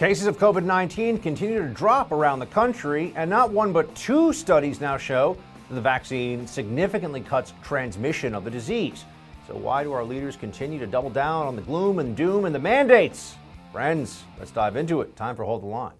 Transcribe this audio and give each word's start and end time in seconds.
Cases 0.00 0.26
of 0.26 0.38
COVID 0.38 0.64
19 0.64 1.18
continue 1.18 1.58
to 1.58 1.68
drop 1.68 2.10
around 2.10 2.38
the 2.38 2.46
country, 2.46 3.12
and 3.16 3.28
not 3.28 3.50
one 3.50 3.70
but 3.70 3.94
two 3.94 4.32
studies 4.32 4.80
now 4.80 4.96
show 4.96 5.36
that 5.68 5.74
the 5.74 5.80
vaccine 5.82 6.46
significantly 6.46 7.20
cuts 7.20 7.52
transmission 7.62 8.34
of 8.34 8.42
the 8.44 8.50
disease. 8.50 9.04
So, 9.46 9.54
why 9.54 9.84
do 9.84 9.92
our 9.92 10.02
leaders 10.02 10.36
continue 10.36 10.78
to 10.78 10.86
double 10.86 11.10
down 11.10 11.46
on 11.46 11.54
the 11.54 11.60
gloom 11.60 11.98
and 11.98 12.16
doom 12.16 12.46
and 12.46 12.54
the 12.54 12.58
mandates? 12.58 13.36
Friends, 13.72 14.22
let's 14.38 14.50
dive 14.50 14.74
into 14.74 15.02
it. 15.02 15.14
Time 15.16 15.36
for 15.36 15.44
Hold 15.44 15.64
the 15.64 15.66
Line. 15.66 15.92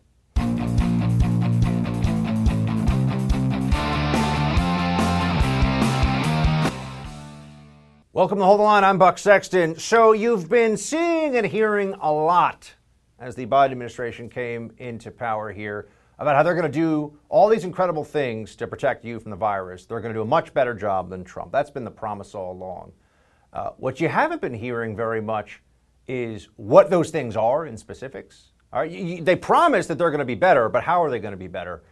Welcome 8.14 8.38
to 8.38 8.44
Hold 8.44 8.60
the 8.60 8.64
Line. 8.64 8.82
I'm 8.82 8.96
Buck 8.96 9.18
Sexton. 9.18 9.78
So, 9.78 10.12
you've 10.12 10.48
been 10.48 10.78
seeing 10.78 11.36
and 11.36 11.46
hearing 11.46 11.94
a 12.00 12.10
lot 12.10 12.72
as 13.20 13.34
the 13.34 13.46
Biden 13.46 13.72
administration 13.72 14.28
came 14.28 14.72
into 14.78 15.10
power 15.10 15.52
here 15.52 15.88
about 16.18 16.34
how 16.34 16.42
they're 16.42 16.54
going 16.54 16.70
to 16.70 16.78
do 16.78 17.16
all 17.28 17.48
these 17.48 17.64
incredible 17.64 18.04
things 18.04 18.56
to 18.56 18.66
protect 18.66 19.04
you 19.04 19.20
from 19.20 19.30
the 19.30 19.36
virus. 19.36 19.86
They're 19.86 20.00
going 20.00 20.12
to 20.12 20.18
do 20.18 20.22
a 20.22 20.26
much 20.26 20.52
better 20.52 20.74
job 20.74 21.10
than 21.10 21.22
Trump. 21.22 21.52
That's 21.52 21.70
been 21.70 21.84
the 21.84 21.90
promise 21.90 22.34
all 22.34 22.52
along. 22.52 22.92
Uh, 23.52 23.70
what 23.76 24.00
you 24.00 24.08
haven't 24.08 24.40
been 24.40 24.54
hearing 24.54 24.96
very 24.96 25.20
much 25.20 25.62
is 26.08 26.48
what 26.56 26.90
those 26.90 27.10
things 27.10 27.36
are 27.36 27.66
in 27.66 27.76
specifics. 27.76 28.52
All 28.72 28.80
right, 28.80 28.90
you, 28.90 29.04
you, 29.04 29.22
they 29.22 29.36
promise 29.36 29.86
that 29.86 29.98
they're 29.98 30.10
going 30.10 30.20
to 30.20 30.24
be 30.24 30.34
better, 30.34 30.68
but 30.68 30.82
how 30.82 31.02
are 31.02 31.10
they 31.10 31.18
going 31.18 31.32
to 31.32 31.38
be 31.38 31.48
better? 31.48 31.82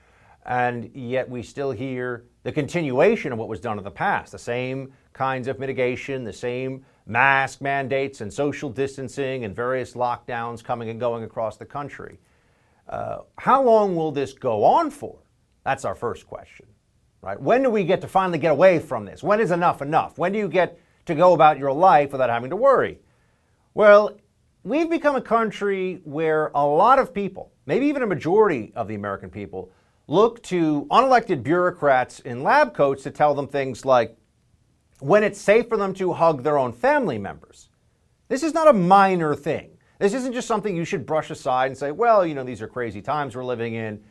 And 0.47 0.91
yet 0.95 1.29
we 1.29 1.43
still 1.43 1.73
hear 1.73 2.25
the 2.43 2.53
continuation 2.53 3.33
of 3.33 3.39
what 3.39 3.49
was 3.49 3.61
done 3.61 3.77
in 3.79 3.85
the 3.85 3.91
past, 3.91 4.33
the 4.33 4.39
same 4.39 4.93
kinds 5.13 5.49
of 5.49 5.59
mitigation, 5.59 6.25
the 6.25 6.33
same 6.33 6.85
mask 7.09 7.63
mandates 7.63 8.21
and 8.21 8.33
social 8.33 8.69
distancing 8.69 9.45
and 9.45 9.57
various 9.57 9.95
lockdowns 9.95 10.63
coming 10.63 10.91
and 10.91 11.01
going 11.01 11.25
across 11.25 11.57
the 11.57 11.65
country. 11.65 12.21
Uh, 12.89 13.19
how 13.39 13.63
long 13.63 13.97
will 13.97 14.13
this 14.13 14.35
go 14.35 14.63
on 14.63 14.91
for? 14.91 15.19
That's 15.65 15.85
our 15.85 15.95
first 15.95 16.27
question, 16.27 16.67
right? 17.23 17.41
When 17.41 17.63
do 17.63 17.71
we 17.71 17.85
get 17.85 18.03
to 18.03 18.09
finally 18.09 18.39
get 18.39 18.53
away 18.53 18.79
from 18.79 19.07
this? 19.07 19.23
When 19.23 19.41
is 19.41 19.51
enough 19.51 19.83
enough? 19.83 20.19
When 20.19 20.33
do 20.33 20.39
you 20.39 20.49
get 20.49 20.79
to 21.07 21.15
go 21.15 21.33
about 21.33 21.59
your 21.59 21.73
life 21.73 22.13
without 22.13 22.31
having 22.31 22.51
to 22.51 22.57
worry? 22.57 22.99
Well, 23.73 24.19
we've 24.63 24.91
become 24.91 25.17
a 25.17 25.23
country 25.23 26.01
where 26.05 26.51
a 26.55 26.65
lot 26.67 26.99
of 26.99 27.15
people, 27.15 27.53
maybe 27.65 27.87
even 27.87 28.03
a 28.03 28.07
majority 28.07 28.73
of 28.75 28.87
the 28.87 28.95
American 28.95 29.31
people, 29.31 29.71
look 30.09 30.43
to 30.43 30.87
unelected 30.91 31.43
bureaucrats 31.43 32.21
in 32.21 32.43
lab 32.43 32.75
coats 32.75 33.03
to 33.05 33.11
tell 33.11 33.35
them 33.35 33.49
things 33.49 33.85
like, 33.87 34.18
when 35.01 35.23
it's 35.23 35.41
safe 35.41 35.69
for 35.69 35.77
them 35.77 35.95
to 35.95 36.13
hug 36.13 36.43
their 36.43 36.59
own 36.59 36.73
family 36.73 37.19
members. 37.19 37.69
This 38.29 38.43
is 38.43 38.55
not 38.55 38.69
a 38.69 38.73
minor 38.73 39.35
thing. 39.35 39.79
This 39.99 40.15
isn't 40.15 40.33
just 40.33 40.49
something 40.49 40.77
you 40.77 40.85
should 40.85 41.07
brush 41.07 41.31
aside 41.31 41.67
and 41.67 41.77
say, 41.77 41.91
well, 41.91 42.25
you 42.25 42.35
know, 42.35 42.45
these 42.45 42.63
are 42.63 42.69
crazy 42.69 43.03
times 43.03 43.35
we're 43.35 43.45
living 43.45 43.75
in. 43.75 44.03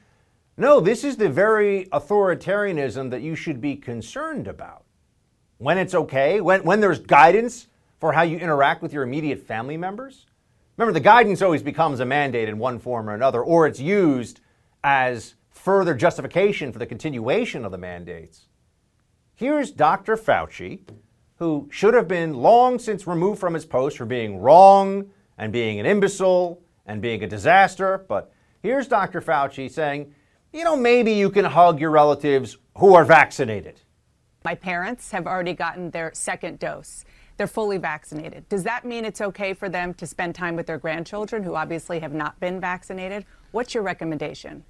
No, 0.58 0.80
this 0.80 1.04
is 1.04 1.18
the 1.18 1.30
very 1.30 1.86
authoritarianism 1.94 3.12
that 3.12 3.22
you 3.22 3.36
should 3.36 3.62
be 3.62 3.76
concerned 3.76 4.48
about. 4.48 4.86
When 5.60 5.78
it's 5.78 5.94
okay, 5.94 6.42
when, 6.42 6.64
when 6.64 6.82
there's 6.82 7.00
guidance 7.00 7.68
for 8.00 8.14
how 8.14 8.24
you 8.24 8.38
interact 8.38 8.82
with 8.82 8.94
your 8.94 9.04
immediate 9.04 9.40
family 9.40 9.78
members. 9.78 10.26
Remember, 10.78 10.94
the 10.94 11.04
guidance 11.04 11.42
always 11.42 11.64
becomes 11.64 12.00
a 12.00 12.06
mandate 12.06 12.50
in 12.50 12.60
one 12.60 12.80
form 12.80 13.10
or 13.10 13.14
another, 13.14 13.42
or 13.42 13.66
it's 13.66 13.80
used 13.80 14.42
as 14.84 15.36
further 15.50 15.96
justification 15.96 16.72
for 16.72 16.80
the 16.80 16.86
continuation 16.86 17.66
of 17.66 17.72
the 17.72 17.78
mandates. 17.78 18.48
Here's 19.38 19.70
Dr. 19.70 20.18
Fauci, 20.18 20.80
who 21.36 21.70
should 21.72 21.94
have 21.94 22.08
been 22.08 22.34
long 22.34 22.80
since 22.80 23.06
removed 23.06 23.40
from 23.40 23.54
his 23.54 23.68
post 23.68 23.96
for 24.00 24.06
being 24.06 24.40
wrong 24.40 25.12
and 25.38 25.54
being 25.54 25.80
an 25.80 25.86
imbecile 25.86 26.60
and 26.88 27.04
being 27.04 27.24
a 27.24 27.28
disaster. 27.28 28.04
But 28.10 28.34
here's 28.64 28.88
Dr. 28.88 29.22
Fauci 29.22 29.70
saying, 29.70 30.12
you 30.52 30.64
know, 30.64 30.76
maybe 30.76 31.14
you 31.14 31.30
can 31.30 31.46
hug 31.46 31.80
your 31.80 31.92
relatives 31.92 32.58
who 32.80 32.96
are 32.96 33.06
vaccinated. 33.06 33.80
My 34.44 34.56
parents 34.56 35.12
have 35.12 35.28
already 35.28 35.54
gotten 35.54 35.92
their 35.92 36.10
second 36.16 36.58
dose. 36.58 37.06
They're 37.38 37.46
fully 37.46 37.78
vaccinated. 37.78 38.50
Does 38.50 38.64
that 38.64 38.86
mean 38.86 39.06
it's 39.06 39.22
okay 39.22 39.54
for 39.54 39.70
them 39.70 39.94
to 39.94 40.08
spend 40.08 40.34
time 40.34 40.56
with 40.56 40.66
their 40.66 40.80
grandchildren 40.80 41.44
who 41.44 41.54
obviously 41.54 42.00
have 42.00 42.12
not 42.12 42.40
been 42.40 42.60
vaccinated? 42.60 43.24
What's 43.52 43.76
your 43.76 43.84
recommendation? 43.84 44.64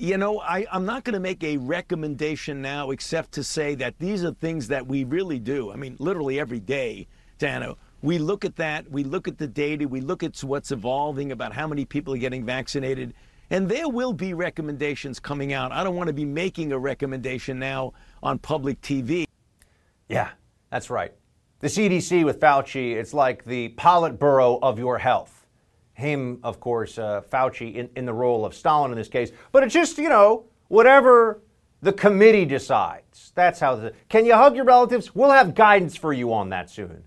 You 0.00 0.16
know, 0.16 0.40
I, 0.40 0.64
I'm 0.72 0.86
not 0.86 1.04
going 1.04 1.12
to 1.12 1.20
make 1.20 1.44
a 1.44 1.58
recommendation 1.58 2.62
now 2.62 2.90
except 2.90 3.32
to 3.32 3.44
say 3.44 3.74
that 3.74 3.98
these 3.98 4.24
are 4.24 4.32
things 4.32 4.66
that 4.68 4.86
we 4.86 5.04
really 5.04 5.38
do. 5.38 5.70
I 5.70 5.76
mean, 5.76 5.94
literally 5.98 6.40
every 6.40 6.58
day, 6.58 7.06
Dana, 7.36 7.76
we 8.00 8.16
look 8.16 8.46
at 8.46 8.56
that, 8.56 8.90
we 8.90 9.04
look 9.04 9.28
at 9.28 9.36
the 9.36 9.46
data, 9.46 9.86
we 9.86 10.00
look 10.00 10.22
at 10.22 10.42
what's 10.42 10.72
evolving 10.72 11.32
about 11.32 11.52
how 11.52 11.66
many 11.66 11.84
people 11.84 12.14
are 12.14 12.16
getting 12.16 12.46
vaccinated, 12.46 13.12
and 13.50 13.68
there 13.68 13.90
will 13.90 14.14
be 14.14 14.32
recommendations 14.32 15.20
coming 15.20 15.52
out. 15.52 15.70
I 15.70 15.84
don't 15.84 15.96
want 15.96 16.06
to 16.06 16.14
be 16.14 16.24
making 16.24 16.72
a 16.72 16.78
recommendation 16.78 17.58
now 17.58 17.92
on 18.22 18.38
public 18.38 18.80
TV. 18.80 19.26
Yeah, 20.08 20.30
that's 20.70 20.88
right. 20.88 21.12
The 21.58 21.68
CDC 21.68 22.24
with 22.24 22.40
Fauci, 22.40 22.94
it's 22.94 23.12
like 23.12 23.44
the 23.44 23.74
Politburo 23.76 24.60
of 24.62 24.78
your 24.78 24.96
health 24.96 25.39
him, 26.00 26.40
of 26.42 26.58
course, 26.58 26.98
uh, 26.98 27.22
Fauci 27.30 27.74
in, 27.74 27.88
in 27.96 28.06
the 28.06 28.12
role 28.12 28.44
of 28.44 28.54
Stalin 28.54 28.90
in 28.90 28.98
this 28.98 29.08
case. 29.08 29.30
But 29.52 29.62
it's 29.62 29.74
just, 29.74 29.98
you 29.98 30.08
know, 30.08 30.46
whatever 30.68 31.42
the 31.82 31.92
committee 31.92 32.44
decides. 32.44 33.32
That's 33.34 33.60
how 33.60 33.76
the. 33.76 33.92
Can 34.08 34.24
you 34.24 34.34
hug 34.34 34.56
your 34.56 34.64
relatives? 34.64 35.14
We'll 35.14 35.30
have 35.30 35.54
guidance 35.54 35.96
for 35.96 36.12
you 36.12 36.32
on 36.32 36.48
that 36.50 36.70
soon. 36.70 37.04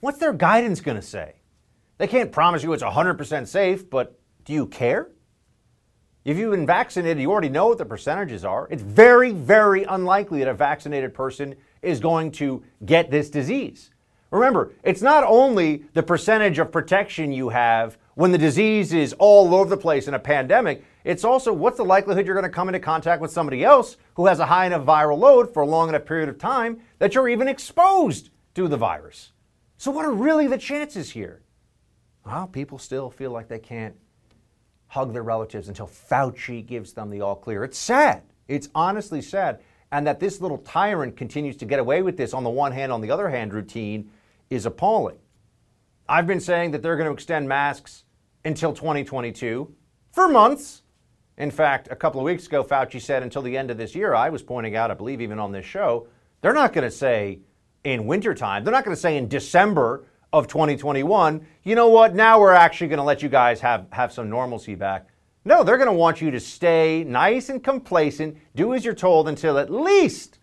What's 0.00 0.18
their 0.18 0.32
guidance 0.32 0.80
going 0.80 0.96
to 0.96 1.02
say? 1.02 1.36
They 1.98 2.06
can't 2.06 2.30
promise 2.30 2.62
you 2.62 2.72
it's 2.72 2.82
100% 2.82 3.46
safe, 3.48 3.88
but 3.88 4.18
do 4.44 4.52
you 4.52 4.66
care? 4.66 5.08
If 6.24 6.36
you've 6.36 6.50
been 6.50 6.66
vaccinated, 6.66 7.20
you 7.20 7.30
already 7.30 7.48
know 7.48 7.68
what 7.68 7.78
the 7.78 7.84
percentages 7.84 8.44
are. 8.44 8.68
It's 8.70 8.82
very, 8.82 9.30
very 9.30 9.84
unlikely 9.84 10.40
that 10.40 10.48
a 10.48 10.54
vaccinated 10.54 11.14
person 11.14 11.54
is 11.82 12.00
going 12.00 12.32
to 12.32 12.62
get 12.84 13.10
this 13.10 13.30
disease. 13.30 13.90
Remember, 14.30 14.72
it's 14.82 15.02
not 15.02 15.24
only 15.24 15.84
the 15.94 16.02
percentage 16.02 16.58
of 16.58 16.72
protection 16.72 17.32
you 17.32 17.48
have 17.50 17.96
when 18.16 18.32
the 18.32 18.38
disease 18.38 18.94
is 18.94 19.12
all 19.18 19.54
over 19.54 19.68
the 19.68 19.76
place 19.76 20.08
in 20.08 20.14
a 20.14 20.18
pandemic, 20.18 20.82
it's 21.04 21.22
also 21.22 21.52
what's 21.52 21.76
the 21.76 21.84
likelihood 21.84 22.24
you're 22.24 22.34
going 22.34 22.50
to 22.50 22.54
come 22.54 22.66
into 22.66 22.80
contact 22.80 23.20
with 23.20 23.30
somebody 23.30 23.62
else 23.62 23.98
who 24.14 24.24
has 24.24 24.40
a 24.40 24.46
high 24.46 24.64
enough 24.64 24.86
viral 24.86 25.18
load 25.18 25.52
for 25.52 25.62
a 25.62 25.66
long 25.66 25.90
enough 25.90 26.06
period 26.06 26.30
of 26.30 26.38
time 26.38 26.80
that 26.98 27.14
you're 27.14 27.28
even 27.28 27.46
exposed 27.46 28.30
to 28.54 28.68
the 28.68 28.76
virus. 28.78 29.32
So, 29.76 29.90
what 29.90 30.06
are 30.06 30.12
really 30.12 30.46
the 30.46 30.56
chances 30.56 31.10
here? 31.10 31.42
Well, 32.24 32.46
people 32.46 32.78
still 32.78 33.10
feel 33.10 33.32
like 33.32 33.48
they 33.48 33.58
can't 33.58 33.94
hug 34.86 35.12
their 35.12 35.22
relatives 35.22 35.68
until 35.68 35.86
Fauci 35.86 36.64
gives 36.64 36.94
them 36.94 37.10
the 37.10 37.20
all 37.20 37.36
clear. 37.36 37.64
It's 37.64 37.76
sad. 37.76 38.22
It's 38.48 38.70
honestly 38.74 39.20
sad. 39.20 39.60
And 39.92 40.06
that 40.06 40.20
this 40.20 40.40
little 40.40 40.58
tyrant 40.58 41.18
continues 41.18 41.56
to 41.58 41.66
get 41.66 41.80
away 41.80 42.00
with 42.00 42.16
this 42.16 42.32
on 42.32 42.44
the 42.44 42.50
one 42.50 42.72
hand, 42.72 42.92
on 42.92 43.02
the 43.02 43.10
other 43.10 43.28
hand, 43.28 43.52
routine 43.52 44.10
is 44.48 44.64
appalling. 44.64 45.18
I've 46.08 46.26
been 46.26 46.40
saying 46.40 46.70
that 46.70 46.82
they're 46.82 46.96
going 46.96 47.08
to 47.08 47.12
extend 47.12 47.46
masks 47.46 48.04
until 48.46 48.72
2022 48.72 49.74
for 50.12 50.28
months. 50.28 50.82
In 51.36 51.50
fact, 51.50 51.88
a 51.90 51.96
couple 51.96 52.20
of 52.20 52.24
weeks 52.24 52.46
ago, 52.46 52.64
Fauci 52.64 53.00
said 53.00 53.22
until 53.22 53.42
the 53.42 53.56
end 53.56 53.70
of 53.70 53.76
this 53.76 53.94
year. 53.94 54.14
I 54.14 54.30
was 54.30 54.42
pointing 54.42 54.76
out, 54.76 54.90
I 54.90 54.94
believe, 54.94 55.20
even 55.20 55.38
on 55.38 55.52
this 55.52 55.66
show, 55.66 56.08
they're 56.40 56.54
not 56.54 56.72
going 56.72 56.84
to 56.84 56.90
say 56.90 57.40
in 57.84 58.06
wintertime, 58.06 58.64
they're 58.64 58.72
not 58.72 58.84
going 58.84 58.94
to 58.94 59.00
say 59.00 59.16
in 59.16 59.28
December 59.28 60.06
of 60.32 60.48
2021, 60.48 61.46
you 61.62 61.74
know 61.74 61.88
what, 61.88 62.14
now 62.14 62.40
we're 62.40 62.52
actually 62.52 62.88
going 62.88 62.98
to 62.98 63.04
let 63.04 63.22
you 63.22 63.28
guys 63.28 63.60
have, 63.60 63.86
have 63.92 64.12
some 64.12 64.28
normalcy 64.28 64.74
back. 64.74 65.08
No, 65.44 65.62
they're 65.62 65.76
going 65.76 65.88
to 65.88 65.92
want 65.92 66.20
you 66.20 66.30
to 66.32 66.40
stay 66.40 67.04
nice 67.04 67.48
and 67.48 67.62
complacent, 67.62 68.36
do 68.56 68.74
as 68.74 68.84
you're 68.84 68.94
told 68.94 69.28
until 69.28 69.58
at 69.58 69.70
least 69.70 70.40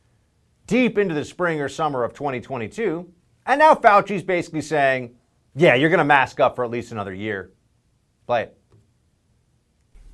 deep 0.68 0.98
into 0.98 1.14
the 1.14 1.26
spring 1.26 1.60
or 1.60 1.68
summer 1.68 2.04
of 2.04 2.14
2022. 2.14 3.12
And 3.46 3.60
now 3.60 3.76
Fauci's 3.76 4.24
basically 4.24 4.62
saying, 4.62 5.16
yeah, 5.56 5.76
you're 5.76 5.90
going 5.90 5.98
to 5.98 6.06
mask 6.06 6.40
up 6.40 6.56
for 6.56 6.64
at 6.64 6.72
least 6.72 6.94
another 6.94 7.14
year. 7.14 7.52
Play 8.26 8.44
it. 8.44 8.58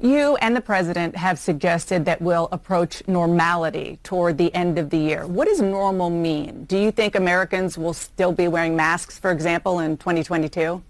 You 0.01 0.37
and 0.37 0.55
the 0.55 0.61
president 0.61 1.17
have 1.17 1.37
suggested 1.37 2.05
that 2.05 2.21
we'll 2.21 2.47
approach 2.53 3.03
normality 3.05 3.99
toward 4.03 4.37
the 4.37 4.53
end 4.55 4.79
of 4.79 4.89
the 4.89 4.97
year. 4.97 5.27
What 5.27 5.49
does 5.49 5.59
normal 5.59 6.09
mean? 6.09 6.63
Do 6.63 6.77
you 6.77 6.89
think 6.89 7.15
Americans 7.15 7.77
will 7.77 7.93
still 7.93 8.31
be 8.31 8.47
wearing 8.47 8.77
masks, 8.77 9.19
for 9.19 9.29
example, 9.29 9.79
in 9.79 9.97
2022? 9.97 10.81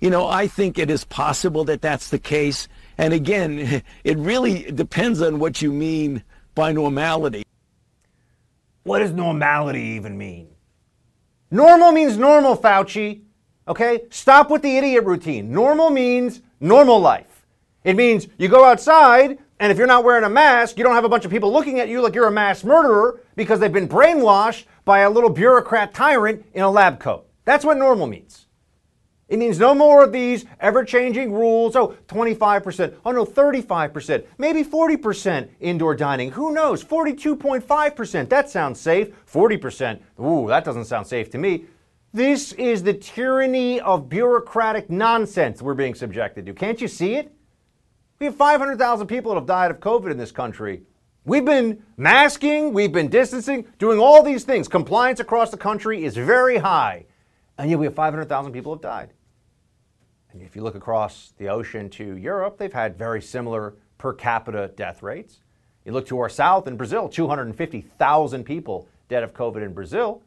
You 0.00 0.10
know, 0.10 0.26
I 0.26 0.46
think 0.46 0.78
it 0.78 0.90
is 0.90 1.04
possible 1.04 1.64
that 1.64 1.80
that's 1.80 2.10
the 2.10 2.18
case. 2.18 2.68
And 2.98 3.14
again, 3.14 3.82
it 4.04 4.18
really 4.18 4.70
depends 4.70 5.22
on 5.22 5.38
what 5.38 5.62
you 5.62 5.72
mean 5.72 6.22
by 6.54 6.72
normality. 6.72 7.42
What 8.82 8.98
does 8.98 9.12
normality 9.12 9.96
even 9.96 10.18
mean? 10.18 10.48
Normal 11.50 11.92
means 11.92 12.18
normal, 12.18 12.56
Fauci. 12.56 13.22
Okay? 13.68 14.04
Stop 14.10 14.50
with 14.50 14.62
the 14.62 14.76
idiot 14.76 15.04
routine. 15.04 15.52
Normal 15.52 15.90
means 15.90 16.40
normal 16.58 16.98
life. 16.98 17.46
It 17.84 17.94
means 17.94 18.26
you 18.38 18.48
go 18.48 18.64
outside, 18.64 19.38
and 19.60 19.70
if 19.70 19.78
you're 19.78 19.86
not 19.86 20.04
wearing 20.04 20.24
a 20.24 20.28
mask, 20.28 20.78
you 20.78 20.84
don't 20.84 20.94
have 20.94 21.04
a 21.04 21.08
bunch 21.08 21.24
of 21.24 21.30
people 21.30 21.52
looking 21.52 21.78
at 21.78 21.88
you 21.88 22.00
like 22.00 22.14
you're 22.14 22.26
a 22.26 22.32
mass 22.32 22.64
murderer 22.64 23.20
because 23.36 23.60
they've 23.60 23.72
been 23.72 23.88
brainwashed 23.88 24.64
by 24.84 25.00
a 25.00 25.10
little 25.10 25.30
bureaucrat 25.30 25.94
tyrant 25.94 26.44
in 26.54 26.62
a 26.62 26.70
lab 26.70 26.98
coat. 26.98 27.26
That's 27.44 27.64
what 27.64 27.76
normal 27.76 28.06
means. 28.06 28.46
It 29.28 29.38
means 29.38 29.58
no 29.58 29.74
more 29.74 30.02
of 30.02 30.12
these 30.12 30.46
ever 30.58 30.84
changing 30.84 31.32
rules. 31.32 31.76
Oh, 31.76 31.94
25%. 32.08 32.94
Oh, 33.04 33.10
no, 33.10 33.26
35%. 33.26 34.24
Maybe 34.38 34.64
40% 34.64 35.48
indoor 35.60 35.94
dining. 35.94 36.30
Who 36.30 36.52
knows? 36.52 36.82
42.5%. 36.82 38.28
That 38.30 38.48
sounds 38.48 38.80
safe. 38.80 39.08
40%. 39.30 40.00
Ooh, 40.20 40.46
that 40.48 40.64
doesn't 40.64 40.86
sound 40.86 41.06
safe 41.06 41.30
to 41.30 41.38
me. 41.38 41.66
This 42.18 42.52
is 42.54 42.82
the 42.82 42.94
tyranny 42.94 43.80
of 43.80 44.08
bureaucratic 44.08 44.90
nonsense 44.90 45.62
we're 45.62 45.74
being 45.74 45.94
subjected 45.94 46.46
to. 46.46 46.52
Can't 46.52 46.80
you 46.80 46.88
see 46.88 47.14
it? 47.14 47.32
We 48.18 48.26
have 48.26 48.34
500,000 48.34 49.06
people 49.06 49.30
that 49.30 49.36
have 49.36 49.46
died 49.46 49.70
of 49.70 49.78
COVID 49.78 50.10
in 50.10 50.18
this 50.18 50.32
country. 50.32 50.82
We've 51.24 51.44
been 51.44 51.80
masking, 51.96 52.72
we've 52.72 52.90
been 52.90 53.06
distancing, 53.06 53.68
doing 53.78 54.00
all 54.00 54.24
these 54.24 54.42
things. 54.42 54.66
Compliance 54.66 55.20
across 55.20 55.52
the 55.52 55.56
country 55.56 56.04
is 56.04 56.16
very 56.16 56.58
high. 56.58 57.06
And 57.56 57.70
yet 57.70 57.78
we 57.78 57.86
have 57.86 57.94
500,000 57.94 58.50
people 58.50 58.74
have 58.74 58.82
died. 58.82 59.12
And 60.32 60.42
if 60.42 60.56
you 60.56 60.64
look 60.64 60.74
across 60.74 61.34
the 61.38 61.48
ocean 61.48 61.88
to 61.90 62.16
Europe, 62.16 62.58
they've 62.58 62.72
had 62.72 62.98
very 62.98 63.22
similar 63.22 63.76
per 63.96 64.12
capita 64.12 64.72
death 64.74 65.04
rates. 65.04 65.38
You 65.84 65.92
look 65.92 66.08
to 66.08 66.18
our 66.18 66.28
south 66.28 66.66
in 66.66 66.76
Brazil, 66.76 67.08
250,000 67.08 68.42
people 68.42 68.88
dead 69.08 69.22
of 69.22 69.32
COVID 69.34 69.62
in 69.62 69.72
Brazil. 69.72 70.24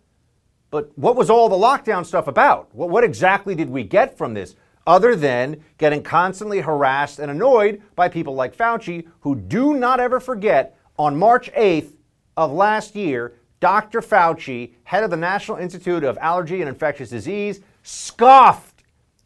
But 0.72 0.98
what 0.98 1.16
was 1.16 1.30
all 1.30 1.50
the 1.50 1.56
lockdown 1.56 2.06
stuff 2.06 2.28
about? 2.28 2.74
What, 2.74 2.90
what, 2.90 3.04
exactly 3.04 3.54
did 3.54 3.70
we 3.70 3.84
get 3.84 4.18
from 4.18 4.34
this? 4.34 4.56
Other 4.88 5.16
than 5.16 5.64
getting 5.78 6.02
constantly 6.02 6.62
harassed 6.62 7.20
and 7.20 7.30
annoyed 7.30 7.82
by 7.96 8.10
people 8.10 8.34
like 8.34 8.56
Fauci, 8.56 9.06
who 9.20 9.36
do 9.36 9.76
not 9.76 10.00
ever 10.00 10.20
forget 10.20 10.78
on 10.98 11.20
March 11.20 11.52
8th 11.54 11.94
of 12.36 12.52
last 12.52 12.96
year, 12.96 13.34
Dr. 13.60 14.02
Fauci, 14.02 14.74
head 14.86 15.04
of 15.04 15.12
the 15.12 15.18
National 15.18 15.58
Institute 15.58 16.04
of 16.04 16.18
Allergy 16.18 16.62
and 16.62 16.70
Infectious 16.70 17.12
Disease, 17.12 17.62
scoffed 17.84 18.72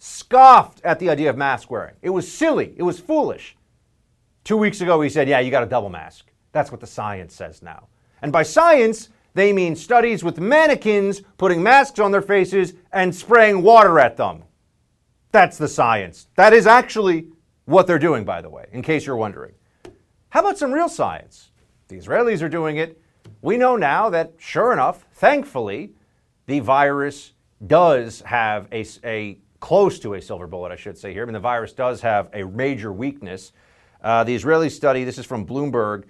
scoffed 0.05 0.81
at 0.85 0.99
the 0.99 1.09
idea 1.09 1.29
of 1.31 1.35
mask 1.35 1.71
wearing. 1.71 1.95
It 2.01 2.11
was 2.11 2.31
silly, 2.31 2.73
it 2.77 2.83
was 2.83 2.99
foolish. 2.99 3.55
Two 4.43 4.57
weeks 4.57 4.81
ago, 4.81 5.01
he 5.01 5.09
said, 5.09 5.27
Yeah, 5.27 5.39
you 5.39 5.49
got 5.49 5.63
a 5.63 5.67
double 5.67 5.89
mask. 5.89 6.31
That's 6.51 6.71
what 6.71 6.79
the 6.79 6.87
science 6.87 7.33
says 7.33 7.63
now. 7.63 7.87
And 8.21 8.31
by 8.31 8.43
science, 8.43 9.09
they 9.35 9.53
mean 9.53 9.75
studies 9.75 10.23
with 10.23 10.39
mannequins 10.39 11.21
putting 11.37 11.61
masks 11.61 11.99
on 11.99 12.11
their 12.11 12.21
faces 12.21 12.73
and 12.91 13.13
spraying 13.13 13.61
water 13.61 13.99
at 13.99 14.17
them. 14.17 14.43
That's 15.31 15.57
the 15.57 15.67
science. 15.67 16.27
That 16.35 16.53
is 16.53 16.65
actually 16.65 17.27
what 17.65 17.85
they're 17.85 17.99
doing, 17.99 18.23
by 18.23 18.41
the 18.41 18.49
way, 18.49 18.65
in 18.71 18.81
case 18.81 19.05
you're 19.05 19.17
wondering. 19.17 19.51
How 20.29 20.39
about 20.39 20.57
some 20.57 20.71
real 20.71 20.89
science? 20.89 21.51
The 21.89 21.97
Israelis 21.97 22.41
are 22.41 22.49
doing 22.49 22.77
it. 22.77 22.99
We 23.41 23.57
know 23.57 23.75
now 23.75 24.09
that, 24.09 24.33
sure 24.37 24.71
enough, 24.71 25.05
thankfully, 25.13 25.91
the 26.45 26.59
virus 26.61 27.33
does 27.67 28.21
have 28.21 28.67
a, 28.71 28.85
a 29.03 29.37
close 29.59 29.99
to 29.99 30.13
a 30.13 30.21
silver 30.21 30.47
bullet, 30.47 30.71
I 30.71 30.77
should 30.77 30.97
say 30.97 31.11
here. 31.11 31.23
I 31.23 31.25
mean, 31.25 31.33
the 31.33 31.39
virus 31.39 31.73
does 31.73 31.99
have 32.01 32.29
a 32.33 32.43
major 32.43 32.93
weakness. 32.93 33.51
Uh, 34.01 34.23
the 34.23 34.33
Israeli 34.33 34.69
study, 34.69 35.03
this 35.03 35.17
is 35.17 35.25
from 35.25 35.45
Bloomberg, 35.45 36.05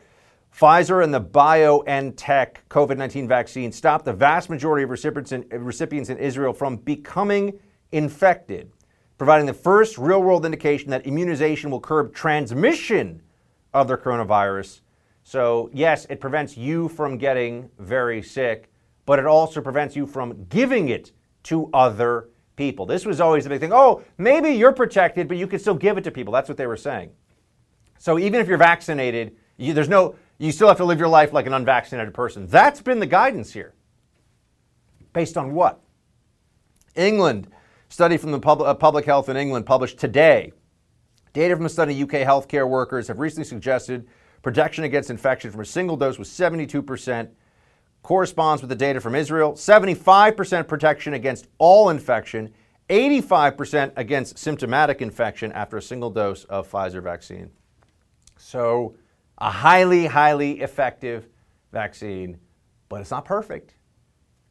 Pfizer 0.55 1.03
and 1.03 1.13
the 1.13 1.19
BioNTech 1.19 2.55
COVID 2.69 2.97
19 2.97 3.27
vaccine 3.27 3.73
stopped 3.73 4.05
the 4.05 4.13
vast 4.13 4.49
majority 4.49 4.85
of 4.85 4.89
recipients 4.89 5.33
in, 5.33 5.45
recipients 5.51 6.09
in 6.09 6.17
Israel 6.17 6.53
from 6.53 6.77
becoming 6.77 7.59
infected, 7.91 8.71
providing 9.17 9.45
the 9.45 9.53
first 9.53 9.97
real 9.97 10.23
world 10.23 10.45
indication 10.45 10.89
that 10.91 11.05
immunization 11.05 11.69
will 11.69 11.81
curb 11.81 12.13
transmission 12.13 13.21
of 13.73 13.89
the 13.89 13.97
coronavirus. 13.97 14.79
So, 15.23 15.69
yes, 15.73 16.05
it 16.09 16.21
prevents 16.21 16.55
you 16.55 16.87
from 16.87 17.17
getting 17.17 17.69
very 17.79 18.21
sick, 18.21 18.69
but 19.05 19.19
it 19.19 19.25
also 19.25 19.59
prevents 19.59 19.93
you 19.93 20.07
from 20.07 20.45
giving 20.45 20.87
it 20.87 21.11
to 21.43 21.69
other 21.73 22.29
people. 22.55 22.85
This 22.85 23.05
was 23.05 23.19
always 23.19 23.43
the 23.43 23.49
big 23.49 23.59
thing. 23.59 23.73
Oh, 23.73 24.03
maybe 24.17 24.51
you're 24.51 24.71
protected, 24.71 25.27
but 25.27 25.35
you 25.35 25.47
can 25.47 25.59
still 25.59 25.75
give 25.75 25.97
it 25.97 26.05
to 26.05 26.11
people. 26.11 26.31
That's 26.31 26.47
what 26.47 26.57
they 26.57 26.67
were 26.67 26.77
saying. 26.77 27.09
So 27.97 28.17
even 28.17 28.39
if 28.39 28.47
you're 28.47 28.57
vaccinated, 28.57 29.35
you, 29.57 29.73
there's 29.73 29.89
no, 29.89 30.15
you 30.37 30.51
still 30.51 30.67
have 30.67 30.77
to 30.77 30.85
live 30.85 30.99
your 30.99 31.07
life 31.07 31.33
like 31.33 31.45
an 31.45 31.53
unvaccinated 31.53 32.13
person. 32.13 32.47
That's 32.47 32.81
been 32.81 32.99
the 32.99 33.05
guidance 33.05 33.53
here. 33.53 33.73
Based 35.13 35.37
on 35.37 35.53
what? 35.53 35.81
England, 36.95 37.47
study 37.89 38.17
from 38.17 38.31
the 38.31 38.39
uh, 38.39 38.73
Public 38.73 39.05
Health 39.05 39.29
in 39.29 39.37
England 39.37 39.65
published 39.65 39.97
today. 39.97 40.51
Data 41.33 41.55
from 41.55 41.65
a 41.65 41.69
study 41.69 42.01
UK 42.01 42.25
healthcare 42.25 42.67
workers 42.67 43.07
have 43.07 43.19
recently 43.19 43.45
suggested 43.45 44.07
protection 44.41 44.83
against 44.83 45.09
infection 45.09 45.51
from 45.51 45.61
a 45.61 45.65
single 45.65 45.97
dose 45.97 46.17
was 46.17 46.29
72% 46.29 47.29
corresponds 48.03 48.61
with 48.61 48.69
the 48.69 48.75
data 48.75 49.01
from 49.01 49.15
Israel 49.15 49.53
75% 49.53 50.67
protection 50.67 51.15
against 51.15 51.47
all 51.57 51.89
infection, 51.89 52.53
85% 52.89 53.93
against 53.97 54.37
symptomatic 54.37 55.01
infection 55.01 55.51
after 55.53 55.77
a 55.77 55.81
single 55.81 56.11
dose 56.11 56.43
of 56.45 56.69
Pfizer 56.69 57.01
vaccine. 57.01 57.49
So, 58.37 58.95
a 59.37 59.51
highly, 59.51 60.05
highly 60.05 60.61
effective 60.61 61.27
vaccine, 61.71 62.37
but 62.89 63.01
it's 63.01 63.11
not 63.11 63.25
perfect. 63.25 63.75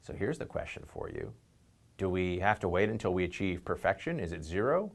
So, 0.03 0.13
here's 0.13 0.39
the 0.39 0.47
question 0.47 0.85
for 0.87 1.09
you 1.09 1.33
Do 1.97 2.09
we 2.09 2.39
have 2.41 2.61
to 2.61 2.69
wait 2.69 2.89
until 2.89 3.15
we 3.15 3.25
achieve 3.25 3.65
perfection? 3.65 4.21
Is 4.21 4.33
it 4.33 4.45
zero? 4.45 4.93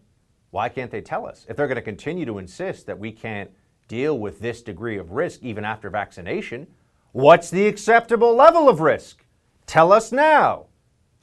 Why 0.52 0.70
can't 0.70 0.92
they 0.92 1.02
tell 1.02 1.26
us? 1.26 1.46
If 1.48 1.58
they're 1.58 1.68
going 1.68 1.76
to 1.76 1.82
continue 1.82 2.26
to 2.26 2.40
insist 2.40 2.88
that 2.88 2.98
we 2.98 3.12
can't 3.12 3.52
deal 3.88 4.18
with 4.18 4.40
this 4.40 4.62
degree 4.62 4.98
of 4.98 5.12
risk 5.12 5.44
even 5.44 5.64
after 5.64 5.90
vaccination, 5.90 6.68
What's 7.12 7.50
the 7.50 7.68
acceptable 7.68 8.36
level 8.36 8.70
of 8.70 8.82
risk? 8.82 9.26
Tell 9.66 9.92
us 9.92 10.12
now. 10.12 10.68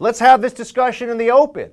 Let's 0.00 0.18
have 0.18 0.42
this 0.42 0.52
discussion 0.52 1.08
in 1.10 1.16
the 1.16 1.30
open. 1.30 1.70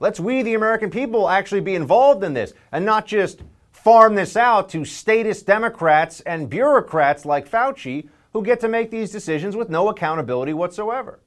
Let's 0.00 0.20
we, 0.20 0.42
the 0.42 0.52
American 0.52 0.90
people, 0.90 1.30
actually 1.30 1.62
be 1.62 1.74
involved 1.74 2.22
in 2.24 2.34
this 2.34 2.52
and 2.72 2.84
not 2.84 3.06
just 3.06 3.40
farm 3.84 4.14
this 4.14 4.34
out 4.34 4.70
to 4.70 4.82
statist 4.82 5.46
Democrats 5.46 6.20
and 6.20 6.48
bureaucrats 6.48 7.26
like 7.26 7.46
Fauci 7.46 8.08
who 8.32 8.42
get 8.42 8.58
to 8.60 8.68
make 8.68 8.90
these 8.90 9.12
decisions 9.12 9.54
with 9.54 9.68
no 9.68 9.90
accountability 9.90 10.54
whatsoever. 10.54 11.20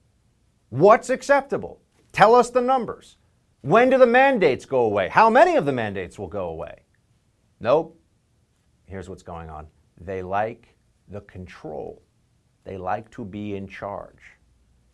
What's 0.69 1.11
acceptable? 1.11 1.81
Tell 2.13 2.33
us 2.33 2.49
the 2.49 2.61
numbers. 2.61 3.17
When 3.61 3.91
do 3.91 3.99
the 3.99 4.07
mandates 4.07 4.65
go 4.65 4.79
away? 4.79 5.07
How 5.07 5.29
many 5.29 5.55
of 5.55 5.67
the 5.67 5.71
mandates 5.71 6.17
will 6.17 6.27
go 6.27 6.49
away? 6.49 6.81
Nope. 7.59 8.01
Here's 8.85 9.07
what's 9.07 9.23
going 9.23 9.51
on 9.51 9.67
they 10.01 10.23
like 10.23 10.75
the 11.09 11.21
control. 11.21 12.01
They 12.63 12.77
like 12.77 13.11
to 13.11 13.23
be 13.23 13.55
in 13.55 13.67
charge. 13.67 14.33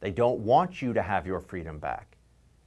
They 0.02 0.12
don't 0.12 0.42
want 0.42 0.82
you 0.82 0.92
to 0.92 1.02
have 1.02 1.26
your 1.26 1.40
freedom 1.40 1.80
back. 1.80 2.18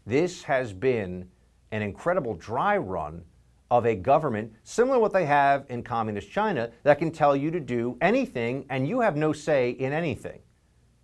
This 0.06 0.42
has 0.44 0.72
been 0.72 1.28
an 1.70 1.82
incredible 1.82 2.34
dry 2.34 2.78
run 2.78 3.22
of 3.70 3.86
a 3.86 3.94
government 3.94 4.52
similar 4.62 4.96
to 4.96 5.00
what 5.00 5.12
they 5.12 5.26
have 5.26 5.66
in 5.68 5.82
communist 5.82 6.30
China 6.30 6.70
that 6.84 6.98
can 6.98 7.10
tell 7.10 7.34
you 7.34 7.50
to 7.50 7.60
do 7.60 7.96
anything 8.00 8.64
and 8.70 8.86
you 8.86 9.00
have 9.00 9.16
no 9.16 9.32
say 9.32 9.70
in 9.70 9.92
anything. 9.92 10.40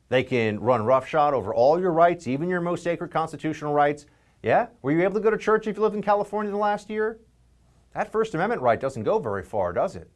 They 0.08 0.22
can 0.22 0.60
run 0.60 0.84
roughshod 0.84 1.34
over 1.34 1.54
all 1.54 1.80
your 1.80 1.92
rights, 1.92 2.26
even 2.26 2.48
your 2.48 2.60
most 2.60 2.84
sacred 2.84 3.10
constitutional 3.10 3.72
rights. 3.72 4.06
Yeah? 4.42 4.66
Were 4.82 4.92
you 4.92 5.02
able 5.02 5.14
to 5.14 5.20
go 5.20 5.30
to 5.30 5.38
church 5.38 5.66
if 5.66 5.76
you 5.76 5.82
lived 5.82 5.96
in 5.96 6.02
California 6.02 6.50
the 6.52 6.58
last 6.58 6.90
year? 6.90 7.18
That 7.94 8.12
First 8.12 8.34
Amendment 8.34 8.62
right 8.62 8.80
doesn't 8.80 9.04
go 9.04 9.18
very 9.18 9.42
far, 9.42 9.72
does 9.72 9.96
it? 9.96 10.10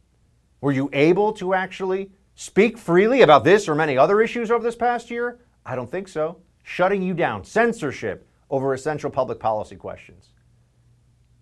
Were 0.61 0.73
you 0.73 0.91
able 0.93 1.33
to 1.35 1.55
actually 1.55 2.11
speak 2.35 2.79
freely 2.79 3.23
about 3.23 3.45
this 3.45 3.69
or 3.69 3.75
many 3.75 3.97
other 3.97 4.21
issues 4.21 4.51
over 4.51 4.63
this 4.63 4.77
past 4.77 5.11
year? 5.11 5.41
I 5.65 5.75
don't 5.75 5.91
think 5.91 6.09
so. 6.09 6.39
Shutting 6.63 7.03
you 7.03 7.15
down, 7.15 7.45
censorship 7.45 8.29
over 8.51 8.75
essential 8.75 9.11
public 9.11 9.41
policy 9.41 9.77
questions. 9.77 10.31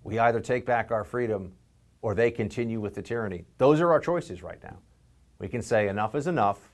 We 0.05 0.19
either 0.19 0.41
take 0.41 0.67
back 0.67 0.91
our 0.91 1.03
freedom 1.03 1.53
or 2.03 2.15
they 2.15 2.31
continue 2.31 2.81
with 2.81 2.95
the 2.95 3.03
tyranny. 3.03 3.47
Those 3.59 3.81
are 3.81 3.91
our 3.91 4.01
choices 4.01 4.43
right 4.43 4.63
now. 4.63 4.79
We 5.39 5.49
can 5.49 5.63
say 5.63 5.89
enough 5.89 6.15
is 6.15 6.27
enough. 6.27 6.71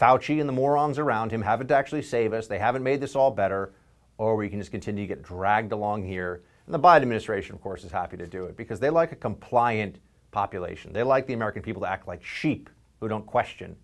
Fauci 0.00 0.40
and 0.40 0.48
the 0.48 0.52
morons 0.52 0.98
around 0.98 1.32
him 1.32 1.42
haven't 1.42 1.70
actually 1.70 2.02
saved 2.02 2.32
us. 2.32 2.46
They 2.46 2.58
haven't 2.58 2.82
made 2.82 3.00
this 3.00 3.16
all 3.16 3.30
better. 3.30 3.74
Or 4.16 4.36
we 4.36 4.48
can 4.48 4.60
just 4.60 4.70
continue 4.70 5.02
to 5.02 5.08
get 5.08 5.22
dragged 5.22 5.72
along 5.72 6.04
here. 6.04 6.42
And 6.66 6.74
the 6.74 6.78
Biden 6.78 7.02
administration, 7.02 7.56
of 7.56 7.60
course, 7.60 7.82
is 7.84 7.90
happy 7.90 8.16
to 8.16 8.26
do 8.26 8.44
it 8.44 8.56
because 8.56 8.78
they 8.78 8.90
like 8.90 9.10
a 9.10 9.16
compliant 9.16 9.98
population. 10.30 10.92
They 10.92 11.02
like 11.02 11.26
the 11.26 11.34
American 11.34 11.62
people 11.62 11.82
to 11.82 11.88
act 11.88 12.06
like 12.06 12.24
sheep 12.24 12.70
who 13.00 13.08
don't 13.08 13.26
question 13.26 13.76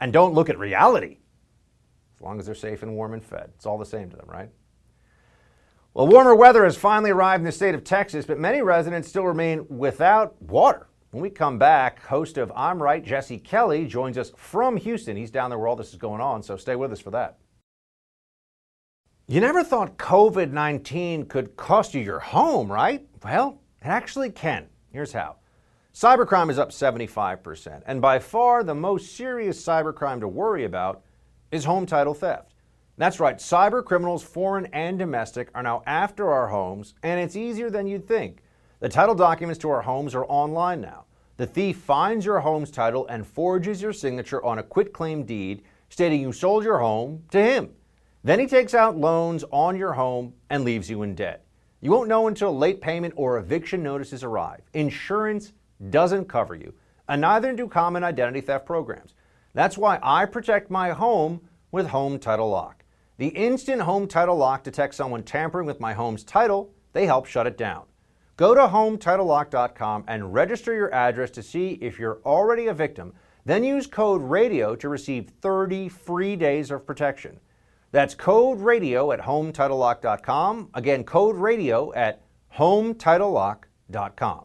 and 0.00 0.12
don't 0.12 0.34
look 0.34 0.50
at 0.50 0.58
reality. 0.58 1.18
As 2.14 2.20
long 2.20 2.38
as 2.38 2.44
they're 2.44 2.54
safe 2.54 2.82
and 2.82 2.94
warm 2.94 3.14
and 3.14 3.24
fed, 3.24 3.50
it's 3.56 3.64
all 3.64 3.78
the 3.78 3.86
same 3.86 4.10
to 4.10 4.16
them, 4.16 4.28
right? 4.28 4.50
Well, 5.92 6.06
warmer 6.06 6.36
weather 6.36 6.62
has 6.62 6.76
finally 6.76 7.10
arrived 7.10 7.40
in 7.40 7.44
the 7.44 7.50
state 7.50 7.74
of 7.74 7.82
Texas, 7.82 8.24
but 8.24 8.38
many 8.38 8.62
residents 8.62 9.08
still 9.08 9.24
remain 9.24 9.66
without 9.68 10.40
water. 10.40 10.86
When 11.10 11.20
we 11.20 11.30
come 11.30 11.58
back, 11.58 12.06
host 12.06 12.38
of 12.38 12.52
I'm 12.54 12.80
Right, 12.80 13.04
Jesse 13.04 13.40
Kelly, 13.40 13.86
joins 13.86 14.16
us 14.16 14.30
from 14.36 14.76
Houston. 14.76 15.16
He's 15.16 15.32
down 15.32 15.50
there 15.50 15.58
where 15.58 15.66
all 15.66 15.74
this 15.74 15.90
is 15.90 15.96
going 15.96 16.20
on, 16.20 16.44
so 16.44 16.56
stay 16.56 16.76
with 16.76 16.92
us 16.92 17.00
for 17.00 17.10
that. 17.10 17.38
You 19.26 19.40
never 19.40 19.64
thought 19.64 19.96
COVID 19.96 20.52
19 20.52 21.26
could 21.26 21.56
cost 21.56 21.92
you 21.92 22.00
your 22.00 22.20
home, 22.20 22.70
right? 22.70 23.04
Well, 23.24 23.60
it 23.82 23.88
actually 23.88 24.30
can. 24.30 24.68
Here's 24.92 25.12
how. 25.12 25.38
Cybercrime 25.92 26.50
is 26.50 26.58
up 26.58 26.70
75%, 26.70 27.82
and 27.84 28.00
by 28.00 28.20
far 28.20 28.62
the 28.62 28.76
most 28.76 29.16
serious 29.16 29.60
cybercrime 29.60 30.20
to 30.20 30.28
worry 30.28 30.64
about 30.64 31.02
is 31.50 31.64
home 31.64 31.84
title 31.84 32.14
theft. 32.14 32.49
That's 33.00 33.18
right, 33.18 33.38
cyber 33.38 33.82
criminals, 33.82 34.22
foreign 34.22 34.66
and 34.74 34.98
domestic, 34.98 35.48
are 35.54 35.62
now 35.62 35.82
after 35.86 36.30
our 36.30 36.48
homes, 36.48 36.92
and 37.02 37.18
it's 37.18 37.34
easier 37.34 37.70
than 37.70 37.86
you'd 37.86 38.06
think. 38.06 38.42
The 38.80 38.90
title 38.90 39.14
documents 39.14 39.58
to 39.60 39.70
our 39.70 39.80
homes 39.80 40.14
are 40.14 40.26
online 40.26 40.82
now. 40.82 41.06
The 41.38 41.46
thief 41.46 41.78
finds 41.78 42.26
your 42.26 42.40
home's 42.40 42.70
title 42.70 43.06
and 43.06 43.26
forges 43.26 43.80
your 43.80 43.94
signature 43.94 44.44
on 44.44 44.58
a 44.58 44.62
quitclaim 44.62 45.24
deed 45.24 45.62
stating 45.88 46.20
you 46.20 46.30
sold 46.30 46.62
your 46.62 46.76
home 46.76 47.24
to 47.30 47.42
him. 47.42 47.70
Then 48.22 48.38
he 48.38 48.46
takes 48.46 48.74
out 48.74 48.98
loans 48.98 49.46
on 49.50 49.78
your 49.78 49.94
home 49.94 50.34
and 50.50 50.62
leaves 50.62 50.90
you 50.90 51.00
in 51.02 51.14
debt. 51.14 51.46
You 51.80 51.92
won't 51.92 52.10
know 52.10 52.28
until 52.28 52.54
late 52.54 52.82
payment 52.82 53.14
or 53.16 53.38
eviction 53.38 53.82
notices 53.82 54.22
arrive. 54.22 54.60
Insurance 54.74 55.54
doesn't 55.88 56.28
cover 56.28 56.54
you, 56.54 56.74
and 57.08 57.22
neither 57.22 57.54
do 57.54 57.66
common 57.66 58.04
identity 58.04 58.42
theft 58.42 58.66
programs. 58.66 59.14
That's 59.54 59.78
why 59.78 59.98
I 60.02 60.26
protect 60.26 60.70
my 60.70 60.90
home 60.90 61.40
with 61.72 61.86
Home 61.86 62.18
Title 62.18 62.50
Lock. 62.50 62.79
The 63.20 63.28
instant 63.28 63.82
Home 63.82 64.08
Title 64.08 64.36
Lock 64.36 64.62
detects 64.62 64.96
someone 64.96 65.22
tampering 65.24 65.66
with 65.66 65.78
my 65.78 65.92
home's 65.92 66.24
title, 66.24 66.72
they 66.94 67.04
help 67.04 67.26
shut 67.26 67.46
it 67.46 67.58
down. 67.58 67.82
Go 68.38 68.54
to 68.54 68.62
HometitleLock.com 68.62 70.04
and 70.08 70.32
register 70.32 70.72
your 70.72 70.90
address 70.94 71.30
to 71.32 71.42
see 71.42 71.72
if 71.82 71.98
you're 71.98 72.22
already 72.24 72.68
a 72.68 72.72
victim. 72.72 73.12
Then 73.44 73.62
use 73.62 73.86
code 73.86 74.22
RADIO 74.22 74.74
to 74.76 74.88
receive 74.88 75.28
30 75.42 75.90
free 75.90 76.34
days 76.34 76.70
of 76.70 76.86
protection. 76.86 77.38
That's 77.92 78.14
code 78.14 78.58
radio 78.58 79.12
at 79.12 79.20
HometitleLock.com. 79.20 80.70
Again, 80.72 81.04
code 81.04 81.36
radio 81.36 81.92
at 81.92 82.22
HometitleLock.com. 82.56 84.44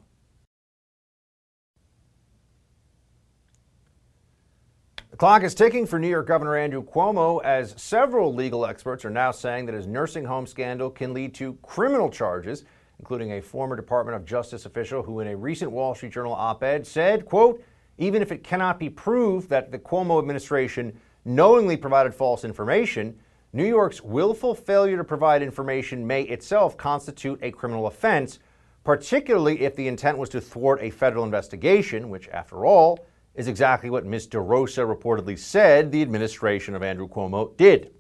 The 5.16 5.20
clock 5.20 5.44
is 5.44 5.56
ticking 5.56 5.86
for 5.86 5.98
New 5.98 6.10
York 6.10 6.28
Governor 6.28 6.58
Andrew 6.58 6.84
Cuomo 6.84 7.42
as 7.42 7.74
several 7.78 8.34
legal 8.34 8.66
experts 8.66 9.06
are 9.06 9.10
now 9.10 9.32
saying 9.32 9.66
that 9.66 9.74
his 9.74 9.88
nursing 9.88 10.26
home 10.26 10.46
scandal 10.46 10.90
can 10.90 11.14
lead 11.14 11.34
to 11.36 11.58
criminal 11.62 12.10
charges, 12.10 12.66
including 13.00 13.32
a 13.32 13.42
former 13.42 13.78
Department 13.78 14.18
of 14.18 14.26
Justice 14.26 14.66
official 14.66 15.02
who 15.02 15.22
in 15.22 15.30
a 15.30 15.38
recent 15.38 15.72
Wall 15.72 15.96
Street 15.96 16.12
Journal 16.12 16.34
op-ed 16.34 16.86
said, 16.86 17.26
quote, 17.26 17.64
even 17.98 18.22
if 18.22 18.30
it 18.30 18.44
cannot 18.44 18.78
be 18.78 18.90
proved 18.90 19.48
that 19.48 19.72
the 19.72 19.80
Cuomo 19.80 20.20
administration 20.20 21.00
knowingly 21.24 21.78
provided 21.78 22.14
false 22.14 22.44
information, 22.44 23.18
New 23.54 23.64
York's 23.64 24.02
willful 24.02 24.54
failure 24.54 24.98
to 24.98 25.04
provide 25.06 25.42
information 25.42 26.06
may 26.06 26.24
itself 26.24 26.76
constitute 26.76 27.40
a 27.42 27.52
criminal 27.52 27.88
offense, 27.88 28.40
particularly 28.84 29.62
if 29.62 29.78
the 29.78 29.88
intent 29.88 30.18
was 30.18 30.28
to 30.28 30.42
thwart 30.42 30.82
a 30.82 30.90
federal 30.90 31.24
investigation, 31.24 32.10
which, 32.10 32.28
after 32.28 32.66
all, 32.66 33.08
is 33.36 33.48
exactly 33.48 33.90
what 33.90 34.06
Ms. 34.06 34.28
DeRosa 34.28 34.86
reportedly 34.86 35.38
said 35.38 35.92
the 35.92 36.02
administration 36.02 36.76
of 36.76 36.84
Andrew 36.84 37.08
Cuomo 37.08 37.56
did. 37.58 37.92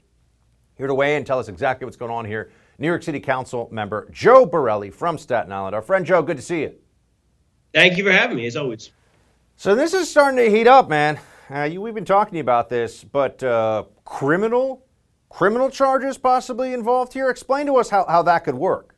Here 0.77 0.87
to 0.87 0.93
weigh 0.93 1.11
in 1.11 1.17
and 1.17 1.27
tell 1.27 1.39
us 1.39 1.47
exactly 1.47 1.85
what's 1.85 1.97
going 1.97 2.11
on 2.11 2.25
here, 2.25 2.51
New 2.79 2.87
York 2.87 3.03
City 3.03 3.19
Council 3.19 3.69
member 3.71 4.09
Joe 4.11 4.45
Borelli 4.45 4.89
from 4.89 5.17
Staten 5.17 5.51
Island. 5.51 5.75
Our 5.75 5.81
friend 5.81 6.05
Joe, 6.05 6.21
good 6.21 6.37
to 6.37 6.43
see 6.43 6.61
you. 6.61 6.75
Thank 7.73 7.97
you 7.97 8.03
for 8.03 8.11
having 8.11 8.37
me, 8.37 8.45
as 8.45 8.55
always. 8.55 8.91
So 9.57 9.75
this 9.75 9.93
is 9.93 10.09
starting 10.09 10.37
to 10.37 10.49
heat 10.49 10.67
up, 10.67 10.89
man. 10.89 11.19
Uh, 11.49 11.63
you, 11.63 11.81
we've 11.81 11.93
been 11.93 12.05
talking 12.05 12.39
about 12.39 12.69
this, 12.69 13.03
but 13.03 13.41
uh, 13.43 13.83
criminal 14.03 14.85
criminal 15.35 15.69
charges 15.69 16.17
possibly 16.17 16.73
involved 16.73 17.11
here? 17.11 17.29
Explain 17.29 17.65
to 17.65 17.75
us 17.75 17.89
how, 17.89 18.05
how 18.05 18.21
that 18.21 18.45
could 18.45 18.55
work. 18.55 18.94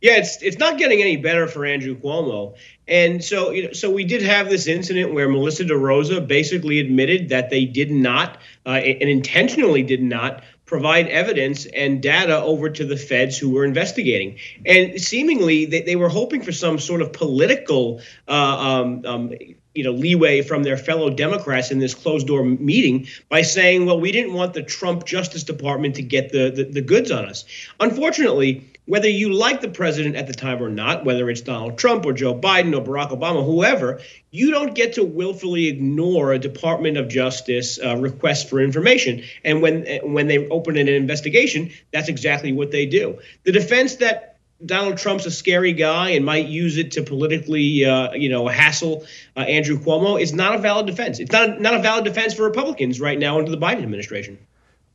Yeah, 0.00 0.18
it's 0.18 0.40
it's 0.42 0.58
not 0.58 0.78
getting 0.78 1.00
any 1.00 1.16
better 1.16 1.48
for 1.48 1.66
Andrew 1.66 1.96
Cuomo, 1.96 2.56
and 2.86 3.22
so 3.22 3.50
you 3.50 3.64
know, 3.64 3.72
so 3.72 3.90
we 3.90 4.04
did 4.04 4.22
have 4.22 4.48
this 4.48 4.68
incident 4.68 5.12
where 5.12 5.28
Melissa 5.28 5.64
DeRosa 5.64 6.24
basically 6.26 6.78
admitted 6.78 7.30
that 7.30 7.50
they 7.50 7.64
did 7.64 7.90
not 7.90 8.38
uh, 8.64 8.70
and 8.70 9.10
intentionally 9.10 9.82
did 9.82 10.02
not 10.02 10.44
provide 10.66 11.08
evidence 11.08 11.66
and 11.66 12.02
data 12.02 12.36
over 12.36 12.68
to 12.68 12.84
the 12.84 12.96
feds 12.96 13.38
who 13.38 13.50
were 13.50 13.64
investigating. 13.64 14.38
And 14.66 15.00
seemingly, 15.00 15.64
they, 15.64 15.80
they 15.80 15.96
were 15.96 16.10
hoping 16.10 16.42
for 16.42 16.52
some 16.52 16.78
sort 16.78 17.00
of 17.00 17.12
political 17.12 18.02
uh, 18.28 18.32
um, 18.32 19.04
um, 19.04 19.32
you 19.74 19.84
know 19.84 19.92
leeway 19.92 20.42
from 20.42 20.62
their 20.62 20.76
fellow 20.76 21.10
Democrats 21.10 21.70
in 21.70 21.78
this 21.78 21.94
closed 21.94 22.26
door 22.26 22.44
meeting 22.44 23.08
by 23.28 23.42
saying, 23.42 23.86
well, 23.86 23.98
we 23.98 24.12
didn't 24.12 24.34
want 24.34 24.52
the 24.52 24.62
Trump 24.62 25.06
Justice 25.06 25.42
Department 25.42 25.96
to 25.96 26.02
get 26.02 26.30
the, 26.30 26.50
the, 26.50 26.64
the 26.64 26.82
goods 26.82 27.10
on 27.10 27.24
us. 27.24 27.44
Unfortunately, 27.80 28.70
whether 28.88 29.08
you 29.08 29.34
like 29.34 29.60
the 29.60 29.68
president 29.68 30.16
at 30.16 30.26
the 30.26 30.32
time 30.32 30.62
or 30.62 30.70
not, 30.70 31.04
whether 31.04 31.28
it's 31.28 31.42
Donald 31.42 31.76
Trump 31.76 32.06
or 32.06 32.14
Joe 32.14 32.34
Biden 32.34 32.74
or 32.74 32.82
Barack 32.82 33.10
Obama, 33.10 33.44
whoever, 33.44 34.00
you 34.30 34.50
don't 34.50 34.74
get 34.74 34.94
to 34.94 35.04
willfully 35.04 35.68
ignore 35.68 36.32
a 36.32 36.38
Department 36.38 36.96
of 36.96 37.06
Justice 37.08 37.78
uh, 37.78 37.98
request 37.98 38.48
for 38.48 38.60
information. 38.60 39.22
And 39.44 39.60
when 39.60 39.84
when 40.02 40.26
they 40.26 40.48
open 40.48 40.78
an 40.78 40.88
investigation, 40.88 41.70
that's 41.92 42.08
exactly 42.08 42.52
what 42.52 42.70
they 42.70 42.86
do. 42.86 43.18
The 43.44 43.52
defense 43.52 43.96
that 43.96 44.38
Donald 44.64 44.96
Trump's 44.96 45.26
a 45.26 45.30
scary 45.30 45.74
guy 45.74 46.10
and 46.10 46.24
might 46.24 46.46
use 46.46 46.78
it 46.78 46.92
to 46.92 47.02
politically, 47.02 47.84
uh, 47.84 48.14
you 48.14 48.30
know, 48.30 48.48
hassle 48.48 49.04
uh, 49.36 49.40
Andrew 49.40 49.78
Cuomo 49.78 50.20
is 50.20 50.32
not 50.32 50.54
a 50.54 50.58
valid 50.58 50.86
defense. 50.86 51.20
It's 51.20 51.30
not 51.30 51.60
not 51.60 51.74
a 51.74 51.80
valid 51.80 52.04
defense 52.04 52.32
for 52.32 52.44
Republicans 52.44 53.02
right 53.02 53.18
now 53.18 53.38
under 53.38 53.50
the 53.50 53.58
Biden 53.58 53.82
administration. 53.82 54.38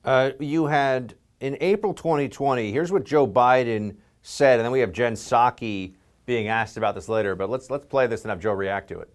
Uh, 0.03 0.31
you 0.39 0.65
had 0.65 1.13
in 1.43 1.57
April 1.61 1.93
2020. 1.93 2.71
Here's 2.71 2.91
what 2.91 3.03
Joe 3.03 3.27
Biden 3.27 3.95
said, 4.21 4.59
and 4.59 4.65
then 4.65 4.71
we 4.71 4.79
have 4.79 4.91
Jen 4.91 5.13
Psaki 5.13 5.93
being 6.25 6.47
asked 6.47 6.77
about 6.77 6.95
this 6.95 7.09
later. 7.09 7.35
But 7.35 7.49
let's 7.49 7.69
let's 7.69 7.85
play 7.85 8.07
this 8.07 8.23
and 8.23 8.29
have 8.29 8.39
Joe 8.39 8.53
react 8.53 8.87
to 8.89 8.99
it. 8.99 9.09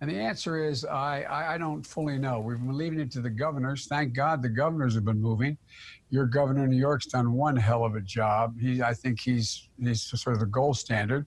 And 0.00 0.10
the 0.10 0.16
answer 0.16 0.64
is 0.64 0.84
I, 0.84 1.24
I 1.54 1.58
don't 1.58 1.86
fully 1.86 2.18
know. 2.18 2.40
We've 2.40 2.58
been 2.58 2.76
leaving 2.76 2.98
it 2.98 3.10
to 3.12 3.20
the 3.20 3.30
governors. 3.30 3.86
Thank 3.86 4.14
God 4.14 4.42
the 4.42 4.48
governors 4.48 4.94
have 4.94 5.04
been 5.04 5.20
moving 5.20 5.56
your 6.12 6.26
governor 6.26 6.64
of 6.64 6.70
New 6.70 6.76
York's 6.76 7.06
done 7.06 7.32
one 7.32 7.56
hell 7.56 7.84
of 7.84 7.96
a 7.96 8.00
job. 8.00 8.60
He, 8.60 8.82
I 8.82 8.92
think 8.92 9.18
he's 9.18 9.68
he's 9.82 10.02
sort 10.02 10.34
of 10.34 10.40
the 10.40 10.46
gold 10.46 10.76
standard. 10.76 11.26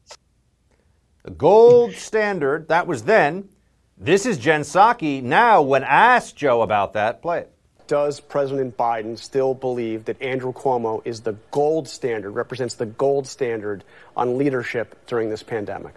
The 1.23 1.31
gold 1.31 1.95
standard. 1.95 2.67
That 2.67 2.85
was 2.85 3.03
then. 3.03 3.49
This 3.97 4.27
is 4.27 4.37
Jen 4.37 4.61
Psaki. 4.61 5.23
Now, 5.23 5.61
when 5.63 5.83
asked 5.83 6.35
Joe 6.35 6.61
about 6.61 6.93
that, 6.93 7.21
play 7.23 7.39
it. 7.39 7.54
Does 7.87 8.19
President 8.19 8.75
Biden 8.77 9.17
still 9.17 9.53
believe 9.53 10.05
that 10.05 10.19
Andrew 10.21 10.51
Cuomo 10.51 11.01
is 11.05 11.21
the 11.21 11.33
gold 11.51 11.87
standard, 11.87 12.31
represents 12.31 12.75
the 12.75 12.87
gold 12.87 13.27
standard 13.27 13.83
on 14.17 14.37
leadership 14.37 14.95
during 15.05 15.29
this 15.29 15.43
pandemic? 15.43 15.93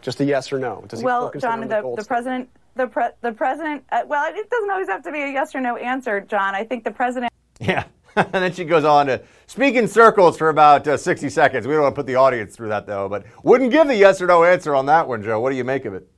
Just 0.00 0.20
a 0.20 0.24
yes 0.24 0.52
or 0.52 0.58
no. 0.58 0.84
Does 0.88 1.02
well, 1.02 1.32
John, 1.38 1.60
the, 1.60 1.66
the, 1.66 1.94
the 1.96 2.04
president 2.04 2.48
the 2.74 2.86
pre- 2.86 3.10
the 3.20 3.32
president. 3.32 3.84
Uh, 3.90 4.02
well, 4.06 4.24
it 4.34 4.50
doesn't 4.50 4.70
always 4.70 4.88
have 4.88 5.02
to 5.04 5.12
be 5.12 5.22
a 5.22 5.28
yes 5.28 5.54
or 5.54 5.60
no 5.60 5.76
answer, 5.76 6.20
John. 6.20 6.54
I 6.54 6.64
think 6.64 6.84
the 6.84 6.90
president. 6.90 7.32
Yeah. 7.60 7.84
and 8.16 8.32
then 8.32 8.52
she 8.52 8.64
goes 8.64 8.84
on 8.84 9.06
to 9.06 9.22
speak 9.46 9.74
in 9.74 9.88
circles 9.88 10.36
for 10.36 10.50
about 10.50 10.86
uh, 10.86 10.96
60 10.96 11.30
seconds. 11.30 11.66
We 11.66 11.72
don't 11.72 11.82
want 11.82 11.94
to 11.94 11.98
put 11.98 12.06
the 12.06 12.16
audience 12.16 12.54
through 12.54 12.68
that, 12.68 12.86
though, 12.86 13.08
but 13.08 13.24
wouldn't 13.42 13.70
give 13.70 13.86
the 13.86 13.96
yes 13.96 14.20
or 14.20 14.26
no 14.26 14.44
answer 14.44 14.74
on 14.74 14.86
that 14.86 15.08
one, 15.08 15.22
Joe. 15.22 15.40
What 15.40 15.50
do 15.50 15.56
you 15.56 15.64
make 15.64 15.86
of 15.86 15.94
it? 15.94 16.11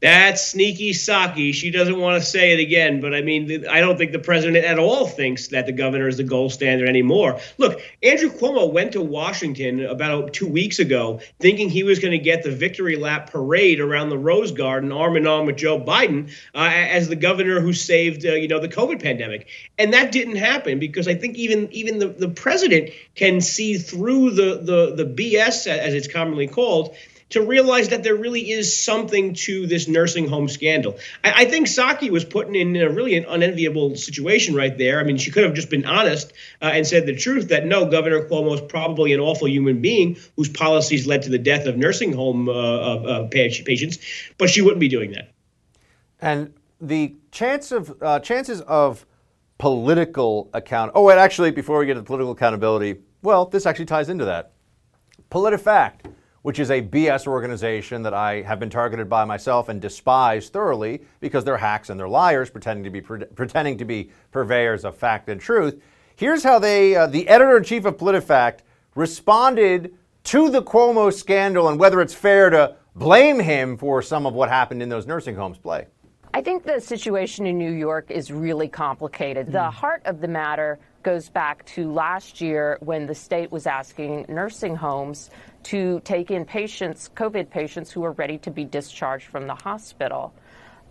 That's 0.00 0.46
sneaky 0.46 0.92
Psaki. 0.92 1.52
She 1.52 1.72
doesn't 1.72 1.98
want 1.98 2.22
to 2.22 2.26
say 2.26 2.52
it 2.52 2.60
again, 2.60 3.00
but 3.00 3.14
I 3.14 3.20
mean, 3.20 3.66
I 3.66 3.80
don't 3.80 3.98
think 3.98 4.12
the 4.12 4.20
president 4.20 4.64
at 4.64 4.78
all 4.78 5.08
thinks 5.08 5.48
that 5.48 5.66
the 5.66 5.72
governor 5.72 6.06
is 6.06 6.18
the 6.18 6.22
gold 6.22 6.52
standard 6.52 6.88
anymore. 6.88 7.40
Look, 7.58 7.80
Andrew 8.00 8.30
Cuomo 8.30 8.72
went 8.72 8.92
to 8.92 9.02
Washington 9.02 9.84
about 9.84 10.32
two 10.32 10.46
weeks 10.46 10.78
ago 10.78 11.18
thinking 11.40 11.68
he 11.68 11.82
was 11.82 11.98
going 11.98 12.12
to 12.12 12.18
get 12.18 12.44
the 12.44 12.52
victory 12.52 12.94
lap 12.94 13.30
parade 13.30 13.80
around 13.80 14.10
the 14.10 14.18
Rose 14.18 14.52
Garden, 14.52 14.92
arm 14.92 15.16
in 15.16 15.26
arm 15.26 15.46
with 15.46 15.56
Joe 15.56 15.80
Biden, 15.80 16.30
uh, 16.54 16.70
as 16.72 17.08
the 17.08 17.16
governor 17.16 17.60
who 17.60 17.72
saved, 17.72 18.24
uh, 18.24 18.34
you 18.34 18.46
know, 18.46 18.60
the 18.60 18.68
COVID 18.68 19.02
pandemic. 19.02 19.48
And 19.78 19.92
that 19.94 20.12
didn't 20.12 20.36
happen 20.36 20.78
because 20.78 21.08
I 21.08 21.16
think 21.16 21.36
even 21.36 21.72
even 21.72 21.98
the, 21.98 22.08
the 22.08 22.28
president 22.28 22.90
can 23.16 23.40
see 23.40 23.78
through 23.78 24.30
the, 24.30 24.60
the, 24.62 25.04
the 25.04 25.04
BS, 25.04 25.66
as 25.66 25.92
it's 25.92 26.06
commonly 26.06 26.46
called, 26.46 26.94
to 27.30 27.42
realize 27.42 27.90
that 27.90 28.02
there 28.02 28.14
really 28.14 28.50
is 28.50 28.82
something 28.82 29.34
to 29.34 29.66
this 29.66 29.88
nursing 29.88 30.28
home 30.28 30.48
scandal. 30.48 30.98
I, 31.22 31.42
I 31.42 31.44
think 31.44 31.66
Psaki 31.66 32.10
was 32.10 32.24
put 32.24 32.54
in 32.54 32.76
a 32.76 32.90
really 32.90 33.16
an 33.16 33.24
unenviable 33.28 33.96
situation 33.96 34.54
right 34.54 34.76
there. 34.76 35.00
I 35.00 35.04
mean, 35.04 35.18
she 35.18 35.30
could 35.30 35.44
have 35.44 35.54
just 35.54 35.70
been 35.70 35.84
honest 35.84 36.32
uh, 36.62 36.70
and 36.72 36.86
said 36.86 37.06
the 37.06 37.16
truth 37.16 37.48
that 37.48 37.66
no, 37.66 37.86
Governor 37.90 38.24
Cuomo 38.24 38.54
is 38.54 38.60
probably 38.60 39.12
an 39.12 39.20
awful 39.20 39.48
human 39.48 39.80
being 39.80 40.16
whose 40.36 40.48
policies 40.48 41.06
led 41.06 41.22
to 41.22 41.30
the 41.30 41.38
death 41.38 41.66
of 41.66 41.76
nursing 41.76 42.12
home 42.12 42.48
uh, 42.48 42.52
uh, 42.52 43.28
patients, 43.28 43.98
but 44.38 44.48
she 44.50 44.62
wouldn't 44.62 44.80
be 44.80 44.88
doing 44.88 45.12
that. 45.12 45.32
And 46.20 46.54
the 46.80 47.14
chance 47.30 47.72
of 47.72 47.96
uh, 48.02 48.20
chances 48.20 48.60
of 48.62 49.04
political 49.58 50.48
account. 50.54 50.92
Oh, 50.94 51.02
wait, 51.02 51.18
actually, 51.18 51.50
before 51.50 51.78
we 51.78 51.86
get 51.86 51.94
to 51.94 52.02
political 52.02 52.32
accountability, 52.32 53.00
well, 53.22 53.46
this 53.46 53.66
actually 53.66 53.86
ties 53.86 54.08
into 54.08 54.24
that. 54.24 54.52
PolitiFact 55.30 56.12
which 56.48 56.60
is 56.60 56.70
a 56.70 56.80
BS 56.80 57.26
organization 57.26 58.02
that 58.02 58.14
I 58.14 58.40
have 58.40 58.58
been 58.58 58.70
targeted 58.70 59.06
by 59.06 59.26
myself 59.26 59.68
and 59.68 59.82
despise 59.82 60.48
thoroughly 60.48 61.02
because 61.20 61.44
they're 61.44 61.58
hacks 61.58 61.90
and 61.90 62.00
they're 62.00 62.08
liars 62.08 62.48
pretending 62.48 62.84
to 62.84 62.90
be 62.90 63.02
pretending 63.02 63.76
to 63.76 63.84
be 63.84 64.10
purveyors 64.32 64.86
of 64.86 64.96
fact 64.96 65.28
and 65.28 65.38
truth. 65.38 65.78
Here's 66.16 66.42
how 66.42 66.58
they, 66.58 66.96
uh, 66.96 67.06
the 67.06 67.28
editor 67.28 67.58
in 67.58 67.64
chief 67.64 67.84
of 67.84 67.98
PolitiFact, 67.98 68.60
responded 68.94 69.92
to 70.24 70.48
the 70.48 70.62
Cuomo 70.62 71.12
scandal 71.12 71.68
and 71.68 71.78
whether 71.78 72.00
it's 72.00 72.14
fair 72.14 72.48
to 72.48 72.76
blame 72.96 73.38
him 73.38 73.76
for 73.76 74.00
some 74.00 74.24
of 74.24 74.32
what 74.32 74.48
happened 74.48 74.82
in 74.82 74.88
those 74.88 75.06
nursing 75.06 75.36
homes. 75.36 75.58
Play. 75.58 75.86
I 76.32 76.40
think 76.40 76.64
the 76.64 76.80
situation 76.80 77.46
in 77.46 77.58
New 77.58 77.72
York 77.72 78.10
is 78.10 78.32
really 78.32 78.68
complicated. 78.68 79.48
Mm. 79.48 79.52
The 79.52 79.70
heart 79.70 80.00
of 80.06 80.22
the 80.22 80.28
matter 80.28 80.78
goes 81.02 81.28
back 81.28 81.64
to 81.66 81.92
last 81.92 82.40
year 82.40 82.78
when 82.80 83.06
the 83.06 83.14
state 83.14 83.50
was 83.52 83.66
asking 83.66 84.26
nursing 84.28 84.76
homes 84.76 85.30
to 85.64 86.00
take 86.04 86.30
in 86.30 86.44
patients, 86.44 87.10
COVID 87.14 87.50
patients, 87.50 87.90
who 87.90 88.04
are 88.04 88.12
ready 88.12 88.38
to 88.38 88.50
be 88.50 88.64
discharged 88.64 89.26
from 89.26 89.46
the 89.46 89.54
hospital. 89.54 90.32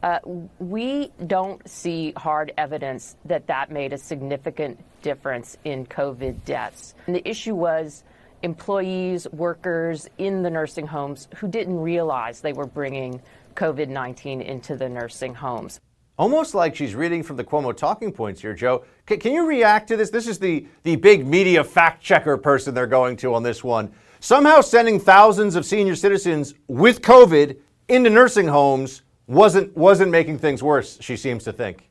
Uh, 0.04 0.20
we 0.60 1.12
don't 1.26 1.68
see 1.68 2.14
hard 2.16 2.54
evidence 2.58 3.16
that 3.26 3.48
that 3.48 3.72
made 3.72 3.94
a 3.94 3.98
significant 3.98 4.80
difference 5.02 5.58
in 5.64 5.86
COVID 5.86 6.46
deaths. 6.46 6.94
And 7.08 7.16
the 7.16 7.28
issue 7.28 7.56
was 7.56 8.04
employees, 8.44 9.28
workers 9.32 10.08
in 10.18 10.44
the 10.44 10.50
nursing 10.50 10.86
homes 10.86 11.28
who 11.38 11.48
didn't 11.48 11.80
realize 11.80 12.42
they 12.42 12.54
were 12.54 12.68
bringing 12.68 13.22
COVID 13.56 13.90
19 13.90 14.42
into 14.42 14.76
the 14.76 14.88
nursing 14.88 15.34
homes. 15.34 15.80
Almost 16.18 16.56
like 16.56 16.76
she's 16.76 16.96
reading 16.96 17.22
from 17.22 17.38
the 17.38 17.44
Cuomo 17.44 17.76
talking 17.76 18.12
points 18.12 18.42
here, 18.42 18.56
Joe. 18.56 18.84
C- 19.08 19.18
can 19.18 19.34
you 19.34 19.46
react 19.46 19.88
to 19.90 19.98
this? 19.98 20.10
This 20.10 20.28
is 20.28 20.40
the, 20.40 20.66
the 20.82 20.96
big 20.96 21.28
media 21.28 21.64
fact 21.64 22.02
checker 22.02 22.38
person 22.38 22.74
they're 22.74 22.88
going 22.88 23.18
to 23.18 23.36
on 23.36 23.44
this 23.44 23.64
one. 23.64 23.92
Somehow 24.20 24.62
sending 24.62 25.00
thousands 25.00 25.56
of 25.56 25.64
senior 25.64 25.96
citizens 25.96 26.56
with 26.68 27.02
COVID 27.02 27.58
into 27.88 28.10
nursing 28.10 28.48
homes 28.48 29.04
wasn't 29.28 29.76
wasn't 29.78 30.10
making 30.10 30.40
things 30.40 30.64
worse, 30.64 30.98
she 31.02 31.16
seems 31.16 31.44
to 31.44 31.54
think. 31.54 31.87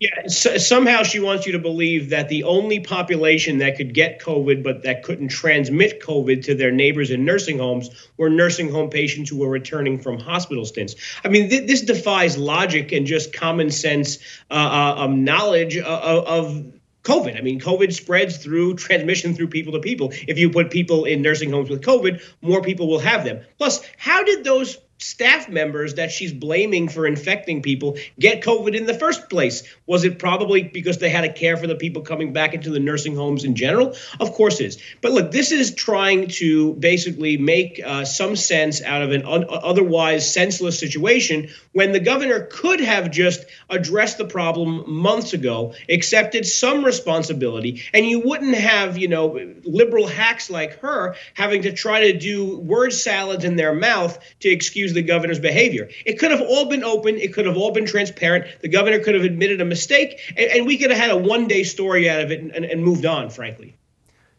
Yeah, 0.00 0.28
so 0.28 0.58
somehow 0.58 1.02
she 1.02 1.18
wants 1.18 1.44
you 1.44 1.52
to 1.52 1.58
believe 1.58 2.10
that 2.10 2.28
the 2.28 2.44
only 2.44 2.78
population 2.78 3.58
that 3.58 3.76
could 3.76 3.94
get 3.94 4.20
COVID 4.20 4.62
but 4.62 4.84
that 4.84 5.02
couldn't 5.02 5.28
transmit 5.28 6.00
COVID 6.00 6.44
to 6.44 6.54
their 6.54 6.70
neighbors 6.70 7.10
in 7.10 7.24
nursing 7.24 7.58
homes 7.58 7.90
were 8.16 8.30
nursing 8.30 8.70
home 8.70 8.90
patients 8.90 9.28
who 9.28 9.38
were 9.38 9.48
returning 9.48 9.98
from 9.98 10.20
hospital 10.20 10.64
stints. 10.64 10.94
I 11.24 11.28
mean, 11.28 11.50
th- 11.50 11.66
this 11.66 11.80
defies 11.80 12.38
logic 12.38 12.92
and 12.92 13.06
just 13.06 13.32
common 13.32 13.72
sense 13.72 14.18
uh, 14.52 14.54
uh, 14.54 15.02
um, 15.02 15.24
knowledge 15.24 15.76
of, 15.76 16.24
of 16.26 16.72
COVID. 17.02 17.36
I 17.36 17.40
mean, 17.40 17.58
COVID 17.58 17.92
spreads 17.92 18.36
through 18.36 18.74
transmission 18.74 19.34
through 19.34 19.48
people 19.48 19.72
to 19.72 19.80
people. 19.80 20.12
If 20.28 20.38
you 20.38 20.48
put 20.50 20.70
people 20.70 21.06
in 21.06 21.22
nursing 21.22 21.50
homes 21.50 21.70
with 21.70 21.82
COVID, 21.82 22.22
more 22.40 22.62
people 22.62 22.86
will 22.86 23.00
have 23.00 23.24
them. 23.24 23.40
Plus, 23.56 23.84
how 23.96 24.22
did 24.22 24.44
those 24.44 24.78
staff 24.98 25.48
members 25.48 25.94
that 25.94 26.10
she's 26.10 26.32
blaming 26.32 26.88
for 26.88 27.06
infecting 27.06 27.62
people 27.62 27.96
get 28.18 28.42
COVID 28.42 28.76
in 28.76 28.86
the 28.86 28.94
first 28.94 29.30
place? 29.30 29.62
Was 29.86 30.04
it 30.04 30.18
probably 30.18 30.62
because 30.62 30.98
they 30.98 31.08
had 31.08 31.22
to 31.22 31.32
care 31.32 31.56
for 31.56 31.66
the 31.66 31.76
people 31.76 32.02
coming 32.02 32.32
back 32.32 32.54
into 32.54 32.70
the 32.70 32.80
nursing 32.80 33.14
homes 33.14 33.44
in 33.44 33.54
general? 33.54 33.94
Of 34.20 34.32
course 34.32 34.60
it 34.60 34.66
is. 34.66 34.78
But 35.00 35.12
look, 35.12 35.30
this 35.30 35.52
is 35.52 35.74
trying 35.74 36.28
to 36.28 36.74
basically 36.74 37.36
make 37.36 37.80
uh, 37.84 38.04
some 38.04 38.36
sense 38.36 38.82
out 38.82 39.02
of 39.02 39.12
an 39.12 39.24
un- 39.24 39.46
otherwise 39.48 40.32
senseless 40.32 40.78
situation 40.78 41.48
when 41.72 41.92
the 41.92 42.00
governor 42.00 42.48
could 42.50 42.80
have 42.80 43.10
just 43.10 43.44
addressed 43.70 44.18
the 44.18 44.24
problem 44.24 44.90
months 44.90 45.32
ago, 45.32 45.74
accepted 45.88 46.44
some 46.44 46.84
responsibility, 46.84 47.82
and 47.94 48.04
you 48.04 48.20
wouldn't 48.20 48.56
have, 48.56 48.98
you 48.98 49.08
know, 49.08 49.38
liberal 49.64 50.06
hacks 50.06 50.50
like 50.50 50.80
her 50.80 51.14
having 51.34 51.62
to 51.62 51.72
try 51.72 52.10
to 52.10 52.18
do 52.18 52.58
word 52.58 52.92
salads 52.92 53.44
in 53.44 53.56
their 53.56 53.74
mouth 53.74 54.18
to 54.40 54.48
excuse 54.48 54.87
excuse 54.88 54.94
the 54.94 55.06
governor's 55.06 55.38
behavior. 55.38 55.88
It 56.06 56.18
could 56.18 56.30
have 56.30 56.40
all 56.40 56.66
been 56.66 56.84
open. 56.84 57.16
It 57.16 57.32
could 57.32 57.46
have 57.46 57.56
all 57.56 57.72
been 57.72 57.86
transparent. 57.86 58.46
The 58.60 58.68
governor 58.68 58.98
could 58.98 59.14
have 59.14 59.24
admitted 59.24 59.60
a 59.60 59.64
mistake, 59.64 60.20
and, 60.36 60.50
and 60.50 60.66
we 60.66 60.78
could 60.78 60.90
have 60.90 60.98
had 60.98 61.10
a 61.10 61.16
one 61.16 61.46
day 61.46 61.62
story 61.62 62.08
out 62.08 62.20
of 62.20 62.30
it 62.30 62.40
and, 62.40 62.50
and, 62.52 62.64
and 62.64 62.82
moved 62.82 63.04
on, 63.04 63.30
frankly. 63.30 63.76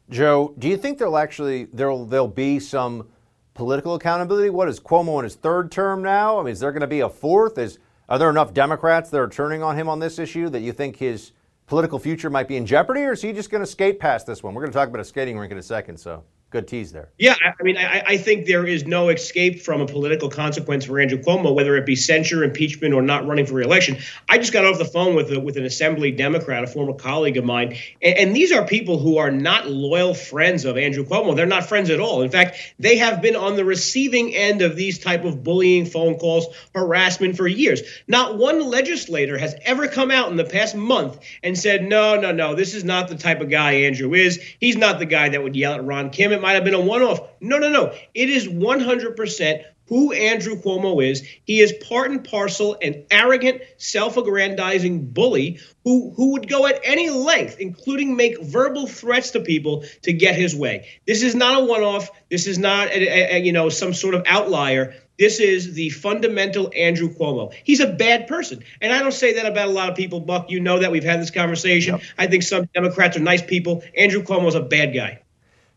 Joe, 0.10 0.54
do 0.58 0.68
you 0.68 0.78
think 0.78 0.98
there'll 0.98 1.18
actually 1.18 1.66
there'll 1.66 2.06
there'll 2.06 2.28
be 2.28 2.60
some 2.60 3.08
political 3.54 3.94
accountability? 3.96 4.50
What 4.50 4.68
is 4.68 4.80
Cuomo 4.80 5.20
in 5.20 5.24
his 5.24 5.36
third 5.36 5.72
term 5.72 6.02
now? 6.02 6.40
I 6.40 6.44
mean, 6.44 6.52
is 6.52 6.60
there 6.60 6.72
going 6.72 6.82
to 6.82 6.88
be 6.88 7.02
a 7.02 7.10
fourth? 7.10 7.58
Is 7.58 7.78
are 8.08 8.18
there 8.18 8.30
enough 8.30 8.54
Democrats 8.54 9.12
that 9.12 9.20
are 9.20 9.30
turning 9.30 9.62
on 9.62 9.76
him 9.76 9.88
on 9.88 10.00
this 10.00 10.18
issue 10.18 10.50
that 10.50 10.62
you 10.62 10.74
think 10.74 10.98
his 10.98 11.32
political 11.68 12.00
future 12.00 12.32
might 12.32 12.48
be 12.48 12.58
in 12.58 12.66
jeopardy, 12.66 13.02
or 13.02 13.12
is 13.12 13.22
he 13.22 13.32
just 13.32 13.52
going 13.52 13.62
to 13.62 13.68
skate 13.70 14.00
past 14.00 14.26
this 14.26 14.42
one? 14.42 14.56
We're 14.56 14.62
going 14.62 14.72
to 14.72 14.78
talk 14.78 14.90
about 14.90 15.02
a 15.02 15.06
skating 15.06 15.38
rink 15.38 15.52
in 15.52 15.60
a 15.60 15.64
second, 15.64 15.98
so. 15.98 16.24
Good 16.52 16.68
tease 16.68 16.92
there. 16.92 17.10
Yeah, 17.20 17.36
I 17.44 17.62
mean, 17.62 17.78
I, 17.78 18.02
I, 18.08 18.18
think 18.18 18.48
there 18.48 18.66
is 18.66 18.88
no 18.88 19.10
escape 19.10 19.62
from 19.62 19.82
a 19.82 19.86
political 19.86 20.32
consequence 20.32 20.84
for 20.86 21.00
Andrew 21.00 21.22
Cuomo, 21.22 21.54
whether 21.54 21.78
it 21.78 21.86
be 21.86 21.96
censure, 21.96 22.44
impeachment, 22.44 22.96
or 22.96 23.04
not 23.04 23.28
running 23.28 23.46
for 23.46 23.54
reelection. 23.54 24.00
I 24.28 24.40
just 24.40 24.52
got 24.52 24.66
off 24.66 24.80
the 24.80 24.86
phone 24.86 25.14
with 25.14 25.32
a, 25.32 25.40
with 25.40 25.58
an 25.58 25.66
Assembly 25.66 26.10
Democrat, 26.10 26.64
a 26.64 26.68
former 26.68 26.94
colleague 26.94 27.38
of 27.38 27.46
mine, 27.46 27.78
and, 28.02 28.18
and 28.18 28.36
these 28.36 28.52
are 28.52 28.66
people 28.66 28.98
who 28.98 29.20
are 29.20 29.30
not 29.30 29.70
loyal 29.70 30.16
friends 30.16 30.66
of 30.66 30.76
Andrew 30.76 31.06
Cuomo. 31.06 31.36
They're 31.36 31.46
not 31.46 31.68
friends 31.68 31.92
at 31.92 32.00
all. 32.00 32.24
In 32.24 32.32
fact, 32.32 32.58
they 32.80 32.98
have 32.98 33.22
been 33.22 33.36
on 33.36 33.56
the 33.56 33.64
receiving 33.64 34.34
end 34.34 34.64
of 34.64 34.76
these 34.76 34.98
type 34.98 35.26
of 35.26 35.44
bullying 35.44 35.86
phone 35.86 36.16
calls, 36.16 36.48
harassment 36.74 37.38
for 37.38 37.48
years. 37.48 37.84
Not 38.08 38.40
one 38.40 38.60
legislator 38.60 39.38
has 39.38 39.54
ever 39.66 39.88
come 39.88 40.10
out 40.10 40.32
in 40.32 40.36
the 40.36 40.46
past 40.46 40.76
month 40.76 41.20
and 41.44 41.56
said, 41.56 41.84
"No, 41.84 42.20
no, 42.20 42.32
no, 42.32 42.56
this 42.56 42.74
is 42.74 42.84
not 42.84 43.08
the 43.08 43.16
type 43.18 43.40
of 43.40 43.52
guy 43.52 43.74
Andrew 43.74 44.16
is. 44.16 44.42
He's 44.60 44.78
not 44.78 44.98
the 44.98 45.06
guy 45.06 45.30
that 45.30 45.44
would 45.44 45.56
yell 45.56 45.76
at 45.76 45.86
Ron 45.86 46.10
Kim." 46.10 46.39
It 46.40 46.42
might 46.42 46.54
have 46.54 46.64
been 46.64 46.74
a 46.74 46.80
one 46.80 47.02
off. 47.02 47.20
No, 47.42 47.58
no, 47.58 47.70
no. 47.70 47.94
It 48.14 48.30
is 48.30 48.48
100% 48.48 49.64
who 49.88 50.14
Andrew 50.14 50.56
Cuomo 50.56 51.06
is. 51.06 51.28
He 51.44 51.60
is 51.60 51.74
part 51.74 52.12
and 52.12 52.24
parcel 52.24 52.78
an 52.82 53.06
arrogant, 53.12 53.62
self-aggrandizing 53.78 55.08
bully 55.08 55.60
who 55.84 56.14
who 56.16 56.34
would 56.34 56.48
go 56.48 56.68
at 56.68 56.80
any 56.84 57.10
length, 57.10 57.58
including 57.60 58.16
make 58.16 58.42
verbal 58.42 58.88
threats 58.88 59.32
to 59.32 59.42
people 59.42 59.84
to 60.04 60.14
get 60.14 60.36
his 60.36 60.56
way. 60.56 60.88
This 61.06 61.24
is 61.24 61.36
not 61.36 61.62
a 61.62 61.66
one-off. 61.66 62.10
This 62.30 62.48
is 62.48 62.58
not 62.58 62.88
a, 62.90 63.36
a, 63.36 63.40
you 63.40 63.52
know 63.52 63.70
some 63.70 63.94
sort 63.94 64.14
of 64.16 64.24
outlier. 64.28 64.94
This 65.18 65.42
is 65.42 65.74
the 65.74 65.90
fundamental 65.90 66.72
Andrew 66.74 67.14
Cuomo. 67.14 67.52
He's 67.66 67.82
a 67.82 67.92
bad 67.92 68.28
person. 68.28 68.64
And 68.80 68.94
I 68.94 69.00
don't 69.00 69.12
say 69.12 69.34
that 69.34 69.46
about 69.46 69.68
a 69.68 69.72
lot 69.72 69.90
of 69.90 69.98
people, 69.98 70.22
Buck. 70.22 70.50
You 70.50 70.62
know 70.62 70.80
that. 70.80 70.92
We've 70.92 71.04
had 71.04 71.20
this 71.20 71.32
conversation. 71.32 71.96
Yep. 71.96 72.04
I 72.18 72.28
think 72.28 72.44
some 72.44 72.70
Democrats 72.74 73.18
are 73.18 73.22
nice 73.22 73.42
people. 73.42 73.84
Andrew 73.98 74.24
Cuomo 74.24 74.48
is 74.48 74.56
a 74.56 74.62
bad 74.62 74.94
guy. 74.94 75.19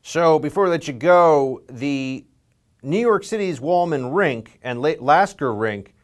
So 0.04 0.40
before 0.40 0.66
I 0.66 0.68
let 0.68 0.88
you 0.88 0.94
go, 0.94 1.62
the 1.70 2.24
New 2.82 2.98
York 2.98 3.22
City's 3.22 3.60
Wollman 3.60 4.10
Rink 4.10 4.58
and 4.60 4.82
Lasker 4.82 5.54
Rink 5.54 5.94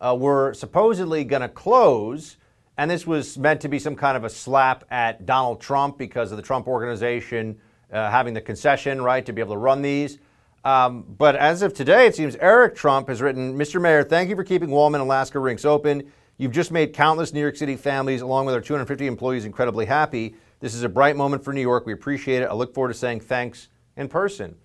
uh, 0.00 0.16
were 0.16 0.54
supposedly 0.54 1.24
going 1.24 1.42
to 1.42 1.48
close, 1.48 2.36
and 2.76 2.88
this 2.88 3.04
was 3.04 3.36
meant 3.36 3.60
to 3.62 3.68
be 3.68 3.80
some 3.80 3.96
kind 3.96 4.16
of 4.16 4.22
a 4.22 4.30
slap 4.30 4.84
at 4.92 5.26
Donald 5.26 5.60
Trump 5.60 5.98
because 5.98 6.30
of 6.30 6.36
the 6.36 6.42
Trump 6.42 6.68
organization 6.68 7.58
uh, 7.92 8.08
having 8.08 8.32
the 8.32 8.40
concession 8.40 9.02
right 9.02 9.26
to 9.26 9.32
be 9.32 9.40
able 9.40 9.54
to 9.54 9.58
run 9.58 9.82
these. 9.82 10.18
Um, 10.64 11.04
but 11.18 11.34
as 11.34 11.62
of 11.62 11.74
today, 11.74 12.06
it 12.06 12.14
seems 12.14 12.36
Eric 12.36 12.76
Trump 12.76 13.08
has 13.08 13.20
written, 13.20 13.58
Mr. 13.58 13.80
Mayor, 13.80 14.04
thank 14.04 14.30
you 14.30 14.36
for 14.36 14.44
keeping 14.44 14.70
Wollman 14.70 15.00
and 15.00 15.08
Lasker 15.08 15.40
rinks 15.40 15.64
open. 15.64 16.12
You've 16.36 16.52
just 16.52 16.70
made 16.70 16.92
countless 16.92 17.32
New 17.32 17.40
York 17.40 17.56
City 17.56 17.74
families, 17.74 18.20
along 18.20 18.46
with 18.46 18.54
our 18.54 18.60
250 18.60 19.08
employees, 19.08 19.44
incredibly 19.44 19.86
happy. 19.86 20.36
This 20.60 20.74
is 20.74 20.82
a 20.82 20.88
bright 20.88 21.16
moment 21.16 21.44
for 21.44 21.52
New 21.52 21.60
York. 21.60 21.86
We 21.86 21.92
appreciate 21.92 22.42
it. 22.42 22.46
I 22.46 22.54
look 22.54 22.74
forward 22.74 22.88
to 22.88 22.94
saying 22.94 23.20
thanks 23.20 23.68
in 23.96 24.08
person. 24.08 24.56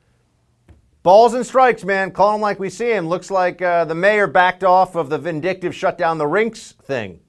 Balls 1.03 1.34
and 1.34 1.45
strikes, 1.45 1.84
man. 1.84 2.12
Call 2.12 2.34
him 2.34 2.41
like 2.41 2.60
we 2.60 2.69
see 2.69 2.91
him. 2.91 3.08
Looks 3.08 3.29
like 3.29 3.62
uh, 3.62 3.86
the 3.86 3.93
mayor 3.93 4.25
backed 4.25 4.63
off 4.63 4.95
of 4.95 5.10
the 5.10 5.17
vindictive 5.17 5.75
shut 5.75 5.97
down 5.97 6.17
the 6.17 6.27
rinks 6.27 6.71
thing. 6.84 7.19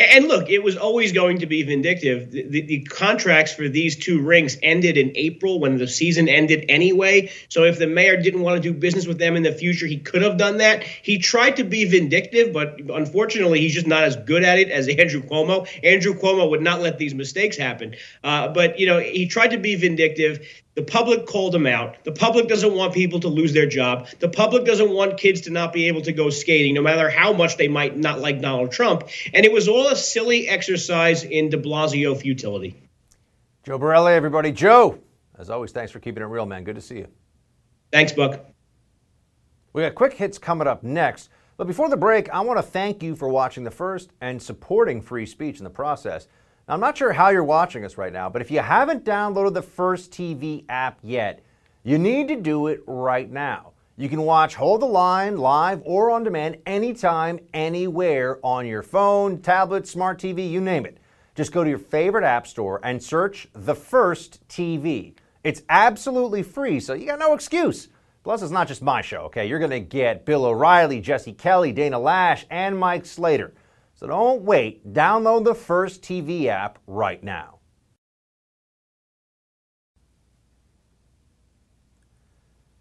And 0.00 0.28
look, 0.28 0.48
it 0.48 0.62
was 0.62 0.78
always 0.78 1.12
going 1.12 1.40
to 1.40 1.46
be 1.46 1.62
vindictive. 1.62 2.30
The, 2.30 2.48
the, 2.48 2.60
the, 2.62 2.80
contracts 2.84 3.52
for 3.52 3.68
these 3.68 3.96
two 3.96 4.22
rinks 4.22 4.56
ended 4.62 4.96
in 4.96 5.12
April 5.14 5.60
when 5.60 5.76
the 5.76 5.86
season 5.86 6.26
ended 6.26 6.64
anyway. 6.70 7.30
So 7.50 7.64
if 7.64 7.78
the 7.78 7.86
mayor 7.86 8.16
didn't 8.16 8.40
want 8.40 8.62
to 8.62 8.72
do 8.72 8.76
business 8.76 9.06
with 9.06 9.18
them 9.18 9.36
in 9.36 9.42
the 9.42 9.52
future, 9.52 9.86
he 9.86 9.98
could 9.98 10.22
have 10.22 10.38
done 10.38 10.56
that. 10.56 10.82
He 10.84 11.18
tried 11.18 11.56
to 11.56 11.64
be 11.64 11.84
vindictive, 11.84 12.54
but 12.54 12.80
unfortunately, 12.80 13.60
he's 13.60 13.74
just 13.74 13.86
not 13.86 14.04
as 14.04 14.16
good 14.16 14.42
at 14.42 14.58
it 14.58 14.70
as 14.70 14.88
Andrew 14.88 15.22
Cuomo. 15.22 15.68
Andrew 15.84 16.14
Cuomo 16.14 16.48
would 16.48 16.62
not 16.62 16.80
let 16.80 16.96
these 16.96 17.14
mistakes 17.14 17.58
happen. 17.58 17.94
Uh, 18.24 18.48
but, 18.48 18.78
you 18.78 18.86
know, 18.86 19.00
he 19.00 19.26
tried 19.26 19.48
to 19.48 19.58
be 19.58 19.74
vindictive. 19.74 20.48
The 20.80 20.86
public 20.86 21.26
called 21.26 21.54
him 21.54 21.66
out. 21.66 22.02
The 22.04 22.12
public 22.12 22.48
doesn't 22.48 22.72
want 22.72 22.94
people 22.94 23.20
to 23.20 23.28
lose 23.28 23.52
their 23.52 23.66
job. 23.66 24.08
The 24.18 24.30
public 24.30 24.64
doesn't 24.64 24.90
want 24.90 25.18
kids 25.18 25.42
to 25.42 25.50
not 25.50 25.74
be 25.74 25.88
able 25.88 26.00
to 26.00 26.10
go 26.10 26.30
skating, 26.30 26.72
no 26.72 26.80
matter 26.80 27.10
how 27.10 27.34
much 27.34 27.58
they 27.58 27.68
might 27.68 27.98
not 27.98 28.20
like 28.20 28.40
Donald 28.40 28.72
Trump. 28.72 29.06
And 29.34 29.44
it 29.44 29.52
was 29.52 29.68
all 29.68 29.88
a 29.88 29.94
silly 29.94 30.48
exercise 30.48 31.22
in 31.22 31.50
de 31.50 31.58
Blasio 31.58 32.18
futility. 32.18 32.82
Joe 33.62 33.76
Borelli, 33.76 34.14
everybody. 34.14 34.52
Joe, 34.52 34.98
as 35.38 35.50
always, 35.50 35.70
thanks 35.70 35.92
for 35.92 36.00
keeping 36.00 36.22
it 36.22 36.26
real, 36.26 36.46
man. 36.46 36.64
Good 36.64 36.76
to 36.76 36.80
see 36.80 36.96
you. 36.96 37.08
Thanks, 37.92 38.12
Buck. 38.12 38.42
We 39.74 39.82
got 39.82 39.94
quick 39.94 40.14
hits 40.14 40.38
coming 40.38 40.66
up 40.66 40.82
next. 40.82 41.28
But 41.58 41.66
before 41.66 41.90
the 41.90 41.98
break, 41.98 42.30
I 42.30 42.40
want 42.40 42.56
to 42.56 42.62
thank 42.62 43.02
you 43.02 43.14
for 43.14 43.28
watching 43.28 43.64
the 43.64 43.70
first 43.70 44.12
and 44.22 44.40
supporting 44.40 45.02
free 45.02 45.26
speech 45.26 45.58
in 45.58 45.64
the 45.64 45.68
process. 45.68 46.26
Now, 46.70 46.74
I'm 46.74 46.80
not 46.80 46.96
sure 46.96 47.12
how 47.12 47.30
you're 47.30 47.42
watching 47.42 47.84
us 47.84 47.98
right 47.98 48.12
now, 48.12 48.28
but 48.28 48.42
if 48.42 48.48
you 48.52 48.60
haven't 48.60 49.04
downloaded 49.04 49.54
the 49.54 49.60
First 49.62 50.12
TV 50.12 50.64
app 50.68 51.00
yet, 51.02 51.42
you 51.82 51.98
need 51.98 52.28
to 52.28 52.36
do 52.36 52.68
it 52.68 52.84
right 52.86 53.28
now. 53.28 53.72
You 53.96 54.08
can 54.08 54.22
watch 54.22 54.54
Hold 54.54 54.82
the 54.82 54.86
Line 54.86 55.36
live 55.36 55.82
or 55.84 56.12
on 56.12 56.22
demand 56.22 56.58
anytime, 56.66 57.40
anywhere 57.52 58.38
on 58.44 58.68
your 58.68 58.84
phone, 58.84 59.40
tablet, 59.40 59.88
smart 59.88 60.20
TV, 60.20 60.48
you 60.48 60.60
name 60.60 60.86
it. 60.86 60.98
Just 61.34 61.50
go 61.50 61.64
to 61.64 61.70
your 61.70 61.80
favorite 61.80 62.22
app 62.22 62.46
store 62.46 62.78
and 62.84 63.02
search 63.02 63.48
The 63.52 63.74
First 63.74 64.38
TV. 64.48 65.14
It's 65.42 65.62
absolutely 65.70 66.44
free, 66.44 66.78
so 66.78 66.94
you 66.94 67.06
got 67.06 67.18
no 67.18 67.34
excuse. 67.34 67.88
Plus, 68.22 68.42
it's 68.42 68.52
not 68.52 68.68
just 68.68 68.80
my 68.80 69.02
show, 69.02 69.22
okay? 69.22 69.44
You're 69.44 69.58
to 69.58 69.80
get 69.80 70.24
Bill 70.24 70.44
O'Reilly, 70.44 71.00
Jesse 71.00 71.32
Kelly, 71.32 71.72
Dana 71.72 71.98
Loesch, 71.98 72.44
and 72.48 72.78
Mike 72.78 73.06
Slater. 73.06 73.54
So 74.00 74.06
don't 74.06 74.40
wait. 74.40 74.94
Download 74.94 75.44
the 75.44 75.54
First 75.54 76.00
TV 76.00 76.46
app 76.46 76.78
right 76.86 77.22
now. 77.22 77.58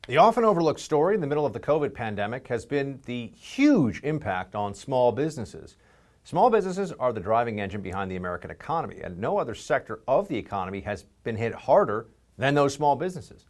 The 0.08 0.16
often 0.16 0.46
overlooked 0.46 0.80
story 0.80 1.16
in 1.16 1.22
the 1.22 1.28
middle 1.28 1.46
of 1.46 1.52
the 1.52 1.60
COVID 1.60 1.94
pandemic 1.94 2.48
has 2.48 2.66
been 2.66 3.02
the 3.06 3.34
huge 3.36 4.02
impact 4.04 4.56
on 4.56 4.74
small 4.74 5.12
businesses. 5.12 5.76
Small 6.24 6.50
businesses 6.50 6.94
are 6.94 7.12
the 7.12 7.20
driving 7.20 7.60
engine 7.60 7.82
behind 7.82 8.10
the 8.10 8.16
American 8.16 8.50
economy, 8.50 9.02
and 9.04 9.18
no 9.18 9.38
other 9.38 9.54
sector 9.54 10.00
of 10.08 10.30
the 10.30 10.38
economy 10.38 10.80
has 10.80 11.04
been 11.26 11.36
hit 11.36 11.54
harder 11.54 12.08
than 12.38 12.56
those 12.56 12.74
small 12.74 12.96
businesses. 12.96 13.46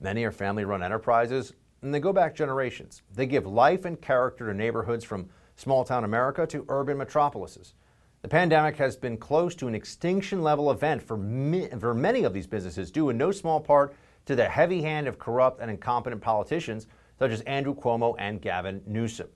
Many 0.00 0.24
are 0.24 0.32
family 0.32 0.66
run 0.66 0.82
enterprises, 0.82 1.54
and 1.80 1.94
they 1.94 2.00
go 2.00 2.12
back 2.12 2.36
generations. 2.36 3.00
They 3.14 3.24
give 3.24 3.46
life 3.46 3.86
and 3.86 3.98
character 3.98 4.46
to 4.46 4.54
neighborhoods 4.54 5.02
from 5.02 5.30
small 5.56 5.84
town 5.84 6.04
America 6.04 6.46
to 6.46 6.64
urban 6.68 6.98
metropolises. 6.98 7.74
The 8.22 8.28
pandemic 8.28 8.76
has 8.76 8.96
been 8.96 9.16
close 9.16 9.54
to 9.56 9.68
an 9.68 9.74
extinction 9.74 10.42
level 10.42 10.70
event 10.70 11.02
for, 11.02 11.16
mi- 11.16 11.68
for 11.78 11.94
many 11.94 12.24
of 12.24 12.32
these 12.32 12.46
businesses, 12.46 12.90
due 12.90 13.08
in 13.10 13.18
no 13.18 13.30
small 13.30 13.60
part 13.60 13.94
to 14.26 14.36
the 14.36 14.48
heavy 14.48 14.82
hand 14.82 15.06
of 15.06 15.18
corrupt 15.18 15.60
and 15.60 15.70
incompetent 15.70 16.20
politicians 16.20 16.86
such 17.18 17.30
as 17.30 17.40
Andrew 17.42 17.74
Cuomo 17.74 18.14
and 18.18 18.40
Gavin 18.40 18.82
Newsom. 18.86 19.28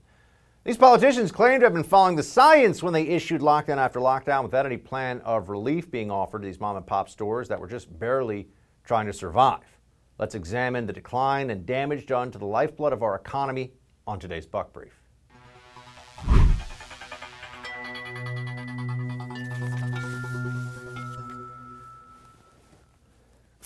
These 0.64 0.76
politicians 0.76 1.33
claim 1.33 1.61
to 1.61 1.66
have 1.66 1.72
been 1.72 1.83
following 1.83 2.16
the 2.16 2.22
science 2.22 2.83
when 2.83 2.92
they 2.92 3.04
issued 3.04 3.40
lockdown 3.40 3.78
after 3.78 3.98
lockdown 3.98 4.42
without 4.42 4.66
any 4.66 4.76
plan 4.76 5.20
of 5.22 5.48
relief 5.48 5.90
being 5.90 6.11
offered 6.11 6.42
to 6.42 6.46
these 6.46 6.61
mom 6.61 6.76
and 6.76 6.87
pop 6.87 7.09
stores 7.09 7.48
that 7.48 7.59
were 7.59 7.66
just 7.66 7.98
barely 7.98 8.46
trying 8.85 9.06
to 9.06 9.12
survive. 9.12 9.78
Let's 10.18 10.35
examine 10.35 10.85
the 10.85 10.92
decline 10.92 11.48
and 11.48 11.64
damage 11.64 12.04
done 12.04 12.30
to 12.33 12.38
the 12.38 12.44
lifeblood 12.44 12.92
of 12.92 13.02
our 13.02 13.14
economy 13.14 13.72
on 14.06 14.20
today's 14.20 14.46
Buck 14.46 14.70
Brief. 14.74 15.00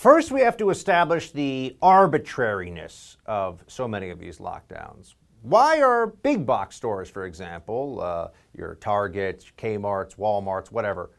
First, 0.05 0.29
we 0.29 0.41
have 0.41 0.55
to 0.57 0.69
establish 0.69 1.31
the 1.31 1.75
arbitrariness 1.81 3.17
of 3.25 3.63
so 3.65 3.87
many 3.87 4.11
of 4.11 4.19
these 4.19 4.37
lockdowns. 4.37 5.15
Why 5.41 5.81
are 5.81 6.05
big 6.05 6.45
box 6.45 6.75
stores, 6.75 7.09
for 7.09 7.25
example, 7.25 8.01
uh, 8.01 8.27
your 8.55 8.75
Targets, 8.75 9.51
Kmart's, 9.57 10.13
Walmart's, 10.13 10.71
whatever, 10.71 11.09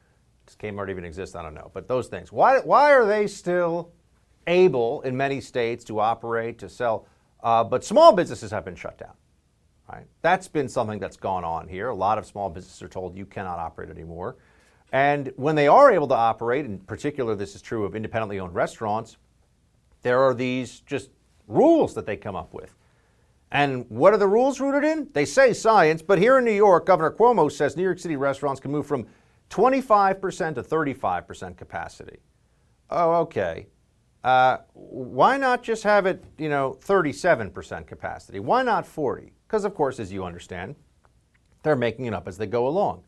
does 0.46 0.54
Kmart 0.54 0.88
even 0.88 1.04
exist? 1.04 1.34
I 1.34 1.42
don't 1.42 1.52
know. 1.52 1.72
But 1.74 1.88
those 1.88 2.06
things, 2.06 2.30
why, 2.30 2.60
why 2.60 2.92
are 2.92 3.04
they 3.04 3.26
still 3.26 3.90
able 4.46 5.00
in 5.00 5.16
many 5.16 5.40
states 5.40 5.82
to 5.86 5.98
operate, 5.98 6.56
to 6.60 6.68
sell, 6.68 7.08
uh, 7.42 7.64
but 7.64 7.84
small 7.84 8.12
businesses 8.12 8.52
have 8.52 8.64
been 8.64 8.76
shut 8.76 8.98
down? 8.98 9.14
Right? 9.92 10.06
That's 10.22 10.46
been 10.46 10.68
something 10.68 11.00
that's 11.00 11.16
gone 11.16 11.42
on 11.42 11.66
here. 11.66 11.88
A 11.88 11.94
lot 11.96 12.18
of 12.18 12.24
small 12.24 12.50
businesses 12.50 12.80
are 12.84 12.88
told 12.88 13.16
you 13.16 13.26
cannot 13.26 13.58
operate 13.58 13.90
anymore. 13.90 14.36
And 14.92 15.32
when 15.36 15.56
they 15.56 15.68
are 15.68 15.92
able 15.92 16.08
to 16.08 16.14
operate, 16.14 16.64
in 16.64 16.78
particular, 16.78 17.34
this 17.34 17.54
is 17.54 17.62
true 17.62 17.84
of 17.84 17.96
independently 17.96 18.38
owned 18.38 18.54
restaurants, 18.54 19.16
there 20.02 20.20
are 20.20 20.34
these 20.34 20.80
just 20.80 21.10
rules 21.48 21.94
that 21.94 22.06
they 22.06 22.16
come 22.16 22.36
up 22.36 22.54
with. 22.54 22.74
And 23.50 23.88
what 23.88 24.12
are 24.12 24.18
the 24.18 24.26
rules 24.26 24.60
rooted 24.60 24.84
in? 24.84 25.08
They 25.12 25.24
say 25.24 25.52
science, 25.52 26.02
but 26.02 26.18
here 26.18 26.38
in 26.38 26.44
New 26.44 26.52
York, 26.52 26.86
Governor 26.86 27.10
Cuomo 27.10 27.50
says 27.50 27.76
New 27.76 27.82
York 27.82 27.98
City 27.98 28.16
restaurants 28.16 28.60
can 28.60 28.70
move 28.70 28.86
from 28.86 29.06
25% 29.50 30.56
to 30.56 30.62
35% 30.62 31.56
capacity. 31.56 32.18
Oh, 32.90 33.14
okay. 33.14 33.66
Uh, 34.24 34.58
why 34.72 35.36
not 35.36 35.62
just 35.62 35.84
have 35.84 36.06
it, 36.06 36.24
you 36.36 36.48
know, 36.48 36.76
37% 36.84 37.86
capacity? 37.86 38.40
Why 38.40 38.62
not 38.62 38.84
40? 38.84 39.32
Because, 39.46 39.64
of 39.64 39.74
course, 39.74 40.00
as 40.00 40.12
you 40.12 40.24
understand, 40.24 40.74
they're 41.62 41.76
making 41.76 42.06
it 42.06 42.14
up 42.14 42.26
as 42.26 42.36
they 42.36 42.46
go 42.46 42.66
along. 42.66 43.04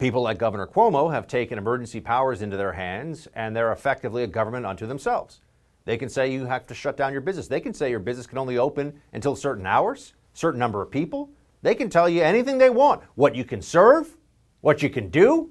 People 0.00 0.22
like 0.22 0.38
Governor 0.38 0.66
Cuomo 0.66 1.12
have 1.12 1.26
taken 1.26 1.58
emergency 1.58 2.00
powers 2.00 2.40
into 2.40 2.56
their 2.56 2.72
hands, 2.72 3.28
and 3.34 3.54
they're 3.54 3.70
effectively 3.70 4.22
a 4.22 4.26
government 4.26 4.64
unto 4.64 4.86
themselves. 4.86 5.42
They 5.84 5.98
can 5.98 6.08
say 6.08 6.32
you 6.32 6.46
have 6.46 6.66
to 6.68 6.74
shut 6.74 6.96
down 6.96 7.12
your 7.12 7.20
business. 7.20 7.48
They 7.48 7.60
can 7.60 7.74
say 7.74 7.90
your 7.90 7.98
business 7.98 8.26
can 8.26 8.38
only 8.38 8.56
open 8.56 8.98
until 9.12 9.36
certain 9.36 9.66
hours, 9.66 10.14
certain 10.32 10.58
number 10.58 10.80
of 10.80 10.90
people. 10.90 11.28
They 11.60 11.74
can 11.74 11.90
tell 11.90 12.08
you 12.08 12.22
anything 12.22 12.56
they 12.56 12.70
want, 12.70 13.02
what 13.14 13.34
you 13.34 13.44
can 13.44 13.60
serve, 13.60 14.16
what 14.62 14.82
you 14.82 14.88
can 14.88 15.10
do. 15.10 15.50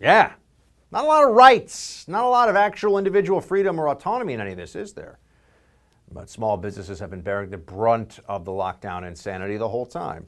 Yeah, 0.00 0.32
not 0.90 1.04
a 1.04 1.06
lot 1.06 1.22
of 1.22 1.36
rights, 1.36 2.08
not 2.08 2.24
a 2.24 2.28
lot 2.28 2.48
of 2.48 2.56
actual 2.56 2.98
individual 2.98 3.40
freedom 3.40 3.78
or 3.78 3.88
autonomy 3.88 4.32
in 4.32 4.40
any 4.40 4.50
of 4.50 4.56
this, 4.56 4.74
is 4.74 4.94
there? 4.94 5.20
But 6.10 6.28
small 6.28 6.56
businesses 6.56 6.98
have 6.98 7.10
been 7.10 7.22
bearing 7.22 7.50
the 7.50 7.58
brunt 7.58 8.18
of 8.26 8.44
the 8.44 8.50
lockdown 8.50 9.06
insanity 9.06 9.58
the 9.58 9.68
whole 9.68 9.86
time. 9.86 10.26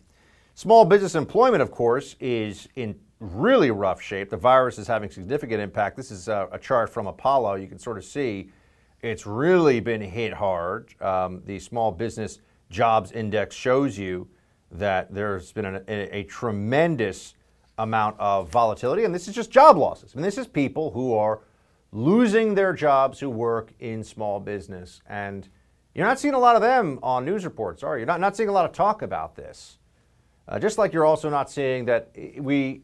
Small 0.54 0.84
business 0.84 1.14
employment, 1.14 1.62
of 1.62 1.70
course, 1.70 2.16
is 2.20 2.68
in 2.76 2.98
really 3.20 3.70
rough 3.70 4.00
shape. 4.00 4.30
The 4.30 4.36
virus 4.36 4.78
is 4.78 4.86
having 4.86 5.10
significant 5.10 5.60
impact. 5.60 5.96
This 5.96 6.10
is 6.10 6.28
a, 6.28 6.48
a 6.52 6.58
chart 6.58 6.90
from 6.90 7.06
Apollo. 7.06 7.56
You 7.56 7.66
can 7.66 7.78
sort 7.78 7.98
of 7.98 8.04
see 8.04 8.50
it's 9.02 9.26
really 9.26 9.80
been 9.80 10.00
hit 10.00 10.32
hard. 10.32 10.94
Um, 11.00 11.42
the 11.46 11.58
Small 11.58 11.92
Business 11.92 12.40
Jobs 12.70 13.12
Index 13.12 13.56
shows 13.56 13.98
you 13.98 14.28
that 14.70 15.12
there's 15.12 15.52
been 15.52 15.64
a, 15.64 15.82
a, 15.88 16.18
a 16.18 16.24
tremendous 16.24 17.34
amount 17.78 18.16
of 18.20 18.50
volatility, 18.50 19.04
and 19.04 19.14
this 19.14 19.26
is 19.26 19.34
just 19.34 19.50
job 19.50 19.76
losses. 19.76 20.12
I 20.14 20.16
mean, 20.16 20.24
this 20.24 20.38
is 20.38 20.46
people 20.46 20.90
who 20.90 21.14
are 21.14 21.40
losing 21.92 22.54
their 22.54 22.72
jobs 22.72 23.18
who 23.18 23.30
work 23.30 23.72
in 23.80 24.04
small 24.04 24.38
business. 24.38 25.02
And 25.08 25.48
you're 25.94 26.06
not 26.06 26.20
seeing 26.20 26.34
a 26.34 26.38
lot 26.38 26.56
of 26.56 26.62
them 26.62 26.98
on 27.02 27.24
news 27.24 27.44
reports, 27.44 27.82
are 27.82 27.96
you? 27.96 28.00
You're 28.00 28.06
not, 28.06 28.20
not 28.20 28.36
seeing 28.36 28.48
a 28.48 28.52
lot 28.52 28.64
of 28.64 28.72
talk 28.72 29.02
about 29.02 29.34
this. 29.34 29.78
Uh, 30.50 30.58
just 30.58 30.78
like 30.78 30.92
you're 30.92 31.06
also 31.06 31.30
not 31.30 31.48
seeing 31.48 31.84
that 31.84 32.10
we 32.38 32.82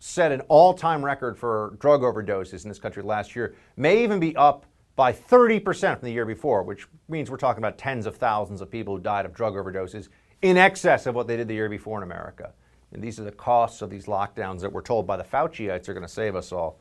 set 0.00 0.32
an 0.32 0.40
all 0.42 0.74
time 0.74 1.04
record 1.04 1.38
for 1.38 1.76
drug 1.80 2.02
overdoses 2.02 2.64
in 2.64 2.68
this 2.68 2.80
country 2.80 3.02
last 3.02 3.36
year, 3.36 3.54
may 3.76 4.02
even 4.02 4.18
be 4.18 4.34
up 4.36 4.66
by 4.96 5.12
30% 5.12 5.98
from 5.98 6.06
the 6.06 6.10
year 6.10 6.26
before, 6.26 6.64
which 6.64 6.88
means 7.08 7.30
we're 7.30 7.36
talking 7.36 7.58
about 7.58 7.78
tens 7.78 8.04
of 8.04 8.16
thousands 8.16 8.60
of 8.60 8.68
people 8.68 8.96
who 8.96 9.00
died 9.00 9.24
of 9.24 9.32
drug 9.32 9.54
overdoses 9.54 10.08
in 10.42 10.56
excess 10.56 11.06
of 11.06 11.14
what 11.14 11.28
they 11.28 11.36
did 11.36 11.46
the 11.46 11.54
year 11.54 11.68
before 11.68 11.98
in 11.98 12.02
America. 12.02 12.52
And 12.92 13.00
these 13.00 13.20
are 13.20 13.24
the 13.24 13.30
costs 13.30 13.80
of 13.80 13.90
these 13.90 14.06
lockdowns 14.06 14.60
that 14.60 14.72
we're 14.72 14.82
told 14.82 15.06
by 15.06 15.16
the 15.16 15.22
Fauciites 15.22 15.88
are 15.88 15.94
going 15.94 16.06
to 16.06 16.12
save 16.12 16.34
us 16.34 16.50
all. 16.50 16.80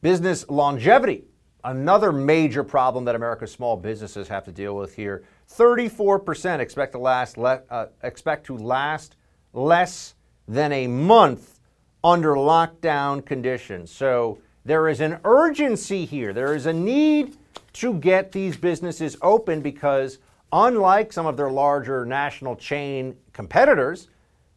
Business 0.00 0.48
longevity, 0.48 1.24
another 1.64 2.10
major 2.10 2.64
problem 2.64 3.04
that 3.04 3.14
America's 3.14 3.52
small 3.52 3.76
businesses 3.76 4.28
have 4.28 4.44
to 4.44 4.52
deal 4.52 4.74
with 4.74 4.94
here. 4.96 5.24
34% 5.50 6.58
expect 6.58 6.92
to 6.92 6.98
last 6.98 7.36
uh, 7.36 7.86
expect 8.02 8.46
to 8.46 8.56
last 8.56 9.16
less 9.52 10.14
than 10.48 10.72
a 10.72 10.86
month 10.86 11.60
under 12.04 12.34
lockdown 12.34 13.24
conditions. 13.24 13.90
So 13.90 14.38
there 14.64 14.88
is 14.88 15.00
an 15.00 15.18
urgency 15.24 16.04
here. 16.04 16.32
There 16.32 16.54
is 16.54 16.66
a 16.66 16.72
need 16.72 17.36
to 17.74 17.94
get 17.94 18.32
these 18.32 18.56
businesses 18.56 19.16
open 19.22 19.60
because 19.60 20.18
unlike 20.52 21.12
some 21.12 21.26
of 21.26 21.36
their 21.36 21.50
larger 21.50 22.04
national 22.04 22.56
chain 22.56 23.16
competitors, 23.32 24.08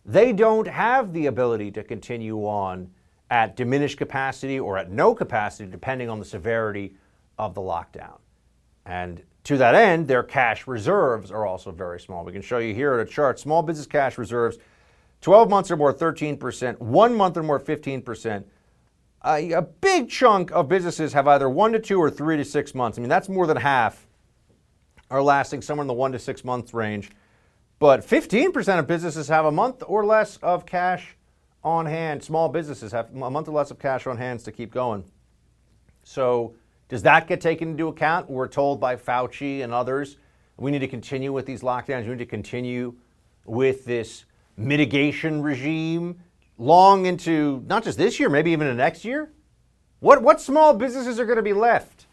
they 0.06 0.34
don't 0.34 0.68
have 0.68 1.14
the 1.14 1.28
ability 1.28 1.72
to 1.72 1.84
continue 1.84 2.40
on 2.46 2.90
at 3.32 3.56
diminished 3.56 3.98
capacity 3.98 4.60
or 4.60 4.78
at 4.78 4.92
no 4.92 5.16
capacity, 5.16 5.70
depending 5.70 6.10
on 6.10 6.20
the 6.20 6.26
severity 6.26 6.96
of 7.40 7.54
the 7.54 7.62
lockdown. 7.62 8.20
And 8.86 9.24
to 9.46 9.58
that 9.58 9.74
end, 9.74 10.08
their 10.08 10.24
cash 10.24 10.68
reserves 10.68 11.32
are 11.32 11.46
also 11.46 11.72
very 11.72 12.00
small. 12.00 12.24
We 12.24 12.32
can 12.32 12.42
show 12.42 12.60
you 12.60 12.74
here 12.76 12.94
at 12.94 13.08
a 13.08 13.10
chart 13.10 13.40
small 13.40 13.64
business 13.64 13.88
cash 13.88 14.18
reserves, 14.18 14.58
12 15.26 15.50
months 15.50 15.72
or 15.72 15.76
more, 15.76 15.92
13%, 15.92 16.80
one 16.80 17.16
month 17.16 17.36
or 17.36 17.42
more, 17.42 17.60
15%. 17.60 18.44
A, 19.26 19.52
a 19.54 19.62
big 19.64 20.08
chunk 20.08 20.52
of 20.52 20.70
businesses 20.70 21.14
have 21.14 21.28
either 21.28 21.50
one 21.50 21.72
to 21.72 21.80
two 21.80 21.98
or 21.98 22.12
three 22.12 22.38
to 22.38 22.46
six 22.46 22.76
months. 22.76 23.00
I 23.00 23.02
mean, 23.02 23.10
that's 23.10 23.28
more 23.28 23.48
than 23.48 23.58
half 23.58 24.06
are 25.10 25.24
lasting 25.24 25.64
somewhere 25.64 25.82
in 25.82 25.88
the 25.88 25.96
one 25.96 26.12
to 26.12 26.20
six 26.20 26.46
month 26.46 26.76
range. 26.76 27.10
But 27.80 28.06
15% 28.06 28.78
of 28.78 28.86
businesses 28.86 29.28
have 29.30 29.46
a 29.46 29.52
month 29.52 29.82
or 29.88 30.06
less 30.06 30.38
of 30.44 30.68
cash 30.68 31.18
on 31.64 31.88
hand. 31.88 32.24
Small 32.24 32.48
businesses 32.48 32.92
have 32.92 33.10
a 33.10 33.32
month 33.32 33.48
or 33.48 33.54
less 33.54 33.72
of 33.72 33.80
cash 33.80 34.06
on 34.06 34.18
hands 34.18 34.44
to 34.44 34.52
keep 34.52 34.72
going. 34.72 35.04
So, 36.04 36.54
does 36.88 37.02
that 37.02 37.28
get 37.28 37.42
taken 37.42 37.70
into 37.70 37.88
account? 37.88 38.30
We're 38.30 38.48
told 38.48 38.80
by 38.80 38.96
Fauci 38.96 39.64
and 39.64 39.74
others 39.74 40.18
we 40.56 40.70
need 40.70 40.80
to 40.80 40.88
continue 40.88 41.34
with 41.34 41.48
these 41.48 41.64
lockdowns. 41.64 42.04
We 42.04 42.10
need 42.12 42.20
to 42.20 42.28
continue 42.28 42.94
with 43.48 43.86
this 43.86 44.26
mitigation 44.58 45.42
regime 45.42 46.20
long 46.58 47.06
into 47.06 47.64
not 47.68 47.84
just 47.84 47.98
this 47.98 48.20
year, 48.20 48.30
maybe 48.30 48.52
even 48.52 48.68
the 48.68 48.74
next 48.74 49.06
year. 49.06 49.32
What, 50.00 50.22
what 50.22 50.40
small 50.40 50.74
businesses 50.74 51.20
are 51.20 51.26
going 51.26 51.38
to 51.38 51.44
be 51.44 51.54
left? 51.54 52.08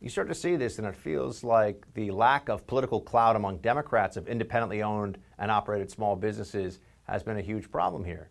you 0.00 0.08
start 0.08 0.28
to 0.28 0.34
see 0.34 0.54
this, 0.54 0.78
and 0.78 0.86
it 0.86 0.94
feels 0.94 1.42
like 1.42 1.84
the 1.94 2.12
lack 2.12 2.48
of 2.48 2.64
political 2.68 3.00
clout 3.00 3.34
among 3.34 3.58
Democrats 3.58 4.16
of 4.16 4.28
independently 4.28 4.80
owned 4.80 5.18
and 5.38 5.50
operated 5.50 5.90
small 5.90 6.14
businesses 6.14 6.78
has 7.08 7.24
been 7.24 7.36
a 7.36 7.42
huge 7.42 7.68
problem 7.68 8.04
here. 8.04 8.30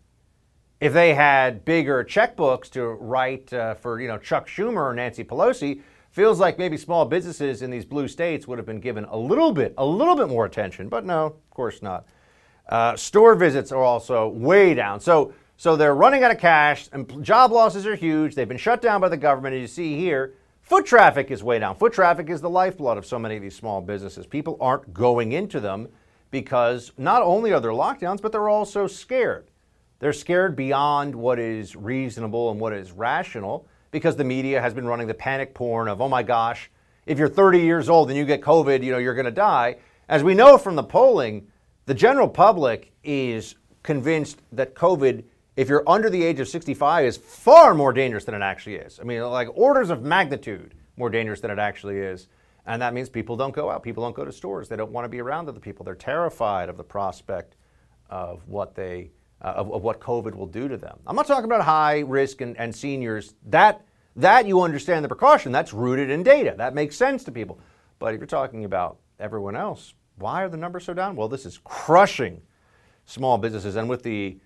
If 0.80 0.94
they 0.94 1.12
had 1.12 1.66
bigger 1.66 2.04
checkbooks 2.04 2.70
to 2.70 2.86
write 2.86 3.52
uh, 3.52 3.74
for, 3.74 4.00
you 4.00 4.08
know, 4.08 4.16
Chuck 4.16 4.48
Schumer 4.48 4.80
or 4.82 4.94
Nancy 4.94 5.24
Pelosi, 5.24 5.82
Feels 6.10 6.40
like 6.40 6.58
maybe 6.58 6.76
small 6.76 7.04
businesses 7.04 7.62
in 7.62 7.70
these 7.70 7.84
blue 7.84 8.08
states 8.08 8.48
would 8.48 8.58
have 8.58 8.66
been 8.66 8.80
given 8.80 9.04
a 9.04 9.16
little 9.16 9.52
bit, 9.52 9.74
a 9.76 9.84
little 9.84 10.16
bit 10.16 10.28
more 10.28 10.46
attention, 10.46 10.88
but 10.88 11.04
no, 11.04 11.26
of 11.26 11.50
course 11.50 11.82
not. 11.82 12.06
Uh, 12.68 12.96
store 12.96 13.34
visits 13.34 13.72
are 13.72 13.82
also 13.82 14.28
way 14.28 14.74
down. 14.74 15.00
So, 15.00 15.32
so 15.56 15.74
they're 15.76 15.94
running 15.94 16.22
out 16.22 16.30
of 16.30 16.38
cash, 16.38 16.88
and 16.92 17.24
job 17.24 17.50
losses 17.50 17.86
are 17.86 17.94
huge. 17.96 18.34
They've 18.34 18.48
been 18.48 18.58
shut 18.58 18.82
down 18.82 19.00
by 19.00 19.08
the 19.08 19.16
government, 19.16 19.54
as 19.54 19.60
you 19.60 19.66
see 19.66 19.96
here. 19.96 20.34
Foot 20.62 20.84
traffic 20.84 21.30
is 21.30 21.42
way 21.42 21.58
down. 21.58 21.74
Foot 21.76 21.94
traffic 21.94 22.28
is 22.28 22.42
the 22.42 22.50
lifeblood 22.50 22.98
of 22.98 23.06
so 23.06 23.18
many 23.18 23.36
of 23.36 23.42
these 23.42 23.56
small 23.56 23.80
businesses. 23.80 24.26
People 24.26 24.58
aren't 24.60 24.92
going 24.92 25.32
into 25.32 25.60
them 25.60 25.88
because 26.30 26.92
not 26.98 27.22
only 27.22 27.52
are 27.52 27.60
there 27.60 27.70
lockdowns, 27.70 28.20
but 28.20 28.32
they're 28.32 28.50
also 28.50 28.86
scared. 28.86 29.50
They're 29.98 30.12
scared 30.12 30.54
beyond 30.54 31.14
what 31.14 31.38
is 31.38 31.74
reasonable 31.74 32.50
and 32.50 32.60
what 32.60 32.74
is 32.74 32.92
rational 32.92 33.66
because 33.90 34.14
the 34.16 34.24
media 34.24 34.60
has 34.60 34.74
been 34.74 34.86
running 34.86 35.06
the 35.06 35.14
panic 35.14 35.54
porn 35.54 35.88
of, 35.88 36.00
oh 36.00 36.08
my 36.08 36.22
gosh, 36.22 36.70
if 37.06 37.18
you're 37.18 37.28
30 37.28 37.60
years 37.60 37.88
old 37.88 38.10
and 38.10 38.18
you 38.18 38.26
get 38.26 38.42
COVID, 38.42 38.84
you 38.84 38.92
know, 38.92 38.98
you're 38.98 39.14
going 39.14 39.24
to 39.24 39.30
die. 39.30 39.76
As 40.08 40.22
we 40.22 40.34
know 40.34 40.58
from 40.58 40.76
the 40.76 40.82
polling, 40.82 41.46
the 41.88 41.94
general 41.94 42.28
public 42.28 42.92
is 43.02 43.54
convinced 43.82 44.42
that 44.52 44.74
COVID, 44.74 45.24
if 45.56 45.70
you're 45.70 45.88
under 45.88 46.10
the 46.10 46.22
age 46.22 46.38
of 46.38 46.46
65, 46.46 47.06
is 47.06 47.16
far 47.16 47.72
more 47.72 47.94
dangerous 47.94 48.26
than 48.26 48.34
it 48.34 48.42
actually 48.42 48.74
is. 48.74 49.00
I 49.00 49.04
mean, 49.04 49.22
like 49.22 49.48
orders 49.54 49.88
of 49.88 50.02
magnitude 50.02 50.74
more 50.98 51.08
dangerous 51.08 51.40
than 51.40 51.50
it 51.50 51.58
actually 51.58 51.96
is. 51.96 52.28
And 52.66 52.82
that 52.82 52.92
means 52.92 53.08
people 53.08 53.38
don't 53.38 53.54
go 53.54 53.70
out. 53.70 53.82
People 53.82 54.02
don't 54.02 54.14
go 54.14 54.26
to 54.26 54.32
stores. 54.32 54.68
They 54.68 54.76
don't 54.76 54.92
want 54.92 55.06
to 55.06 55.08
be 55.08 55.18
around 55.18 55.48
other 55.48 55.60
people. 55.60 55.82
They're 55.82 55.94
terrified 55.94 56.68
of 56.68 56.76
the 56.76 56.84
prospect 56.84 57.56
of 58.10 58.46
what 58.46 58.74
they 58.74 59.10
uh, 59.40 59.54
of, 59.56 59.72
of, 59.72 59.82
what 59.82 59.98
COVID 59.98 60.34
will 60.34 60.46
do 60.46 60.68
to 60.68 60.76
them. 60.76 60.98
I'm 61.06 61.16
not 61.16 61.26
talking 61.26 61.44
about 61.44 61.62
high 61.62 62.00
risk 62.00 62.42
and, 62.42 62.54
and 62.58 62.74
seniors. 62.74 63.34
That 63.46 63.80
that 64.16 64.46
you 64.46 64.60
understand 64.60 65.06
the 65.06 65.08
precaution. 65.08 65.52
That's 65.52 65.72
rooted 65.72 66.10
in 66.10 66.22
data. 66.22 66.54
That 66.58 66.74
makes 66.74 66.96
sense 66.96 67.24
to 67.24 67.32
people. 67.32 67.58
But 67.98 68.12
if 68.12 68.20
you're 68.20 68.26
talking 68.26 68.66
about 68.66 68.98
everyone 69.18 69.56
else, 69.56 69.94
why 70.18 70.42
are 70.42 70.48
the 70.48 70.56
numbers 70.56 70.84
so 70.84 70.94
down? 70.94 71.16
Well, 71.16 71.28
this 71.28 71.46
is 71.46 71.58
crushing 71.64 72.42
small 73.06 73.38
businesses, 73.38 73.76
and 73.76 73.88
with 73.88 74.02
the 74.02 74.38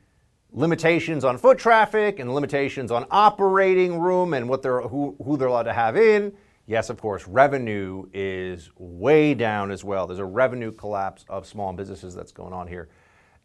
limitations 0.53 1.25
on 1.25 1.39
foot 1.39 1.59
traffic 1.59 2.19
and 2.19 2.35
limitations 2.35 2.91
on 2.91 3.07
operating 3.11 3.99
room 3.99 4.35
and 4.35 4.49
what 4.49 4.63
they're 4.63 4.83
who, 4.83 5.17
who 5.25 5.37
they're 5.37 5.49
allowed 5.49 5.63
to 5.63 5.73
have 5.73 5.97
in 5.97 6.33
Yes, 6.67 6.91
of 6.91 7.01
course, 7.01 7.27
revenue 7.27 8.07
is 8.13 8.71
way 8.79 9.35
down 9.35 9.71
as 9.71 9.83
well. 9.83 10.07
There's 10.07 10.21
a 10.21 10.25
revenue 10.25 10.71
collapse 10.71 11.25
of 11.29 11.47
small 11.47 11.73
businesses 11.73 12.15
that's 12.15 12.31
going 12.31 12.53
on 12.53 12.69
here. 12.69 12.89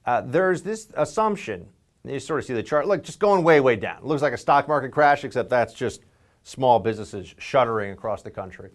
Uh, 0.05 0.21
there's 0.21 0.61
this 0.61 0.87
assumption, 0.95 1.67
you 2.05 2.19
sort 2.19 2.39
of 2.39 2.45
see 2.45 2.53
the 2.53 2.63
chart, 2.63 2.87
look, 2.87 3.03
just 3.03 3.19
going 3.19 3.43
way, 3.43 3.59
way 3.59 3.75
down. 3.75 3.97
It 3.97 4.05
looks 4.05 4.21
like 4.21 4.33
a 4.33 4.37
stock 4.37 4.67
market 4.67 4.91
crash, 4.91 5.23
except 5.23 5.49
that's 5.49 5.73
just 5.73 6.03
small 6.43 6.79
businesses 6.79 7.33
shuttering 7.39 7.91
across 7.91 8.21
the 8.21 8.31
country. 8.31 8.69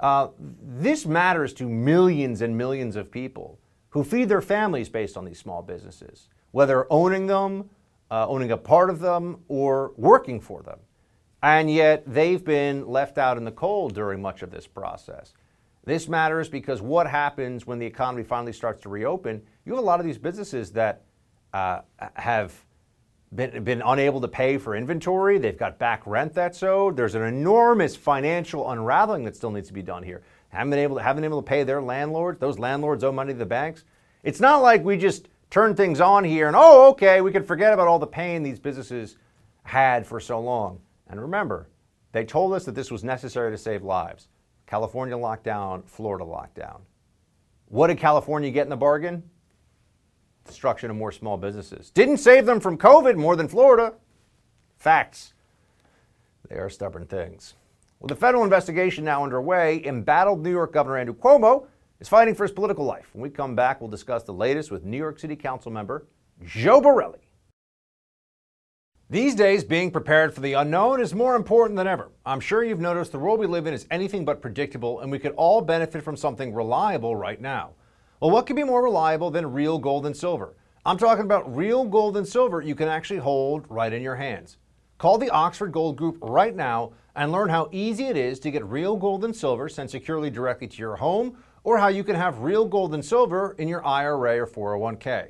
Uh, 0.00 0.28
this 0.38 1.04
matters 1.04 1.52
to 1.52 1.68
millions 1.68 2.40
and 2.40 2.56
millions 2.56 2.96
of 2.96 3.10
people 3.10 3.58
who 3.90 4.02
feed 4.02 4.28
their 4.28 4.40
families 4.40 4.88
based 4.88 5.16
on 5.16 5.24
these 5.24 5.38
small 5.38 5.62
businesses, 5.62 6.28
whether 6.52 6.90
owning 6.90 7.26
them, 7.26 7.68
uh, 8.10 8.26
owning 8.26 8.50
a 8.50 8.56
part 8.56 8.88
of 8.88 8.98
them, 8.98 9.38
or 9.48 9.92
working 9.96 10.40
for 10.40 10.62
them. 10.62 10.78
And 11.42 11.70
yet 11.70 12.02
they've 12.06 12.42
been 12.42 12.86
left 12.88 13.18
out 13.18 13.36
in 13.36 13.44
the 13.44 13.52
cold 13.52 13.94
during 13.94 14.20
much 14.22 14.42
of 14.42 14.50
this 14.50 14.66
process. 14.66 15.34
This 15.84 16.08
matters 16.08 16.48
because 16.48 16.82
what 16.82 17.06
happens 17.06 17.66
when 17.66 17.78
the 17.78 17.86
economy 17.86 18.22
finally 18.22 18.52
starts 18.52 18.82
to 18.82 18.88
reopen? 18.88 19.42
You 19.64 19.72
have 19.72 19.82
a 19.82 19.86
lot 19.86 20.00
of 20.00 20.06
these 20.06 20.18
businesses 20.18 20.70
that 20.72 21.02
uh, 21.52 21.80
have 22.14 22.52
been, 23.34 23.62
been 23.64 23.82
unable 23.84 24.20
to 24.20 24.28
pay 24.28 24.58
for 24.58 24.74
inventory. 24.74 25.38
They've 25.38 25.56
got 25.56 25.78
back 25.78 26.02
rent 26.06 26.34
that's 26.34 26.62
owed. 26.62 26.96
There's 26.96 27.14
an 27.14 27.22
enormous 27.22 27.96
financial 27.96 28.70
unraveling 28.70 29.24
that 29.24 29.36
still 29.36 29.50
needs 29.50 29.68
to 29.68 29.74
be 29.74 29.82
done 29.82 30.02
here. 30.02 30.22
Haven't 30.48 30.70
been 30.70 30.80
able 30.80 30.96
to, 30.96 31.02
haven't 31.02 31.22
been 31.22 31.30
able 31.30 31.42
to 31.42 31.48
pay 31.48 31.62
their 31.62 31.80
landlords. 31.80 32.40
Those 32.40 32.58
landlords 32.58 33.04
owe 33.04 33.12
money 33.12 33.32
to 33.32 33.38
the 33.38 33.46
banks. 33.46 33.84
It's 34.22 34.40
not 34.40 34.62
like 34.62 34.84
we 34.84 34.96
just 34.96 35.28
turn 35.48 35.74
things 35.74 36.00
on 36.00 36.24
here 36.24 36.48
and, 36.48 36.56
oh, 36.56 36.90
okay, 36.90 37.20
we 37.20 37.32
can 37.32 37.44
forget 37.44 37.72
about 37.72 37.88
all 37.88 37.98
the 37.98 38.06
pain 38.06 38.42
these 38.42 38.58
businesses 38.58 39.16
had 39.62 40.06
for 40.06 40.20
so 40.20 40.40
long. 40.40 40.80
And 41.08 41.20
remember, 41.20 41.68
they 42.12 42.24
told 42.24 42.52
us 42.52 42.64
that 42.64 42.74
this 42.74 42.90
was 42.90 43.04
necessary 43.04 43.50
to 43.52 43.58
save 43.58 43.82
lives. 43.82 44.28
California 44.66 45.16
lockdown, 45.16 45.84
Florida 45.88 46.24
lockdown. 46.24 46.80
What 47.66 47.88
did 47.88 47.98
California 47.98 48.50
get 48.50 48.64
in 48.64 48.70
the 48.70 48.76
bargain? 48.76 49.22
Destruction 50.46 50.90
of 50.90 50.96
more 50.96 51.12
small 51.12 51.36
businesses. 51.36 51.90
Didn't 51.90 52.18
save 52.18 52.46
them 52.46 52.60
from 52.60 52.78
COVID 52.78 53.16
more 53.16 53.36
than 53.36 53.48
Florida. 53.48 53.94
Facts. 54.78 55.34
They 56.48 56.56
are 56.56 56.68
stubborn 56.68 57.06
things. 57.06 57.54
With 58.00 58.08
the 58.08 58.16
federal 58.16 58.44
investigation 58.44 59.04
now 59.04 59.22
underway, 59.22 59.84
embattled 59.84 60.42
New 60.42 60.50
York 60.50 60.72
Governor 60.72 60.98
Andrew 60.98 61.14
Cuomo 61.14 61.66
is 62.00 62.08
fighting 62.08 62.34
for 62.34 62.44
his 62.44 62.52
political 62.52 62.84
life. 62.84 63.10
When 63.12 63.22
we 63.22 63.30
come 63.30 63.54
back, 63.54 63.80
we'll 63.80 63.90
discuss 63.90 64.22
the 64.22 64.32
latest 64.32 64.70
with 64.70 64.84
New 64.84 64.96
York 64.96 65.20
City 65.20 65.36
Council 65.36 65.70
member 65.70 66.06
Joe 66.44 66.80
Borelli. 66.80 67.18
These 69.10 69.34
days, 69.34 69.64
being 69.64 69.90
prepared 69.90 70.32
for 70.32 70.40
the 70.40 70.52
unknown 70.52 71.00
is 71.00 71.14
more 71.14 71.34
important 71.34 71.76
than 71.76 71.88
ever. 71.88 72.10
I'm 72.24 72.38
sure 72.38 72.62
you've 72.62 72.80
noticed 72.80 73.10
the 73.10 73.18
world 73.18 73.40
we 73.40 73.46
live 73.46 73.66
in 73.66 73.74
is 73.74 73.86
anything 73.90 74.24
but 74.24 74.40
predictable, 74.40 75.00
and 75.00 75.10
we 75.10 75.18
could 75.18 75.32
all 75.32 75.60
benefit 75.60 76.04
from 76.04 76.16
something 76.16 76.54
reliable 76.54 77.16
right 77.16 77.40
now. 77.40 77.72
Well, 78.20 78.30
what 78.30 78.46
could 78.46 78.56
be 78.56 78.64
more 78.64 78.82
reliable 78.82 79.30
than 79.30 79.50
real 79.50 79.78
gold 79.78 80.04
and 80.04 80.14
silver? 80.14 80.54
I'm 80.84 80.98
talking 80.98 81.24
about 81.24 81.56
real 81.56 81.86
gold 81.86 82.18
and 82.18 82.28
silver 82.28 82.60
you 82.60 82.74
can 82.74 82.86
actually 82.86 83.20
hold 83.20 83.64
right 83.70 83.90
in 83.90 84.02
your 84.02 84.16
hands. 84.16 84.58
Call 84.98 85.16
the 85.16 85.30
Oxford 85.30 85.72
Gold 85.72 85.96
Group 85.96 86.18
right 86.20 86.54
now 86.54 86.92
and 87.16 87.32
learn 87.32 87.48
how 87.48 87.70
easy 87.72 88.08
it 88.08 88.18
is 88.18 88.38
to 88.40 88.50
get 88.50 88.62
real 88.66 88.96
gold 88.96 89.24
and 89.24 89.34
silver 89.34 89.70
sent 89.70 89.90
securely 89.90 90.28
directly 90.28 90.66
to 90.68 90.76
your 90.76 90.96
home, 90.96 91.38
or 91.64 91.78
how 91.78 91.88
you 91.88 92.04
can 92.04 92.14
have 92.14 92.40
real 92.40 92.66
gold 92.66 92.92
and 92.92 93.02
silver 93.02 93.56
in 93.56 93.68
your 93.68 93.84
IRA 93.86 94.38
or 94.38 94.46
401k. 94.46 95.28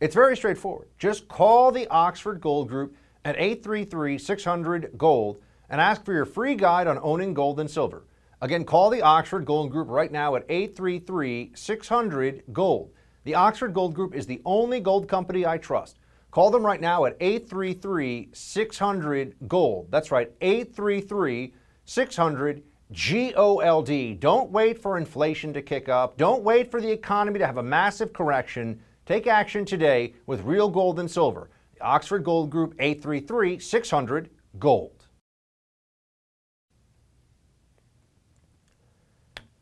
It's 0.00 0.14
very 0.14 0.34
straightforward. 0.34 0.88
Just 0.98 1.28
call 1.28 1.70
the 1.70 1.86
Oxford 1.88 2.40
Gold 2.40 2.68
Group 2.68 2.96
at 3.22 3.36
833 3.36 4.16
600 4.16 4.92
Gold 4.96 5.42
and 5.68 5.78
ask 5.78 6.06
for 6.06 6.14
your 6.14 6.24
free 6.24 6.54
guide 6.54 6.86
on 6.86 6.98
owning 7.02 7.34
gold 7.34 7.60
and 7.60 7.70
silver. 7.70 8.04
Again, 8.42 8.64
call 8.64 8.88
the 8.88 9.02
Oxford 9.02 9.44
Gold 9.44 9.70
Group 9.70 9.88
right 9.88 10.10
now 10.10 10.34
at 10.34 10.46
833 10.48 11.52
600 11.54 12.42
Gold. 12.54 12.90
The 13.24 13.34
Oxford 13.34 13.74
Gold 13.74 13.92
Group 13.94 14.14
is 14.14 14.26
the 14.26 14.40
only 14.46 14.80
gold 14.80 15.08
company 15.08 15.44
I 15.44 15.58
trust. 15.58 15.98
Call 16.30 16.50
them 16.50 16.64
right 16.64 16.80
now 16.80 17.04
at 17.04 17.18
833 17.20 18.30
600 18.32 19.36
Gold. 19.46 19.88
That's 19.90 20.10
right, 20.10 20.32
833 20.40 21.52
600 21.84 22.62
G 22.92 23.34
O 23.36 23.58
L 23.58 23.82
D. 23.82 24.14
Don't 24.14 24.50
wait 24.50 24.80
for 24.80 24.96
inflation 24.96 25.52
to 25.52 25.60
kick 25.60 25.90
up. 25.90 26.16
Don't 26.16 26.42
wait 26.42 26.70
for 26.70 26.80
the 26.80 26.90
economy 26.90 27.38
to 27.40 27.46
have 27.46 27.58
a 27.58 27.62
massive 27.62 28.14
correction. 28.14 28.80
Take 29.04 29.26
action 29.26 29.66
today 29.66 30.14
with 30.24 30.44
real 30.44 30.70
gold 30.70 30.98
and 30.98 31.10
silver. 31.10 31.50
The 31.74 31.82
Oxford 31.82 32.24
Gold 32.24 32.48
Group 32.48 32.74
833 32.78 33.58
600 33.58 34.30
Gold. 34.58 34.99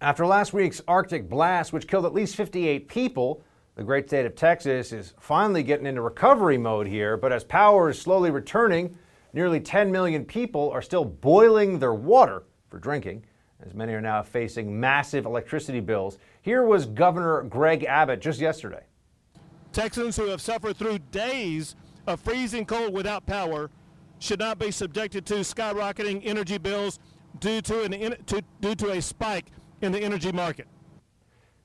After 0.00 0.24
last 0.24 0.52
week's 0.52 0.80
Arctic 0.86 1.28
blast, 1.28 1.72
which 1.72 1.88
killed 1.88 2.06
at 2.06 2.14
least 2.14 2.36
58 2.36 2.86
people, 2.86 3.42
the 3.74 3.82
great 3.82 4.06
state 4.06 4.26
of 4.26 4.36
Texas 4.36 4.92
is 4.92 5.12
finally 5.18 5.64
getting 5.64 5.86
into 5.86 6.02
recovery 6.02 6.56
mode 6.56 6.86
here. 6.86 7.16
But 7.16 7.32
as 7.32 7.42
power 7.42 7.90
is 7.90 8.00
slowly 8.00 8.30
returning, 8.30 8.96
nearly 9.32 9.58
10 9.58 9.90
million 9.90 10.24
people 10.24 10.70
are 10.70 10.82
still 10.82 11.04
boiling 11.04 11.80
their 11.80 11.94
water 11.94 12.44
for 12.68 12.78
drinking, 12.78 13.24
as 13.60 13.74
many 13.74 13.92
are 13.92 14.00
now 14.00 14.22
facing 14.22 14.78
massive 14.78 15.26
electricity 15.26 15.80
bills. 15.80 16.18
Here 16.42 16.62
was 16.62 16.86
Governor 16.86 17.42
Greg 17.42 17.82
Abbott 17.82 18.20
just 18.20 18.38
yesterday. 18.38 18.84
Texans 19.72 20.16
who 20.16 20.26
have 20.26 20.40
suffered 20.40 20.76
through 20.76 21.00
days 21.10 21.74
of 22.06 22.20
freezing 22.20 22.66
cold 22.66 22.92
without 22.92 23.26
power 23.26 23.68
should 24.20 24.38
not 24.38 24.60
be 24.60 24.70
subjected 24.70 25.26
to 25.26 25.34
skyrocketing 25.40 26.22
energy 26.24 26.58
bills 26.58 27.00
due 27.40 27.60
to, 27.62 27.82
an, 27.82 28.16
to, 28.26 28.42
due 28.60 28.76
to 28.76 28.92
a 28.92 29.02
spike 29.02 29.46
in 29.80 29.92
the 29.92 30.00
energy 30.00 30.32
market. 30.32 30.66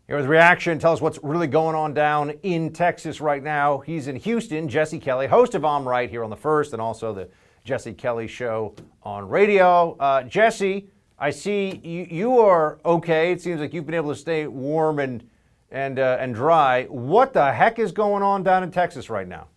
Here 0.07 0.17
with 0.17 0.25
reaction, 0.25 0.79
tell 0.79 0.91
us 0.93 1.01
what's 1.01 1.19
really 1.23 1.47
going 1.47 1.75
on 1.75 1.93
down 1.93 2.31
in 2.43 2.73
Texas 2.73 3.21
right 3.21 3.41
now. 3.41 3.79
He's 3.79 4.07
in 4.07 4.15
Houston, 4.17 4.67
Jesse 4.67 4.99
Kelly, 4.99 5.27
host 5.27 5.55
of 5.55 5.63
I'm 5.63 5.87
Right 5.87 6.09
here 6.09 6.23
on 6.23 6.29
the 6.29 6.35
First 6.35 6.73
and 6.73 6.81
also 6.81 7.13
the 7.13 7.29
Jesse 7.63 7.93
Kelly 7.93 8.27
Show 8.27 8.75
on 9.03 9.27
radio. 9.29 9.95
Uh, 9.99 10.23
Jesse, 10.23 10.89
I 11.17 11.29
see 11.29 11.79
you, 11.83 12.07
you 12.09 12.39
are 12.39 12.79
okay. 12.83 13.31
It 13.31 13.41
seems 13.41 13.61
like 13.61 13.73
you've 13.73 13.85
been 13.85 13.95
able 13.95 14.13
to 14.13 14.19
stay 14.19 14.45
warm 14.47 14.99
and 14.99 15.27
and 15.71 15.97
uh, 15.97 16.17
and 16.19 16.35
dry. 16.35 16.83
What 16.85 17.31
the 17.33 17.51
heck 17.53 17.79
is 17.79 17.93
going 17.93 18.23
on 18.23 18.43
down 18.43 18.63
in 18.63 18.71
Texas 18.71 19.09
right 19.09 19.27
now? 19.27 19.47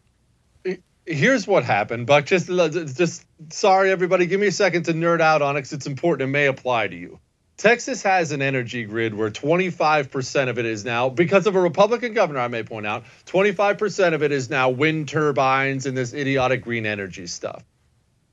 here's 1.06 1.46
what 1.46 1.64
happened, 1.64 2.06
Buck. 2.06 2.26
Just, 2.26 2.48
just 2.48 3.24
sorry, 3.50 3.90
everybody. 3.90 4.26
Give 4.26 4.40
me 4.40 4.48
a 4.48 4.52
second 4.52 4.84
to 4.84 4.92
nerd 4.92 5.20
out 5.20 5.40
on 5.40 5.56
it 5.56 5.60
because 5.60 5.72
it's 5.72 5.86
important. 5.86 6.28
It 6.28 6.32
may 6.32 6.46
apply 6.46 6.88
to 6.88 6.96
you. 6.96 7.18
Texas 7.56 8.02
has 8.02 8.32
an 8.32 8.42
energy 8.42 8.84
grid 8.84 9.14
where 9.14 9.30
25% 9.30 10.48
of 10.48 10.58
it 10.58 10.66
is 10.66 10.84
now, 10.84 11.08
because 11.08 11.46
of 11.46 11.56
a 11.56 11.60
Republican 11.60 12.12
governor, 12.12 12.40
I 12.40 12.48
may 12.48 12.62
point 12.62 12.86
out, 12.86 13.04
25% 13.26 14.12
of 14.12 14.22
it 14.22 14.30
is 14.30 14.50
now 14.50 14.68
wind 14.70 15.08
turbines 15.08 15.86
and 15.86 15.96
this 15.96 16.12
idiotic 16.12 16.62
green 16.62 16.84
energy 16.84 17.26
stuff. 17.26 17.64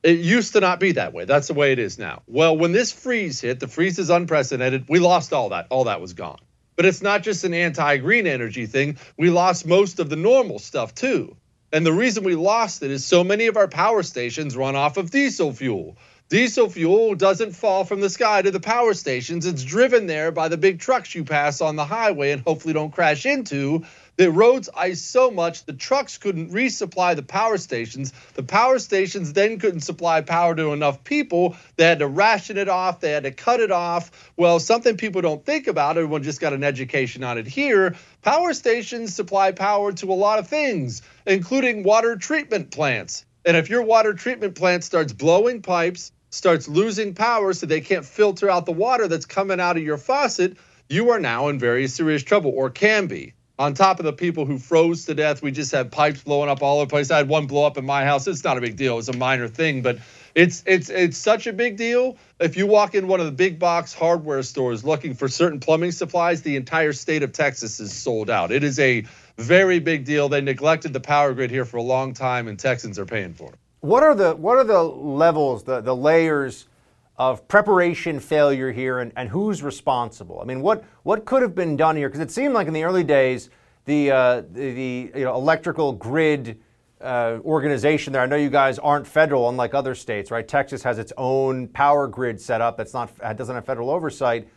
It 0.04 0.20
used 0.20 0.54
to 0.54 0.60
not 0.60 0.82
be 0.82 0.92
that 0.94 1.14
way. 1.14 1.24
That's 1.24 1.48
the 1.48 1.54
way 1.54 1.72
it 1.72 1.80
is 1.80 1.98
now. 1.98 2.24
Well, 2.28 2.58
when 2.58 2.74
this 2.74 2.92
freeze 2.92 3.40
hit, 3.40 3.62
the 3.62 3.70
freeze 3.70 3.98
is 3.98 4.10
unprecedented. 4.10 4.86
We 4.90 5.00
lost 5.00 5.32
all 5.32 5.50
that. 5.50 5.68
All 5.70 5.86
that 5.86 6.02
was 6.02 6.12
gone. 6.12 6.40
But 6.76 6.86
it's 6.86 7.02
not 7.02 7.24
just 7.24 7.46
an 7.46 7.54
anti 7.54 7.98
green 7.98 8.28
energy 8.28 8.66
thing. 8.66 8.98
We 9.18 9.30
lost 9.30 9.66
most 9.66 10.00
of 10.00 10.10
the 10.10 10.18
normal 10.18 10.60
stuff 10.60 10.94
too. 10.94 11.38
And 11.72 11.86
the 11.86 11.94
reason 11.94 12.26
we 12.26 12.36
lost 12.36 12.84
it 12.84 12.92
is 12.92 13.06
so 13.06 13.24
many 13.24 13.48
of 13.48 13.56
our 13.56 13.70
power 13.70 14.04
stations 14.04 14.58
run 14.58 14.76
off 14.76 14.98
of 14.98 15.10
diesel 15.10 15.54
fuel. 15.54 15.98
Diesel 16.34 16.68
fuel 16.68 17.14
doesn't 17.14 17.52
fall 17.52 17.84
from 17.84 18.02
the 18.02 18.10
sky 18.10 18.42
to 18.42 18.50
the 18.50 18.60
power 18.60 18.96
stations. 18.96 19.46
It's 19.46 19.64
driven 19.64 20.08
there 20.08 20.32
by 20.32 20.48
the 20.48 20.58
big 20.58 20.80
trucks 20.80 21.14
you 21.14 21.24
pass 21.24 21.62
on 21.62 21.76
the 21.76 21.86
highway 21.86 22.32
and 22.32 22.42
hopefully 22.42 22.74
don't 22.74 22.90
crash 22.90 23.28
into. 23.28 23.86
The 24.16 24.32
roads 24.32 24.68
ice 24.76 25.04
so 25.04 25.30
much 25.30 25.66
the 25.66 25.74
trucks 25.74 26.18
couldn't 26.18 26.50
resupply 26.50 27.16
the 27.16 27.22
power 27.22 27.60
stations. 27.60 28.14
The 28.34 28.42
power 28.42 28.80
stations 28.80 29.34
then 29.34 29.60
couldn't 29.60 29.82
supply 29.82 30.22
power 30.22 30.56
to 30.56 30.74
enough 30.74 31.04
people. 31.04 31.56
They 31.76 31.84
had 31.84 32.00
to 32.00 32.08
ration 32.08 32.58
it 32.58 32.68
off, 32.68 33.00
they 33.00 33.12
had 33.12 33.26
to 33.26 33.32
cut 33.32 33.60
it 33.60 33.70
off. 33.70 34.32
Well, 34.36 34.60
something 34.60 34.98
people 34.98 35.22
don't 35.22 35.46
think 35.46 35.68
about, 35.68 35.98
everyone 35.98 36.24
just 36.24 36.42
got 36.42 36.54
an 36.54 36.64
education 36.64 37.24
on 37.24 37.38
it 37.38 37.46
here. 37.46 37.96
Power 38.24 38.56
stations 38.56 39.14
supply 39.14 39.52
power 39.52 39.92
to 39.92 40.12
a 40.12 40.16
lot 40.16 40.40
of 40.40 40.48
things, 40.48 41.04
including 41.28 41.84
water 41.84 42.16
treatment 42.16 42.72
plants. 42.72 43.24
And 43.46 43.56
if 43.56 43.70
your 43.70 43.84
water 43.84 44.14
treatment 44.14 44.56
plant 44.56 44.84
starts 44.84 45.14
blowing 45.14 45.62
pipes, 45.62 46.12
starts 46.34 46.68
losing 46.68 47.14
power 47.14 47.54
so 47.54 47.66
they 47.66 47.82
can't 47.82 48.06
filter 48.06 48.50
out 48.50 48.66
the 48.66 48.72
water 48.72 49.08
that's 49.08 49.26
coming 49.26 49.60
out 49.60 49.78
of 49.78 49.84
your 49.84 49.98
faucet, 49.98 50.58
you 50.90 51.12
are 51.12 51.20
now 51.20 51.48
in 51.50 51.60
very 51.60 51.88
serious 51.88 52.24
trouble 52.24 52.52
or 52.56 52.70
can 52.70 53.08
be 53.08 53.34
on 53.60 53.76
top 53.76 54.00
of 54.00 54.06
the 54.06 54.14
people 54.14 54.46
who 54.46 54.58
froze 54.58 55.06
to 55.06 55.14
death. 55.14 55.44
We 55.44 55.52
just 55.52 55.72
had 55.72 55.92
pipes 55.92 56.24
blowing 56.24 56.50
up 56.50 56.64
all 56.64 56.78
over 56.78 56.86
the 56.86 56.90
place. 56.90 57.12
I 57.12 57.18
had 57.18 57.30
one 57.30 57.46
blow 57.46 57.66
up 57.66 57.78
in 57.78 57.86
my 57.86 58.04
house. 58.04 58.26
It's 58.26 58.44
not 58.44 58.58
a 58.58 58.62
big 58.62 58.76
deal. 58.76 58.98
It's 58.98 59.10
a 59.10 59.16
minor 59.16 59.48
thing, 59.48 59.84
but 59.84 60.00
it's 60.34 60.64
it's 60.66 60.90
it's 60.90 61.18
such 61.18 61.46
a 61.46 61.54
big 61.54 61.78
deal. 61.78 62.18
If 62.40 62.58
you 62.58 62.66
walk 62.66 62.96
in 62.96 63.08
one 63.08 63.20
of 63.20 63.28
the 63.28 63.32
big 63.32 63.60
box 63.60 63.94
hardware 63.94 64.42
stores 64.42 64.84
looking 64.84 65.14
for 65.14 65.28
certain 65.28 65.60
plumbing 65.60 65.92
supplies, 65.92 66.42
the 66.42 66.56
entire 66.56 66.94
state 66.94 67.22
of 67.22 67.32
Texas 67.32 67.80
is 67.80 67.94
sold 67.94 68.32
out. 68.32 68.52
It 68.52 68.64
is 68.64 68.80
a 68.80 69.06
very 69.38 69.80
big 69.80 70.06
deal. 70.06 70.30
They 70.30 70.42
neglected 70.42 70.94
the 70.94 71.00
power 71.00 71.34
grid 71.34 71.52
here 71.52 71.66
for 71.66 71.78
a 71.78 71.84
long 71.84 72.16
time, 72.16 72.48
and 72.48 72.58
Texans 72.58 72.98
are 72.98 73.06
paying 73.06 73.34
for 73.34 73.50
it. 73.50 73.60
What 73.84 74.02
are 74.02 74.16
the 74.16 74.34
what 74.34 74.58
are 74.58 74.64
the 74.64 74.82
levels, 74.82 75.66
the 75.66 75.82
the 75.82 75.94
layers 75.94 76.70
of 77.18 77.46
preparation 77.50 78.18
failure 78.18 78.72
here 78.72 79.00
and, 79.00 79.12
and 79.18 79.28
who's 79.28 79.62
responsible? 79.62 80.40
I 80.42 80.46
mean, 80.46 80.62
what, 80.62 80.86
what 81.04 81.26
could 81.26 81.42
have 81.42 81.54
been 81.54 81.76
done 81.76 81.98
here? 81.98 82.08
Because 82.08 82.22
it 82.22 82.32
seemed 82.32 82.54
like 82.54 82.68
in 82.68 82.74
the 82.74 82.86
early 82.86 83.04
days, 83.04 83.50
the, 83.84 84.10
uh, 84.10 84.42
the, 84.54 84.74
the 84.74 85.12
you 85.20 85.26
know, 85.26 85.36
electrical 85.36 85.92
grid 85.92 86.60
uh, 87.02 87.40
organization 87.44 88.14
there, 88.14 88.22
I 88.22 88.26
know 88.26 88.38
you 88.38 88.50
guys 88.50 88.80
aren't 88.80 89.06
federal, 89.06 89.50
unlike 89.50 89.74
other 89.74 89.96
states, 89.96 90.32
right? 90.32 90.48
Texas 90.48 90.82
has 90.84 90.98
its 90.98 91.12
own 91.18 91.68
power 91.68 92.08
grid 92.08 92.40
set 92.40 92.62
up 92.62 92.78
that's 92.78 92.94
not, 92.94 93.14
that 93.18 93.36
doesn't 93.36 93.54
have 93.54 93.66
federal 93.66 93.90
oversight. 93.90 94.48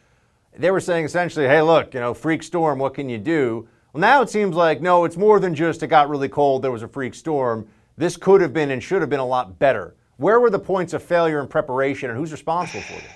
They 0.57 0.71
were 0.71 0.79
saying 0.79 1.05
essentially, 1.05 1.47
hey, 1.47 1.63
look, 1.63 1.95
you 1.95 2.01
know, 2.01 2.15
freak 2.15 2.45
storm, 2.45 2.79
what 2.79 2.95
can 2.95 3.09
you 3.09 3.19
do? 3.19 3.69
Well, 3.93 4.01
now 4.01 4.23
it 4.23 4.31
seems 4.31 4.55
like, 4.55 4.81
no, 4.81 5.05
it's 5.05 5.17
more 5.17 5.41
than 5.41 5.53
just 5.53 5.83
it 5.83 5.89
got 5.89 6.09
really 6.09 6.29
cold, 6.29 6.63
there 6.63 6.71
was 6.71 6.85
a 6.85 6.89
freak 6.89 7.13
storm. 7.13 7.67
This 7.97 8.17
could 8.17 8.41
have 8.41 8.53
been 8.53 8.71
and 8.71 8.83
should 8.83 9.01
have 9.01 9.11
been 9.11 9.21
a 9.21 9.27
lot 9.27 9.59
better. 9.59 9.95
Where 10.17 10.41
were 10.41 10.51
the 10.51 10.59
points 10.59 10.93
of 10.93 11.03
failure 11.03 11.41
in 11.41 11.49
preparation, 11.49 12.11
and 12.11 12.19
who's 12.19 12.33
responsible 12.33 12.83
for 12.83 13.01
them? 13.01 13.11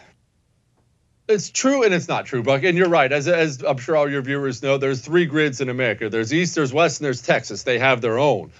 It's 1.28 1.48
true 1.48 1.84
and 1.84 1.94
it's 1.94 2.08
not 2.08 2.26
true, 2.26 2.42
Buck. 2.42 2.64
And 2.64 2.76
you're 2.76 2.88
right. 2.88 3.12
As, 3.12 3.28
as 3.28 3.62
I'm 3.62 3.78
sure 3.78 3.94
all 3.96 4.10
your 4.10 4.20
viewers 4.20 4.64
know, 4.64 4.78
there's 4.78 5.00
three 5.00 5.26
grids 5.26 5.60
in 5.60 5.68
America. 5.68 6.08
There's 6.08 6.34
East, 6.34 6.56
there's 6.56 6.72
West, 6.72 7.00
and 7.00 7.04
there's 7.04 7.22
Texas. 7.22 7.62
They 7.62 7.78
have 7.78 8.00
their 8.00 8.18
own. 8.18 8.50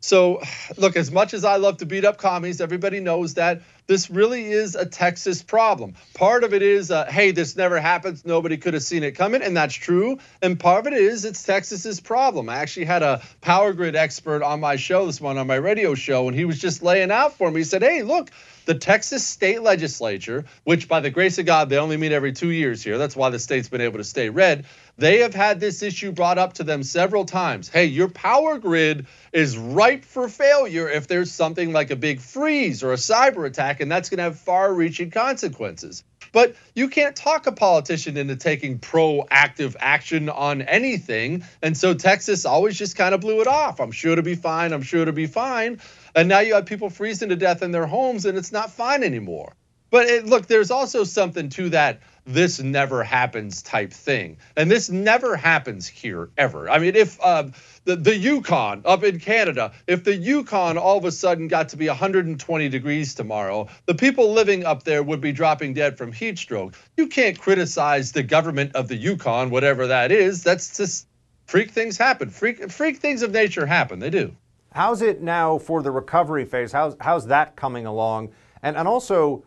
So, 0.00 0.42
look, 0.76 0.94
as 0.94 1.10
much 1.10 1.32
as 1.32 1.44
I 1.44 1.56
love 1.56 1.78
to 1.78 1.86
beat 1.86 2.04
up 2.04 2.18
commies, 2.18 2.60
everybody 2.60 3.00
knows 3.00 3.34
that 3.34 3.62
this 3.88 4.10
really 4.10 4.52
is 4.52 4.74
a 4.74 4.86
Texas 4.86 5.42
problem. 5.42 5.94
Part 6.14 6.44
of 6.44 6.54
it 6.54 6.62
is, 6.62 6.90
uh, 6.90 7.06
hey, 7.06 7.32
this 7.32 7.56
never 7.56 7.80
happens. 7.80 8.24
Nobody 8.24 8.58
could 8.58 8.74
have 8.74 8.82
seen 8.82 9.02
it 9.02 9.12
coming, 9.12 9.42
and 9.42 9.56
that's 9.56 9.74
true. 9.74 10.18
And 10.42 10.60
part 10.60 10.86
of 10.86 10.92
it 10.92 10.96
is, 10.96 11.24
it's 11.24 11.42
Texas's 11.42 11.98
problem. 11.98 12.48
I 12.50 12.56
actually 12.58 12.84
had 12.84 13.02
a 13.02 13.22
power 13.40 13.72
grid 13.72 13.96
expert 13.96 14.42
on 14.42 14.60
my 14.60 14.76
show 14.76 15.06
this 15.06 15.20
morning, 15.20 15.40
on 15.40 15.46
my 15.46 15.56
radio 15.56 15.94
show, 15.94 16.28
and 16.28 16.36
he 16.36 16.44
was 16.44 16.60
just 16.60 16.82
laying 16.82 17.10
out 17.10 17.32
for 17.32 17.50
me. 17.50 17.60
He 17.60 17.64
said, 17.64 17.82
hey, 17.82 18.02
look, 18.02 18.30
the 18.68 18.74
Texas 18.74 19.26
state 19.26 19.62
legislature, 19.62 20.44
which 20.64 20.88
by 20.88 21.00
the 21.00 21.08
grace 21.08 21.38
of 21.38 21.46
God, 21.46 21.70
they 21.70 21.78
only 21.78 21.96
meet 21.96 22.12
every 22.12 22.34
two 22.34 22.50
years 22.50 22.82
here. 22.82 22.98
That's 22.98 23.16
why 23.16 23.30
the 23.30 23.38
state's 23.38 23.70
been 23.70 23.80
able 23.80 23.96
to 23.96 24.04
stay 24.04 24.28
red. 24.28 24.66
They 24.98 25.20
have 25.20 25.32
had 25.32 25.58
this 25.58 25.82
issue 25.82 26.12
brought 26.12 26.36
up 26.36 26.52
to 26.54 26.64
them 26.64 26.82
several 26.82 27.24
times. 27.24 27.70
Hey, 27.70 27.86
your 27.86 28.08
power 28.08 28.58
grid 28.58 29.06
is 29.32 29.56
ripe 29.56 30.04
for 30.04 30.28
failure 30.28 30.86
if 30.86 31.06
there's 31.06 31.32
something 31.32 31.72
like 31.72 31.90
a 31.90 31.96
big 31.96 32.20
freeze 32.20 32.82
or 32.82 32.92
a 32.92 32.96
cyber 32.96 33.46
attack, 33.46 33.80
and 33.80 33.90
that's 33.90 34.10
going 34.10 34.18
to 34.18 34.24
have 34.24 34.38
far 34.38 34.70
reaching 34.70 35.10
consequences. 35.10 36.04
But 36.32 36.56
you 36.74 36.88
can't 36.88 37.14
talk 37.14 37.46
a 37.46 37.52
politician 37.52 38.16
into 38.16 38.36
taking 38.36 38.78
proactive 38.78 39.76
action 39.78 40.28
on 40.28 40.62
anything. 40.62 41.44
And 41.62 41.76
so 41.76 41.94
Texas 41.94 42.44
always 42.46 42.76
just 42.76 42.96
kind 42.96 43.14
of 43.14 43.20
blew 43.20 43.40
it 43.40 43.46
off. 43.46 43.80
I'm 43.80 43.92
sure 43.92 44.12
it'll 44.12 44.24
be 44.24 44.34
fine. 44.34 44.72
I'm 44.72 44.82
sure 44.82 45.02
it'll 45.02 45.14
be 45.14 45.26
fine. 45.26 45.80
And 46.14 46.28
now 46.28 46.40
you 46.40 46.54
have 46.54 46.66
people 46.66 46.90
freezing 46.90 47.28
to 47.28 47.36
death 47.36 47.62
in 47.62 47.70
their 47.70 47.86
homes, 47.86 48.24
and 48.24 48.36
it's 48.36 48.52
not 48.52 48.72
fine 48.72 49.02
anymore. 49.02 49.54
But 49.90 50.06
it, 50.06 50.26
look, 50.26 50.46
there's 50.46 50.70
also 50.70 51.04
something 51.04 51.48
to 51.50 51.70
that 51.70 52.00
this 52.28 52.60
never 52.60 53.02
happens 53.02 53.62
type 53.62 53.90
thing. 53.90 54.36
And 54.54 54.70
this 54.70 54.90
never 54.90 55.34
happens 55.34 55.88
here 55.88 56.28
ever. 56.36 56.68
I 56.68 56.78
mean, 56.78 56.94
if 56.94 57.18
uh, 57.22 57.44
the, 57.84 57.96
the 57.96 58.14
Yukon 58.14 58.82
up 58.84 59.02
in 59.02 59.18
Canada, 59.18 59.72
if 59.86 60.04
the 60.04 60.14
Yukon 60.14 60.76
all 60.76 60.98
of 60.98 61.06
a 61.06 61.12
sudden 61.12 61.48
got 61.48 61.70
to 61.70 61.78
be 61.78 61.88
120 61.88 62.68
degrees 62.68 63.14
tomorrow, 63.14 63.68
the 63.86 63.94
people 63.94 64.32
living 64.34 64.66
up 64.66 64.82
there 64.82 65.02
would 65.02 65.22
be 65.22 65.32
dropping 65.32 65.72
dead 65.72 65.96
from 65.96 66.12
heat 66.12 66.38
stroke. 66.38 66.74
You 66.98 67.06
can't 67.06 67.40
criticize 67.40 68.12
the 68.12 68.22
government 68.22 68.74
of 68.74 68.88
the 68.88 68.96
Yukon, 68.96 69.48
whatever 69.48 69.86
that 69.86 70.12
is. 70.12 70.42
That's 70.42 70.76
just 70.76 71.06
freak 71.46 71.70
things 71.70 71.96
happen. 71.96 72.28
Freak, 72.28 72.70
freak 72.70 72.98
things 72.98 73.22
of 73.22 73.32
nature 73.32 73.64
happen. 73.64 74.00
They 74.00 74.10
do. 74.10 74.36
How's 74.74 75.00
it 75.00 75.22
now 75.22 75.56
for 75.56 75.82
the 75.82 75.90
recovery 75.90 76.44
phase? 76.44 76.72
How's, 76.72 76.94
how's 77.00 77.26
that 77.28 77.56
coming 77.56 77.86
along? 77.86 78.32
And, 78.62 78.76
and 78.76 78.86
also, 78.86 79.44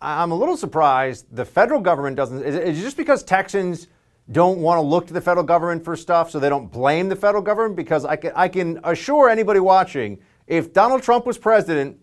I'm 0.00 0.30
a 0.30 0.34
little 0.34 0.56
surprised 0.56 1.26
the 1.30 1.44
federal 1.44 1.80
government 1.80 2.16
doesn't. 2.16 2.42
Is 2.42 2.54
it 2.54 2.82
just 2.82 2.96
because 2.96 3.22
Texans 3.22 3.88
don't 4.30 4.58
want 4.58 4.78
to 4.78 4.82
look 4.82 5.06
to 5.08 5.12
the 5.12 5.20
federal 5.20 5.44
government 5.44 5.84
for 5.84 5.96
stuff, 5.96 6.30
so 6.30 6.38
they 6.38 6.48
don't 6.48 6.70
blame 6.70 7.08
the 7.08 7.16
federal 7.16 7.42
government? 7.42 7.76
Because 7.76 8.04
I 8.04 8.16
can, 8.16 8.32
I 8.34 8.48
can 8.48 8.80
assure 8.84 9.28
anybody 9.28 9.60
watching, 9.60 10.18
if 10.46 10.72
Donald 10.72 11.02
Trump 11.02 11.26
was 11.26 11.36
president, 11.36 11.98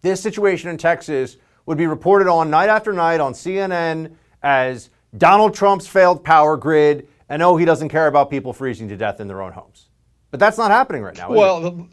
this 0.00 0.20
situation 0.20 0.70
in 0.70 0.78
Texas 0.78 1.36
would 1.66 1.76
be 1.76 1.86
reported 1.86 2.28
on 2.28 2.48
night 2.48 2.68
after 2.68 2.92
night 2.92 3.20
on 3.20 3.34
CNN 3.34 4.14
as 4.42 4.88
Donald 5.16 5.54
Trump's 5.54 5.86
failed 5.86 6.24
power 6.24 6.56
grid, 6.56 7.08
and 7.28 7.42
oh, 7.42 7.56
he 7.56 7.64
doesn't 7.64 7.90
care 7.90 8.06
about 8.06 8.30
people 8.30 8.52
freezing 8.52 8.88
to 8.88 8.96
death 8.96 9.20
in 9.20 9.28
their 9.28 9.42
own 9.42 9.52
homes. 9.52 9.88
But 10.30 10.40
that's 10.40 10.56
not 10.56 10.70
happening 10.70 11.02
right 11.02 11.16
now. 11.16 11.30
well. 11.30 11.88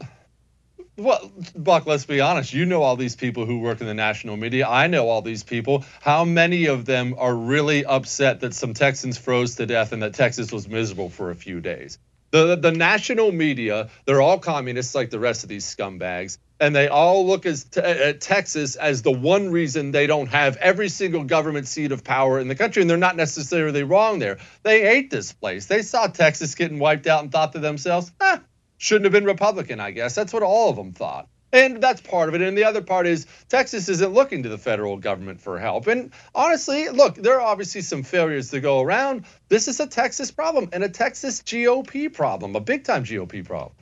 Well, 0.98 1.30
Buck, 1.54 1.84
let's 1.84 2.06
be 2.06 2.22
honest. 2.22 2.54
You 2.54 2.64
know 2.64 2.82
all 2.82 2.96
these 2.96 3.16
people 3.16 3.44
who 3.44 3.58
work 3.58 3.82
in 3.82 3.86
the 3.86 3.92
national 3.92 4.38
media. 4.38 4.66
I 4.66 4.86
know 4.86 5.10
all 5.10 5.20
these 5.20 5.42
people. 5.42 5.84
How 6.00 6.24
many 6.24 6.66
of 6.66 6.86
them 6.86 7.14
are 7.18 7.34
really 7.34 7.84
upset 7.84 8.40
that 8.40 8.54
some 8.54 8.72
Texans 8.72 9.18
froze 9.18 9.56
to 9.56 9.66
death 9.66 9.92
and 9.92 10.02
that 10.02 10.14
Texas 10.14 10.50
was 10.50 10.66
miserable 10.66 11.10
for 11.10 11.30
a 11.30 11.34
few 11.34 11.60
days? 11.60 11.98
The, 12.30 12.56
the 12.56 12.72
national 12.72 13.30
media, 13.30 13.90
they're 14.06 14.22
all 14.22 14.38
communists 14.38 14.94
like 14.94 15.10
the 15.10 15.20
rest 15.20 15.42
of 15.42 15.50
these 15.50 15.66
scumbags. 15.66 16.38
And 16.58 16.74
they 16.74 16.88
all 16.88 17.26
look 17.26 17.44
as 17.44 17.66
at 17.76 18.22
Texas 18.22 18.76
as 18.76 19.02
the 19.02 19.12
one 19.12 19.50
reason 19.50 19.90
they 19.90 20.06
don't 20.06 20.28
have 20.28 20.56
every 20.56 20.88
single 20.88 21.24
government 21.24 21.68
seat 21.68 21.92
of 21.92 22.04
power 22.04 22.40
in 22.40 22.48
the 22.48 22.54
country. 22.54 22.80
And 22.80 22.88
they're 22.88 22.96
not 22.96 23.16
necessarily 23.16 23.82
wrong 23.82 24.18
there. 24.18 24.38
They 24.62 24.80
hate 24.80 25.10
this 25.10 25.34
place. 25.34 25.66
They 25.66 25.82
saw 25.82 26.06
Texas 26.06 26.54
getting 26.54 26.78
wiped 26.78 27.06
out 27.06 27.22
and 27.22 27.30
thought 27.30 27.52
to 27.52 27.58
themselves, 27.58 28.10
ah, 28.18 28.40
shouldn't 28.78 29.04
have 29.04 29.12
been 29.12 29.24
Republican, 29.24 29.80
I 29.80 29.90
guess. 29.90 30.14
That's 30.14 30.32
what 30.32 30.42
all 30.42 30.70
of 30.70 30.76
them 30.76 30.92
thought. 30.92 31.28
And 31.52 31.82
that's 31.82 32.00
part 32.00 32.28
of 32.28 32.34
it. 32.34 32.42
And 32.42 32.58
the 32.58 32.64
other 32.64 32.82
part 32.82 33.06
is 33.06 33.26
Texas 33.48 33.88
isn't 33.88 34.12
looking 34.12 34.42
to 34.42 34.48
the 34.48 34.58
federal 34.58 34.96
government 34.96 35.40
for 35.40 35.58
help. 35.58 35.86
And 35.86 36.12
honestly, 36.34 36.88
look, 36.88 37.14
there 37.14 37.40
are 37.40 37.40
obviously 37.40 37.80
some 37.80 38.02
failures 38.02 38.50
to 38.50 38.60
go 38.60 38.80
around. 38.80 39.24
This 39.48 39.68
is 39.68 39.80
a 39.80 39.86
Texas 39.86 40.30
problem 40.30 40.68
and 40.72 40.84
a 40.84 40.88
Texas 40.88 41.40
GOP 41.42 42.12
problem, 42.12 42.56
a 42.56 42.60
big 42.60 42.84
time 42.84 43.04
GOP 43.04 43.44
problem. 43.44 43.72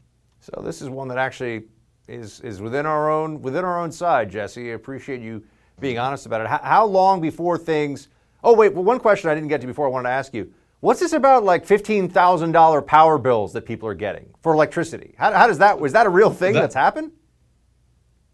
So 0.40 0.62
this 0.62 0.83
is 0.83 0.90
one 0.90 1.09
that 1.09 1.18
actually 1.18 1.64
is 2.07 2.40
is 2.40 2.60
within 2.60 2.85
our 2.85 3.10
own 3.10 3.40
within 3.40 3.64
our 3.64 3.81
own 3.81 3.90
side, 3.90 4.31
Jesse. 4.31 4.71
I 4.71 4.75
appreciate 4.75 5.23
you 5.23 5.42
being 5.81 5.98
honest 5.98 6.27
about 6.27 6.42
it. 6.42 6.46
How, 6.48 6.60
how 6.62 6.87
long 6.87 7.23
before 7.23 7.56
things? 7.56 8.08
Oh 8.42 8.54
wait, 8.54 8.75
well, 8.75 8.85
one 8.85 9.00
question 9.00 9.31
I 9.31 9.35
didn't 9.35 9.48
get 9.48 9.62
to 9.62 9.66
before 9.66 9.87
I 9.87 9.90
wanted 9.90 10.10
to 10.10 10.14
ask 10.14 10.35
you. 10.35 10.52
What's 10.85 11.00
this 11.00 11.14
about 11.14 11.44
like 11.44 11.66
$15,000 11.66 12.87
power 12.87 13.16
bills 13.16 13.54
that 13.54 13.64
people 13.64 13.88
are 13.88 13.94
getting 13.94 14.28
for 14.42 14.52
electricity? 14.52 15.14
How, 15.16 15.32
how 15.32 15.46
does 15.46 15.56
that, 15.56 15.80
was 15.80 15.94
that 15.94 16.04
a 16.04 16.10
real 16.10 16.30
thing 16.30 16.52
that, 16.52 16.60
that's 16.60 16.74
happened? 16.74 17.12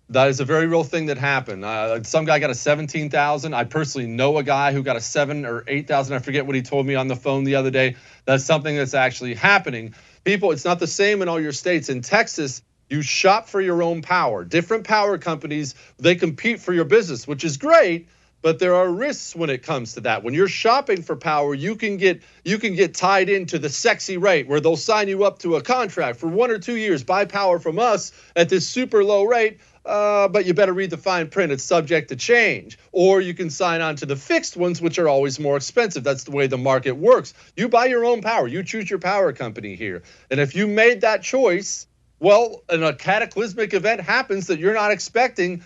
That 0.08 0.26
is 0.26 0.40
a 0.40 0.44
very 0.44 0.66
real 0.66 0.82
thing 0.82 1.06
that 1.06 1.16
happened. 1.16 1.64
Uh, 1.64 2.02
some 2.02 2.24
guy 2.24 2.40
got 2.40 2.50
a 2.50 2.56
17,000. 2.56 3.54
I 3.54 3.62
personally 3.62 4.08
know 4.08 4.36
a 4.36 4.42
guy 4.42 4.72
who 4.72 4.82
got 4.82 4.96
a 4.96 5.00
7 5.00 5.46
or 5.46 5.62
8,000. 5.68 6.16
I 6.16 6.18
forget 6.18 6.44
what 6.44 6.56
he 6.56 6.62
told 6.62 6.86
me 6.86 6.96
on 6.96 7.06
the 7.06 7.14
phone 7.14 7.44
the 7.44 7.54
other 7.54 7.70
day. 7.70 7.94
That's 8.24 8.42
something 8.42 8.74
that's 8.74 8.94
actually 8.94 9.34
happening. 9.34 9.94
People, 10.24 10.50
it's 10.50 10.64
not 10.64 10.80
the 10.80 10.88
same 10.88 11.22
in 11.22 11.28
all 11.28 11.40
your 11.40 11.52
states. 11.52 11.88
In 11.88 12.00
Texas, 12.02 12.62
You 12.88 13.02
shop 13.02 13.48
for 13.48 13.60
your 13.60 13.80
own 13.80 14.02
power. 14.02 14.44
Different 14.44 14.82
power 14.82 15.18
companies, 15.18 15.76
they 16.00 16.16
compete 16.16 16.58
for 16.58 16.72
your 16.72 16.84
business, 16.84 17.28
which 17.28 17.44
is 17.44 17.58
great, 17.58 18.08
but 18.42 18.58
there 18.58 18.74
are 18.74 18.90
risks 18.90 19.34
when 19.36 19.50
it 19.50 19.62
comes 19.62 19.94
to 19.94 20.00
that. 20.02 20.22
When 20.22 20.34
you're 20.34 20.48
shopping 20.48 21.02
for 21.02 21.16
power, 21.16 21.54
you 21.54 21.76
can 21.76 21.96
get 21.96 22.22
you 22.44 22.58
can 22.58 22.74
get 22.74 22.94
tied 22.94 23.28
into 23.28 23.58
the 23.58 23.68
sexy 23.68 24.16
rate 24.16 24.48
where 24.48 24.60
they'll 24.60 24.76
sign 24.76 25.08
you 25.08 25.24
up 25.24 25.38
to 25.40 25.56
a 25.56 25.62
contract 25.62 26.18
for 26.18 26.28
1 26.28 26.50
or 26.50 26.58
2 26.58 26.76
years, 26.76 27.04
buy 27.04 27.24
power 27.24 27.58
from 27.58 27.78
us 27.78 28.12
at 28.36 28.48
this 28.48 28.66
super 28.66 29.04
low 29.04 29.24
rate. 29.24 29.60
Uh, 29.84 30.28
but 30.28 30.44
you 30.44 30.52
better 30.52 30.74
read 30.74 30.90
the 30.90 30.98
fine 30.98 31.26
print. 31.28 31.50
It's 31.50 31.64
subject 31.64 32.10
to 32.10 32.16
change. 32.16 32.78
Or 32.92 33.20
you 33.22 33.32
can 33.32 33.48
sign 33.48 33.80
on 33.80 33.96
to 33.96 34.06
the 34.06 34.14
fixed 34.14 34.56
ones, 34.56 34.82
which 34.82 34.98
are 34.98 35.08
always 35.08 35.40
more 35.40 35.56
expensive. 35.56 36.04
That's 36.04 36.24
the 36.24 36.32
way 36.32 36.46
the 36.46 36.58
market 36.58 36.92
works. 36.92 37.32
You 37.56 37.68
buy 37.68 37.86
your 37.86 38.04
own 38.04 38.20
power. 38.20 38.46
You 38.46 38.62
choose 38.62 38.90
your 38.90 38.98
power 38.98 39.32
company 39.32 39.76
here. 39.76 40.02
And 40.30 40.38
if 40.38 40.54
you 40.54 40.66
made 40.66 41.00
that 41.00 41.22
choice, 41.22 41.86
well, 42.18 42.62
and 42.68 42.84
a 42.84 42.94
cataclysmic 42.94 43.72
event 43.72 44.02
happens 44.02 44.48
that 44.48 44.58
you're 44.58 44.74
not 44.74 44.90
expecting, 44.90 45.62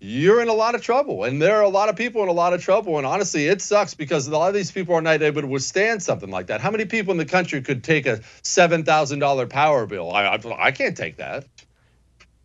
you're 0.00 0.40
in 0.40 0.48
a 0.48 0.54
lot 0.54 0.74
of 0.74 0.80
trouble. 0.80 1.24
And 1.24 1.40
there 1.40 1.56
are 1.56 1.62
a 1.62 1.68
lot 1.68 1.90
of 1.90 1.96
people 1.96 2.22
in 2.22 2.28
a 2.28 2.32
lot 2.32 2.54
of 2.54 2.62
trouble. 2.62 2.96
And 2.96 3.06
honestly, 3.06 3.46
it 3.46 3.60
sucks 3.60 3.94
because 3.94 4.26
a 4.26 4.30
lot 4.30 4.48
of 4.48 4.54
these 4.54 4.72
people 4.72 4.94
are 4.94 5.02
not 5.02 5.20
able 5.20 5.42
to 5.42 5.46
withstand 5.46 6.02
something 6.02 6.30
like 6.30 6.46
that. 6.46 6.60
How 6.60 6.70
many 6.70 6.86
people 6.86 7.12
in 7.12 7.18
the 7.18 7.26
country 7.26 7.60
could 7.60 7.84
take 7.84 8.06
a 8.06 8.18
$7,000 8.42 9.50
power 9.50 9.86
bill? 9.86 10.10
I, 10.10 10.24
I, 10.24 10.66
I 10.66 10.70
can't 10.72 10.96
take 10.96 11.18
that. 11.18 11.44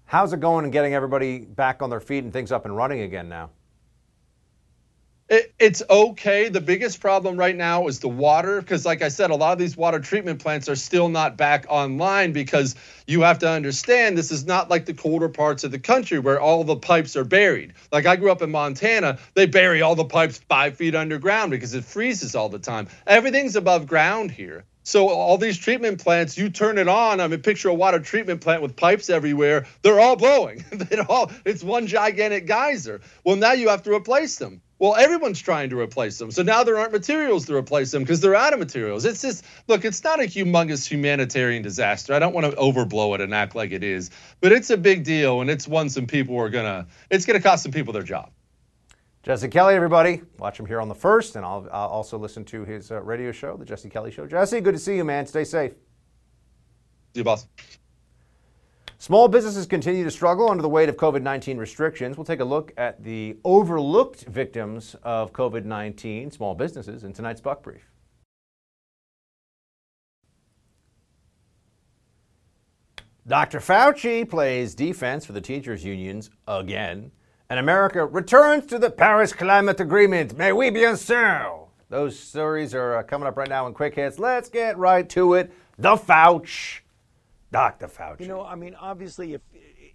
How's 0.06 0.34
it 0.34 0.42
going 0.42 0.66
and 0.66 0.74
getting 0.74 0.94
everybody 0.94 1.40
back 1.40 1.82
on 1.82 1.90
their 1.90 2.02
feet 2.02 2.24
and 2.24 2.32
things 2.32 2.52
up 2.52 2.66
and 2.66 2.76
running 2.76 3.02
again 3.02 3.30
now? 3.30 3.50
It, 5.28 5.56
it's 5.58 5.82
okay. 5.90 6.50
The 6.50 6.62
biggest 6.62 7.02
problem 7.02 7.36
right 7.36 7.56
now 7.56 7.88
is 7.88 8.00
the 8.00 8.08
water, 8.08 8.62
because, 8.62 8.86
like 8.86 9.02
I 9.02 9.08
said, 9.08 9.32
a 9.32 9.36
lot 9.36 9.54
of 9.54 9.58
these 9.58 9.76
water 9.76 10.00
treatment 10.00 10.40
plants 10.40 10.70
are 10.70 10.76
still 10.76 11.10
not 11.10 11.36
back 11.36 11.66
online 11.68 12.32
because 12.32 12.76
you 13.08 13.22
have 13.22 13.40
to 13.40 13.50
understand 13.50 14.16
this 14.16 14.32
is 14.32 14.46
not 14.46 14.70
like 14.70 14.86
the 14.86 14.94
colder 14.94 15.30
parts 15.30 15.64
of 15.64 15.72
the 15.72 15.80
country 15.80 16.20
where 16.20 16.40
all 16.40 16.64
the 16.64 16.76
pipes 16.76 17.16
are 17.16 17.24
buried. 17.24 17.74
Like 17.92 18.06
I 18.06 18.18
grew 18.18 18.32
up 18.32 18.44
in 18.44 18.52
Montana, 18.52 19.18
they 19.34 19.48
bury 19.48 19.82
all 19.82 19.96
the 19.96 20.06
pipes 20.06 20.38
five 20.48 20.78
feet 20.78 20.94
underground 20.94 21.50
because 21.50 21.74
it 21.74 21.86
freezes 21.86 22.36
all 22.36 22.50
the 22.50 22.60
time. 22.60 22.88
Everything's 23.08 23.56
above 23.56 23.88
ground 23.88 24.30
here. 24.30 24.64
So 24.84 25.10
all 25.10 25.40
these 25.40 25.58
treatment 25.58 26.04
plants, 26.04 26.38
you 26.38 26.52
turn 26.52 26.78
it 26.78 26.88
on. 26.88 27.20
I 27.20 27.28
mean, 27.28 27.42
picture 27.42 27.70
a 27.70 27.74
water 27.74 28.00
treatment 28.00 28.42
plant 28.42 28.62
with 28.62 28.76
pipes 28.76 29.10
everywhere. 29.10 29.66
They're 29.82 30.00
all 30.00 30.16
blowing. 30.16 30.64
all, 31.10 31.32
it's 31.44 31.64
one 31.64 31.88
gigantic 31.88 32.46
geyser. 32.46 33.02
Well, 33.24 33.38
now 33.38 33.54
you 33.54 33.70
have 33.70 33.82
to 33.84 33.92
replace 33.92 34.38
them. 34.38 34.62
Well, 34.78 34.96
everyone's 34.96 35.40
trying 35.40 35.70
to 35.70 35.80
replace 35.80 36.18
them. 36.18 36.32
So 36.32 36.44
now 36.44 36.64
there 36.64 36.78
aren't 36.78 36.92
materials 36.92 37.46
to 37.46 37.56
replace 37.56 37.92
them 37.92 38.04
because 38.04 38.20
they're 38.20 38.36
out 38.36 38.52
of 38.52 38.60
materials. 38.60 39.06
It's 39.06 39.22
just, 39.22 39.46
look, 39.68 39.86
it's 39.86 40.04
not 40.04 40.20
a 40.20 40.24
humongous 40.24 40.86
humanitarian 40.86 41.64
disaster. 41.64 42.14
I 42.14 42.20
don't 42.20 42.34
want 42.34 42.52
to 42.52 42.58
overblow 42.58 43.16
it 43.16 43.22
and 43.22 43.34
act 43.34 43.56
like 43.56 43.72
it 43.72 43.84
is, 43.84 44.12
but 44.42 44.52
it's 44.52 44.70
a 44.70 44.78
big 44.78 45.06
deal 45.06 45.40
and 45.40 45.50
it's 45.50 45.66
one 45.68 45.90
some 45.90 46.08
people 46.08 46.38
are 46.38 46.50
going 46.50 46.66
to, 46.66 46.88
it's 47.10 47.26
going 47.26 47.40
to 47.40 47.44
cost 47.44 47.64
some 47.64 47.72
people 47.72 47.94
their 47.94 48.04
job. 48.04 48.32
Jesse 49.24 49.48
Kelly, 49.48 49.74
everybody. 49.74 50.22
Watch 50.38 50.60
him 50.60 50.68
here 50.68 50.80
on 50.80 50.88
the 50.88 50.94
first, 50.94 51.36
and 51.36 51.44
I'll, 51.44 51.68
I'll 51.72 51.88
also 51.88 52.16
listen 52.16 52.46
to 52.46 52.64
his 52.64 52.92
uh, 52.92 53.02
radio 53.02 53.32
show, 53.32 53.58
The 53.58 53.66
Jesse 53.66 53.90
Kelly 53.90 54.12
Show. 54.12 54.28
Jesse, 54.28 54.62
good 54.62 54.76
to 54.76 54.80
see 54.80 54.98
you, 54.98 55.04
man. 55.04 55.26
Stay 55.26 55.46
safe. 55.46 55.72
See 55.72 57.22
you, 57.22 57.24
boss. 57.24 57.48
Small 59.06 59.28
businesses 59.28 59.68
continue 59.68 60.04
to 60.04 60.10
struggle 60.10 60.50
under 60.50 60.64
the 60.64 60.68
weight 60.68 60.90
of 60.90 60.98
COVID 60.98 61.22
19 61.22 61.60
restrictions. 61.60 62.18
We'll 62.18 62.26
take 62.26 62.40
a 62.40 62.44
look 62.44 62.74
at 62.76 63.04
the 63.04 63.38
overlooked 63.44 64.24
victims 64.24 64.96
of 65.04 65.32
COVID 65.32 65.64
19, 65.64 66.32
small 66.32 66.56
businesses, 66.56 67.04
in 67.04 67.14
tonight's 67.14 67.40
Buck 67.40 67.62
Brief. 67.62 67.88
Dr. 73.28 73.60
Fauci 73.60 74.28
plays 74.28 74.74
defense 74.74 75.24
for 75.24 75.34
the 75.34 75.42
teachers' 75.42 75.86
unions 75.86 76.32
again 76.48 77.12
and 77.52 77.60
America 77.60 78.08
returns 78.08 78.66
to 78.66 78.80
the 78.80 78.90
Paris 78.90 79.34
Climate 79.34 79.80
Agreement. 79.80 80.36
Mais 80.36 80.52
oui, 80.52 80.72
bien 80.72 80.96
sûr. 80.96 81.68
Those 81.92 82.18
stories 82.18 82.74
are 82.74 82.98
uh, 82.98 83.04
coming 83.04 83.28
up 83.28 83.38
right 83.38 83.50
now 83.50 83.68
in 83.68 83.76
quick 83.76 83.94
hits. 83.94 84.18
Let's 84.18 84.50
get 84.50 84.80
right 84.80 85.08
to 85.10 85.36
it. 85.36 85.54
The 85.78 85.96
Fauci, 85.96 86.80
Dr. 87.52 87.88
Fauci. 87.88 88.22
You 88.22 88.28
know, 88.28 88.44
I 88.44 88.56
mean, 88.56 88.76
obviously, 88.76 89.34
if 89.34 89.42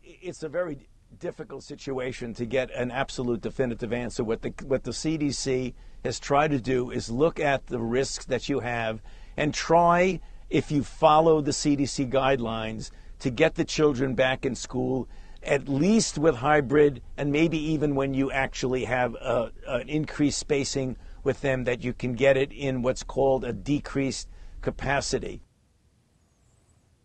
it's 0.02 0.42
a 0.42 0.48
very 0.48 0.78
difficult 1.18 1.62
situation 1.62 2.32
to 2.34 2.46
get 2.46 2.70
an 2.70 2.90
absolute 2.90 3.40
definitive 3.40 3.92
answer. 3.92 4.22
What 4.22 4.42
the 4.42 4.52
what 4.66 4.84
the 4.84 4.92
CDC 4.92 5.74
has 6.04 6.20
tried 6.20 6.52
to 6.52 6.60
do 6.60 6.90
is 6.90 7.10
look 7.10 7.40
at 7.40 7.66
the 7.66 7.80
risks 7.80 8.24
that 8.26 8.48
you 8.48 8.60
have 8.60 9.02
and 9.36 9.52
try, 9.52 10.20
if 10.48 10.70
you 10.70 10.82
follow 10.82 11.40
the 11.40 11.50
CDC 11.50 12.10
guidelines, 12.10 12.90
to 13.18 13.30
get 13.30 13.54
the 13.54 13.64
children 13.64 14.14
back 14.14 14.46
in 14.46 14.54
school 14.54 15.08
at 15.42 15.68
least 15.68 16.18
with 16.18 16.36
hybrid, 16.36 17.00
and 17.16 17.32
maybe 17.32 17.56
even 17.58 17.94
when 17.94 18.12
you 18.12 18.30
actually 18.30 18.84
have 18.84 19.14
a, 19.14 19.50
an 19.66 19.88
increased 19.88 20.38
spacing 20.38 20.96
with 21.24 21.40
them, 21.40 21.64
that 21.64 21.82
you 21.82 21.94
can 21.94 22.12
get 22.12 22.36
it 22.36 22.52
in 22.52 22.82
what's 22.82 23.02
called 23.02 23.42
a 23.44 23.52
decreased 23.52 24.28
capacity. 24.60 25.42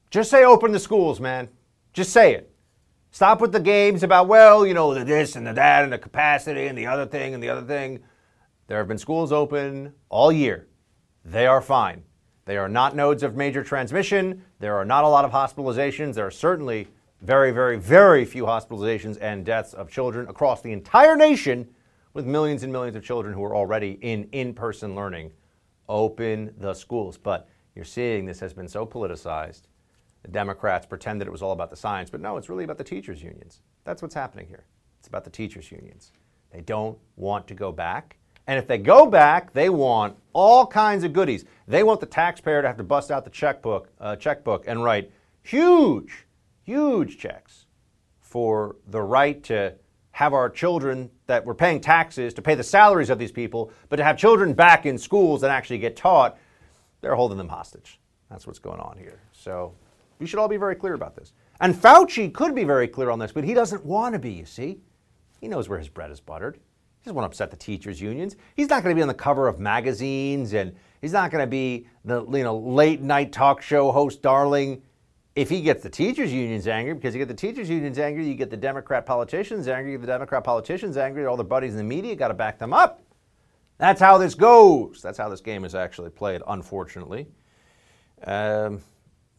Just 0.10 0.30
say 0.30 0.44
open 0.44 0.72
the 0.72 0.80
schools, 0.80 1.20
man. 1.20 1.50
Just 1.94 2.12
say 2.12 2.34
it. 2.34 2.52
Stop 3.12 3.40
with 3.40 3.52
the 3.54 3.60
games 3.60 4.04
about, 4.04 4.28
well, 4.28 4.68
you 4.68 4.74
know, 4.74 4.94
the 4.94 5.06
this 5.06 5.36
and 5.36 5.48
the 5.48 5.54
that 5.54 5.84
and 5.84 5.94
the 5.94 5.98
capacity 5.98 6.68
and 6.68 6.78
the 6.78 6.86
other 6.86 7.06
thing 7.06 7.34
and 7.34 7.42
the 7.42 7.50
other 7.50 7.66
thing. 7.66 8.02
There 8.68 8.78
have 8.78 8.88
been 8.88 8.98
schools 8.98 9.32
open 9.32 9.94
all 10.10 10.32
year. 10.32 10.68
They 11.24 11.48
are 11.48 11.62
fine. 11.62 12.04
They 12.46 12.58
are 12.58 12.70
not 12.70 12.96
nodes 12.96 13.24
of 13.24 13.36
major 13.36 13.64
transmission. 13.64 14.44
There 14.60 14.76
are 14.76 14.86
not 14.86 15.04
a 15.04 15.08
lot 15.08 15.26
of 15.26 15.32
hospitalizations. 15.32 16.16
There 16.16 16.28
are 16.28 16.32
certainly 16.32 16.88
very, 17.22 17.52
very, 17.52 17.78
very 17.78 18.26
few 18.26 18.46
hospitalizations 18.46 19.18
and 19.20 19.46
deaths 19.46 19.74
of 19.74 19.90
children 19.90 20.28
across 20.28 20.62
the 20.62 20.72
entire 20.72 21.16
nation, 21.16 21.68
with 22.14 22.26
millions 22.26 22.64
and 22.64 22.72
millions 22.72 22.96
of 22.96 23.04
children 23.04 23.34
who 23.34 23.44
are 23.44 23.56
already 23.56 23.98
in 24.02 24.30
in 24.32 24.54
person 24.54 24.96
learning. 24.96 25.32
Open 25.90 26.54
the 26.58 26.74
schools. 26.74 27.18
But 27.18 27.48
you're 27.76 27.86
seeing 27.86 28.26
this 28.26 28.40
has 28.40 28.54
been 28.54 28.68
so 28.68 28.86
politicized. 28.86 29.64
The 30.26 30.32
Democrats 30.32 30.88
pretend 30.88 31.22
that 31.22 31.28
it 31.28 31.32
was 31.32 31.44
all 31.44 31.52
about 31.52 31.70
the 31.70 31.76
science, 31.76 32.10
but 32.10 32.20
no, 32.20 32.38
it's 32.38 32.50
really 32.50 32.64
about 32.64 32.80
the 32.80 32.84
teachers' 32.84 33.22
unions. 33.22 33.62
That's 33.84 34.02
what's 34.02 34.16
happening 34.16 34.48
here. 34.48 34.66
It's 34.98 35.08
about 35.08 35.24
the 35.24 35.30
teachers' 35.30 35.72
unions. 35.72 36.12
They 36.52 36.62
don't 36.62 36.98
want 37.16 37.48
to 37.48 37.54
go 37.54 37.72
back. 37.72 38.18
And 38.48 38.58
if 38.58 38.68
they 38.68 38.80
go 38.80 39.06
back, 39.06 39.54
they 39.54 39.70
want 39.70 40.18
all 40.34 40.66
kinds 40.66 41.04
of 41.04 41.14
goodies. 41.14 41.46
They 41.68 41.84
want 41.84 42.00
the 42.00 42.08
taxpayer 42.08 42.64
to 42.64 42.68
have 42.68 42.78
to 42.78 42.84
bust 42.84 43.12
out 43.12 43.24
the 43.24 43.30
checkbook, 43.30 43.90
uh, 44.00 44.16
checkbook 44.16 44.66
and 44.68 44.84
write 44.84 45.12
huge 45.44 46.26
huge 46.66 47.20
checks 47.20 47.68
for 48.20 48.76
the 48.88 49.02
right 49.02 49.44
to 49.44 49.76
have 50.12 50.34
our 50.34 50.50
children 50.50 51.10
that 51.28 51.46
we're 51.46 51.54
paying 51.54 51.80
taxes 51.80 52.34
to 52.34 52.42
pay 52.42 52.56
the 52.56 52.64
salaries 52.64 53.10
of 53.10 53.20
these 53.20 53.32
people, 53.32 53.72
but 53.90 53.98
to 53.98 54.04
have 54.04 54.18
children 54.18 54.54
back 54.54 54.86
in 54.86 54.98
schools 54.98 55.44
and 55.44 55.52
actually 55.52 55.78
get 55.78 55.96
taught, 55.96 56.38
they're 57.02 57.16
holding 57.16 57.38
them 57.38 57.50
hostage. 57.50 58.00
That's 58.30 58.48
what's 58.48 58.60
going 58.60 58.80
on 58.80 58.98
here. 58.98 59.22
So 59.32 59.76
we 60.20 60.26
should 60.26 60.40
all 60.40 60.48
be 60.48 60.58
very 60.58 60.76
clear 60.76 60.94
about 60.94 61.16
this. 61.16 61.34
And 61.62 61.74
Fauci 61.74 62.34
could 62.34 62.56
be 62.56 62.64
very 62.64 62.88
clear 62.88 63.10
on 63.10 63.20
this, 63.20 63.32
but 63.32 63.44
he 63.44 63.54
doesn't 63.54 63.86
want 63.86 64.14
to 64.14 64.20
be, 64.20 64.32
you 64.32 64.46
see. 64.46 64.80
He 65.40 65.48
knows 65.48 65.70
where 65.70 65.80
his 65.80 65.90
bread 65.90 66.12
is 66.12 66.20
buttered. 66.20 66.56
He 66.56 67.06
doesn't 67.06 67.16
want 67.16 67.24
to 67.26 67.34
upset 67.34 67.52
the 67.52 67.58
teachers' 67.58 68.02
unions. 68.02 68.36
He's 68.56 68.70
not 68.70 68.84
going 68.84 68.96
to 68.96 68.98
be 68.98 69.02
on 69.02 69.08
the 69.08 69.14
cover 69.14 69.48
of 69.48 69.60
magazines 69.60 70.54
and 70.54 70.76
he's 71.02 71.14
not 71.14 71.32
going 71.32 71.44
to 71.44 71.48
be 71.48 71.88
the 72.04 72.26
you 72.26 72.44
know 72.44 72.58
late 72.58 73.02
night 73.02 73.32
talk 73.32 73.62
show 73.62 73.92
host 73.92 74.22
darling 74.22 74.82
if 75.36 75.50
he 75.50 75.62
gets 75.62 75.84
the 75.84 75.90
teachers 75.90 76.32
unions 76.32 76.68
angry, 76.68 76.94
because 76.94 77.14
you 77.14 77.20
get 77.20 77.28
the 77.28 77.34
teachers 77.34 77.70
unions 77.70 78.00
angry, 78.00 78.26
you 78.26 78.36
get 78.36 78.50
the 78.50 78.58
Democrat 78.58 79.06
politicians 79.06 79.68
angry, 79.68 79.92
you 79.92 79.98
get 79.98 80.06
the 80.06 80.14
Democrat 80.14 80.46
politicians 80.46 80.96
angry, 80.96 81.26
all 81.26 81.36
their 81.36 81.46
buddies 81.46 81.72
in 81.72 81.78
the 81.78 81.84
media 81.84 82.16
got 82.16 82.30
to 82.30 82.34
back 82.34 82.58
them 82.58 82.74
up. 82.74 83.02
That's 83.78 84.00
how 84.00 84.18
this 84.18 84.34
goes. 84.34 85.02
That's 85.02 85.18
how 85.18 85.28
this 85.28 85.42
game 85.42 85.66
is 85.66 85.76
actually 85.76 86.10
played, 86.10 86.42
unfortunately. 86.48 87.28
Um, 88.24 88.82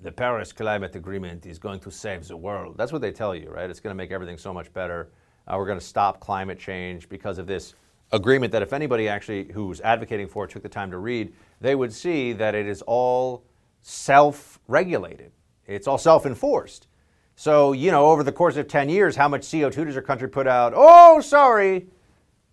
the 0.00 0.12
Paris 0.12 0.52
Climate 0.52 0.94
Agreement 0.94 1.46
is 1.46 1.58
going 1.58 1.80
to 1.80 1.90
save 1.90 2.28
the 2.28 2.36
world. 2.36 2.76
That's 2.76 2.92
what 2.92 3.00
they 3.00 3.12
tell 3.12 3.34
you, 3.34 3.50
right? 3.50 3.70
It's 3.70 3.80
going 3.80 3.92
to 3.92 3.96
make 3.96 4.10
everything 4.10 4.38
so 4.38 4.52
much 4.52 4.72
better. 4.72 5.08
Uh, 5.46 5.54
we're 5.56 5.66
going 5.66 5.78
to 5.78 5.84
stop 5.84 6.20
climate 6.20 6.58
change 6.58 7.08
because 7.08 7.38
of 7.38 7.46
this 7.46 7.74
agreement 8.12 8.52
that 8.52 8.62
if 8.62 8.72
anybody 8.72 9.08
actually 9.08 9.50
who's 9.52 9.80
advocating 9.80 10.28
for 10.28 10.44
it 10.44 10.50
took 10.50 10.62
the 10.62 10.68
time 10.68 10.90
to 10.90 10.98
read, 10.98 11.32
they 11.60 11.74
would 11.74 11.92
see 11.92 12.32
that 12.34 12.54
it 12.54 12.66
is 12.66 12.82
all 12.82 13.44
self 13.82 14.58
regulated. 14.68 15.32
It's 15.66 15.86
all 15.86 15.98
self 15.98 16.26
enforced. 16.26 16.88
So, 17.34 17.72
you 17.72 17.90
know, 17.90 18.06
over 18.06 18.22
the 18.22 18.32
course 18.32 18.56
of 18.56 18.66
10 18.66 18.88
years, 18.88 19.16
how 19.16 19.28
much 19.28 19.42
CO2 19.42 19.84
does 19.86 19.96
our 19.96 20.02
country 20.02 20.28
put 20.28 20.46
out? 20.46 20.72
Oh, 20.74 21.20
sorry, 21.20 21.86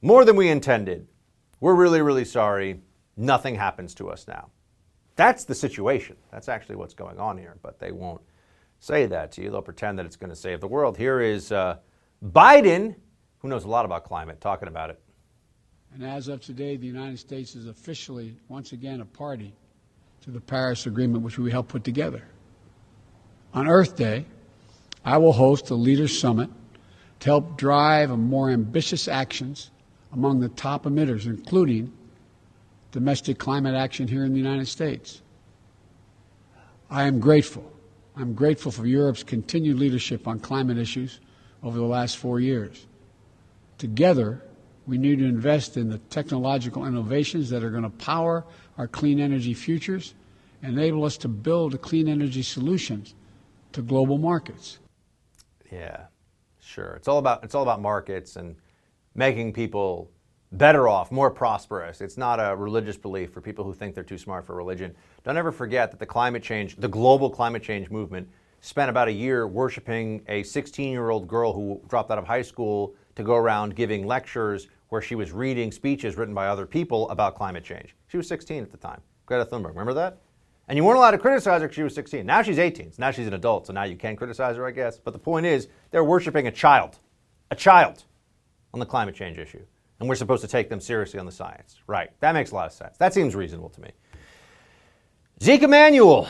more 0.02 0.26
than 0.26 0.36
we 0.36 0.50
intended. 0.50 1.08
We're 1.62 1.76
really, 1.76 2.02
really 2.02 2.26
sorry. 2.26 2.82
Nothing 3.16 3.56
happens 3.56 3.94
to 3.96 4.10
us 4.10 4.28
now. 4.28 4.50
That's 5.16 5.46
the 5.46 5.56
situation. 5.56 6.16
That's 6.32 6.50
actually 6.50 6.76
what's 6.76 6.94
going 6.94 7.20
on 7.20 7.38
here, 7.38 7.58
but 7.62 7.80
they 7.80 7.92
won't 7.92 8.22
say 8.80 9.06
that 9.06 9.32
to 9.34 9.42
you. 9.42 9.52
They'll 9.52 9.62
pretend 9.62 10.00
that 10.00 10.06
it's 10.06 10.16
going 10.16 10.32
to 10.32 10.36
save 10.36 10.60
the 10.60 10.68
world. 10.68 10.98
Here 10.98 11.22
is 11.22 11.52
uh, 11.52 11.78
Biden, 12.24 12.96
who 13.40 13.48
knows 13.48 13.66
a 13.66 13.68
lot 13.70 13.86
about 13.86 14.04
climate, 14.06 14.42
talking 14.42 14.68
about 14.68 14.90
it. 14.90 15.00
And 15.94 16.04
as 16.04 16.28
of 16.28 16.42
today, 16.42 16.76
the 16.76 16.88
United 16.88 17.20
States 17.20 17.56
is 17.56 17.68
officially, 17.68 18.36
once 18.48 18.72
again, 18.72 19.02
a 19.02 19.06
party 19.06 19.54
to 20.22 20.32
the 20.32 20.42
Paris 20.42 20.88
Agreement, 20.88 21.24
which 21.24 21.38
we 21.38 21.52
helped 21.52 21.70
put 21.70 21.84
together. 21.84 22.24
On 23.54 23.68
Earth 23.68 23.96
Day, 23.96 24.26
I 25.06 25.18
will 25.18 25.34
host 25.34 25.70
a 25.70 25.76
Leaders 25.76 26.18
Summit 26.18 26.50
to 27.20 27.26
help 27.30 27.58
drive 27.58 28.10
more 28.10 28.50
ambitious 28.50 29.08
actions 29.08 29.70
among 30.12 30.40
the 30.40 30.50
top 30.50 30.86
emitters, 30.86 31.26
including 31.26 31.94
domestic 32.94 33.40
climate 33.40 33.76
action 33.76 34.08
here 34.08 34.24
in 34.24 34.32
the 34.32 34.40
United 34.40 34.68
States. 34.68 35.22
I 36.90 37.04
am 37.04 37.20
grateful. 37.20 37.70
I'm 38.16 38.34
grateful 38.34 38.72
for 38.72 38.86
Europe's 38.86 39.24
continued 39.24 39.80
leadership 39.80 40.28
on 40.28 40.40
climate 40.40 40.78
issues 40.78 41.20
over 41.64 41.78
the 41.78 41.86
last 41.86 42.18
four 42.18 42.40
years. 42.40 42.86
Together, 43.80 44.44
we 44.86 45.00
need 45.00 45.18
to 45.20 45.26
invest 45.26 45.76
in 45.76 45.90
the 45.90 45.98
technological 45.98 46.86
innovations 46.86 47.50
that 47.50 47.64
are 47.64 47.72
going 47.72 47.84
to 47.84 47.90
power 47.90 48.46
our 48.78 48.88
clean 48.88 49.20
energy 49.20 49.56
futures, 49.56 50.14
and 50.62 50.78
enable 50.78 51.04
us 51.04 51.18
to 51.18 51.28
build 51.28 51.80
clean 51.82 52.08
energy 52.08 52.44
solutions 52.44 53.16
to 53.72 53.82
global 53.82 54.18
markets. 54.18 54.80
Yeah, 55.72 56.06
sure. 56.62 56.94
It's 56.94 57.08
all 57.08 57.18
about 57.18 57.44
it's 57.44 57.56
all 57.56 57.64
about 57.64 57.82
markets 57.82 58.36
and 58.36 58.56
making 59.16 59.54
people 59.54 60.10
better 60.54 60.88
off, 60.88 61.12
more 61.12 61.32
prosperous. 61.32 62.02
It's 62.02 62.18
not 62.18 62.40
a 62.40 62.56
religious 62.56 62.98
belief 62.98 63.32
for 63.32 63.42
people 63.42 63.64
who 63.64 63.74
think 63.74 63.96
they're 63.96 64.04
too 64.04 64.18
smart 64.18 64.46
for 64.46 64.56
religion. 64.56 64.96
Don't 65.24 65.38
ever 65.38 65.52
forget 65.52 65.92
that 65.92 66.00
the 66.00 66.06
climate 66.06 66.44
change, 66.44 66.76
the 66.76 66.88
global 66.88 67.30
climate 67.30 67.64
change 67.64 67.90
movement, 67.90 68.28
spent 68.62 68.90
about 68.90 69.08
a 69.08 69.12
year 69.12 69.48
worshiping 69.48 70.24
a 70.28 70.44
16 70.44 70.92
year 70.92 71.10
old 71.10 71.28
girl 71.28 71.52
who 71.52 71.82
dropped 71.88 72.12
out 72.12 72.18
of 72.18 72.26
high 72.26 72.42
school 72.42 72.96
to 73.16 73.24
go 73.24 73.36
around 73.36 73.76
giving 73.76 74.06
lectures 74.06 74.68
where 74.90 75.02
she 75.02 75.16
was 75.16 75.32
reading 75.32 75.72
speeches 75.72 76.18
written 76.18 76.34
by 76.34 76.48
other 76.48 76.66
people 76.66 77.10
about 77.10 77.36
climate 77.36 77.64
change. 77.64 77.96
She 78.08 78.18
was 78.18 78.28
16 78.28 78.64
at 78.64 78.72
the 78.72 78.78
time. 78.78 79.02
Greta 79.26 79.46
Thunberg, 79.46 79.70
remember 79.70 79.94
that? 79.96 80.20
And 80.68 80.78
you 80.78 80.84
weren't 80.84 80.98
allowed 80.98 81.12
to 81.12 81.18
criticize 81.18 81.62
her 81.62 81.68
because 81.68 81.76
she 81.76 81.84
was 81.84 81.96
16. 81.96 82.26
Now 82.26 82.42
she's 82.42 82.60
18. 82.60 82.94
So 82.94 82.98
now 83.00 83.12
she's 83.12 83.28
an 83.28 83.34
adult, 83.34 83.68
so 83.68 83.74
now 83.74 83.84
you 83.84 83.98
can 83.98 84.16
criticize 84.16 84.56
her, 84.56 84.66
I 84.66 84.72
guess. 84.72 84.98
But 84.98 85.12
the 85.12 85.20
point 85.20 85.46
is, 85.46 85.68
they're 85.92 86.04
worshiping 86.04 86.48
a 86.48 86.52
child. 86.52 87.00
A 87.52 87.56
child 87.56 88.06
on 88.74 88.80
the 88.80 88.86
climate 88.86 89.16
change 89.16 89.38
issue. 89.38 89.66
And 90.04 90.10
we're 90.10 90.16
supposed 90.16 90.42
to 90.42 90.50
take 90.50 90.68
them 90.68 90.82
seriously 90.82 91.18
on 91.18 91.26
the 91.26 91.32
science. 91.32 91.80
Right. 91.88 92.10
That 92.20 92.34
makes 92.34 92.52
a 92.52 92.56
lot 92.56 92.66
of 92.66 92.74
sense. 92.74 92.98
That 92.98 93.14
seems 93.14 93.36
reasonable 93.36 93.70
to 93.70 93.80
me. 93.80 93.92
Zeke 95.42 95.64
Emanuel, 95.64 96.28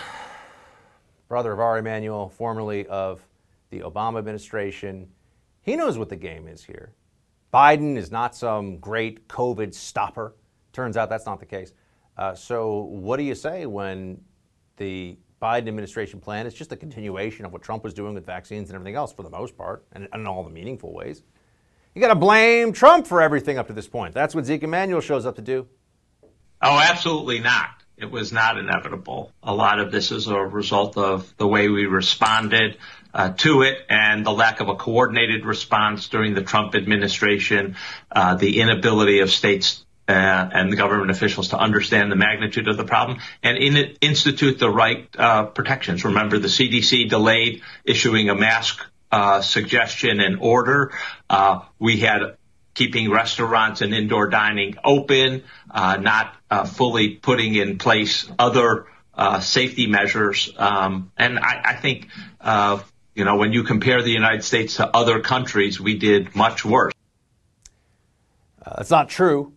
brother 1.28 1.51
of 1.51 1.59
Ari 1.59 1.80
Emanuel, 1.80 2.30
formerly 2.30 2.86
of 2.86 3.28
the 3.71 3.80
Obama 3.80 4.19
administration, 4.19 5.07
he 5.63 5.76
knows 5.76 5.97
what 5.97 6.09
the 6.09 6.15
game 6.15 6.47
is 6.47 6.63
here. 6.63 6.93
Biden 7.51 7.97
is 7.97 8.11
not 8.11 8.36
some 8.36 8.78
great 8.78 9.28
COVID 9.28 9.74
stopper. 9.74 10.36
Turns 10.71 10.95
out 10.95 11.09
that's 11.09 11.26
not 11.26 11.39
the 11.39 11.45
case. 11.47 11.74
Uh, 12.15 12.36
so, 12.36 12.82
what 12.91 13.17
do 13.17 13.24
you 13.24 13.34
say 13.34 13.65
when 13.65 14.21
the 14.78 15.17
Biden 15.41 15.67
administration 15.67 16.19
plan 16.19 16.45
is 16.45 16.53
just 16.53 16.71
a 16.71 16.78
continuation 16.78 17.43
of 17.43 17.51
what 17.51 17.63
Trump 17.63 17.84
was 17.84 17.95
doing 17.95 18.13
with 18.13 18.24
vaccines 18.24 18.69
and 18.69 18.76
everything 18.76 18.93
else 18.93 19.11
for 19.11 19.24
the 19.24 19.32
most 19.32 19.57
part, 19.57 19.88
and 19.93 20.07
in 20.13 20.28
all 20.28 20.43
the 20.43 20.51
meaningful 20.51 20.93
ways? 20.93 21.24
You 21.94 22.02
got 22.02 22.10
to 22.10 22.16
blame 22.16 22.74
Trump 22.74 23.06
for 23.06 23.22
everything 23.22 23.58
up 23.58 23.68
to 23.68 23.74
this 23.74 23.88
point. 23.88 24.14
That's 24.14 24.34
what 24.34 24.46
Zeke 24.46 24.64
Emanuel 24.64 25.02
shows 25.02 25.26
up 25.26 25.36
to 25.36 25.41
do. 25.41 25.68
Oh, 26.62 26.80
absolutely 26.80 27.39
not. 27.39 27.70
It 27.98 28.10
was 28.10 28.34
not 28.34 28.58
inevitable. 28.58 29.32
A 29.44 29.54
lot 29.54 29.80
of 29.80 29.91
this 29.91 30.12
is 30.12 30.28
a 30.28 30.39
result 30.39 30.98
of 30.98 31.32
the 31.38 31.48
way 31.48 31.70
we 31.70 31.86
responded 31.86 32.78
uh, 33.14 33.30
to 33.30 33.62
it 33.62 33.78
and 33.89 34.26
the 34.26 34.32
lack 34.32 34.60
of 34.60 34.70
a 34.70 34.76
coordinated 34.76 35.46
response 35.46 36.08
during 36.08 36.34
the 36.34 36.41
Trump 36.41 36.74
administration, 36.74 37.76
uh, 38.12 38.36
the 38.36 38.60
inability 38.60 39.20
of 39.20 39.30
states 39.30 39.86
uh, 40.08 40.12
and 40.12 40.72
the 40.72 40.76
government 40.76 41.12
officials 41.12 41.50
to 41.50 41.58
understand 41.58 42.12
the 42.12 42.16
magnitude 42.16 42.68
of 42.68 42.76
the 42.76 42.84
problem 42.84 43.20
and 43.44 43.58
in 43.58 43.96
institute 44.02 44.58
the 44.58 44.70
right 44.70 45.08
uh, 45.18 45.46
protections. 45.46 46.04
Remember, 46.04 46.39
the 46.39 46.48
CDC 46.48 47.10
delayed 47.10 47.62
issuing 47.86 48.30
a 48.30 48.36
mask 48.36 48.84
uh, 49.14 49.41
suggestion 49.41 50.20
and 50.20 50.39
order. 50.39 50.91
Uh, 51.30 51.61
we 51.78 51.97
had 51.97 52.36
keeping 52.74 53.11
restaurants 53.11 53.82
and 53.82 53.93
indoor 53.93 54.28
dining 54.28 54.76
open, 54.84 55.43
uh, 55.70 55.97
not 55.97 56.36
uh, 56.49 56.66
fully 56.66 57.09
putting 57.09 57.53
in 57.53 57.78
place 57.78 58.28
other 58.39 58.88
uh, 59.14 59.39
safety 59.39 59.86
measures. 59.86 60.51
Um, 60.57 61.11
and 61.16 61.38
I, 61.38 61.61
I 61.64 61.74
think, 61.76 62.07
uh, 62.41 62.80
you 63.14 63.24
know, 63.24 63.36
when 63.36 63.53
you 63.53 63.61
compare 63.61 64.01
the 64.01 64.09
United 64.09 64.43
States 64.43 64.78
to 64.78 64.88
other 64.88 65.20
countries, 65.20 65.80
we 65.80 65.95
did 65.99 66.36
much 66.36 66.66
worse. 66.66 66.93
that's 68.66 68.89
not 68.89 69.09
true. 69.09 69.53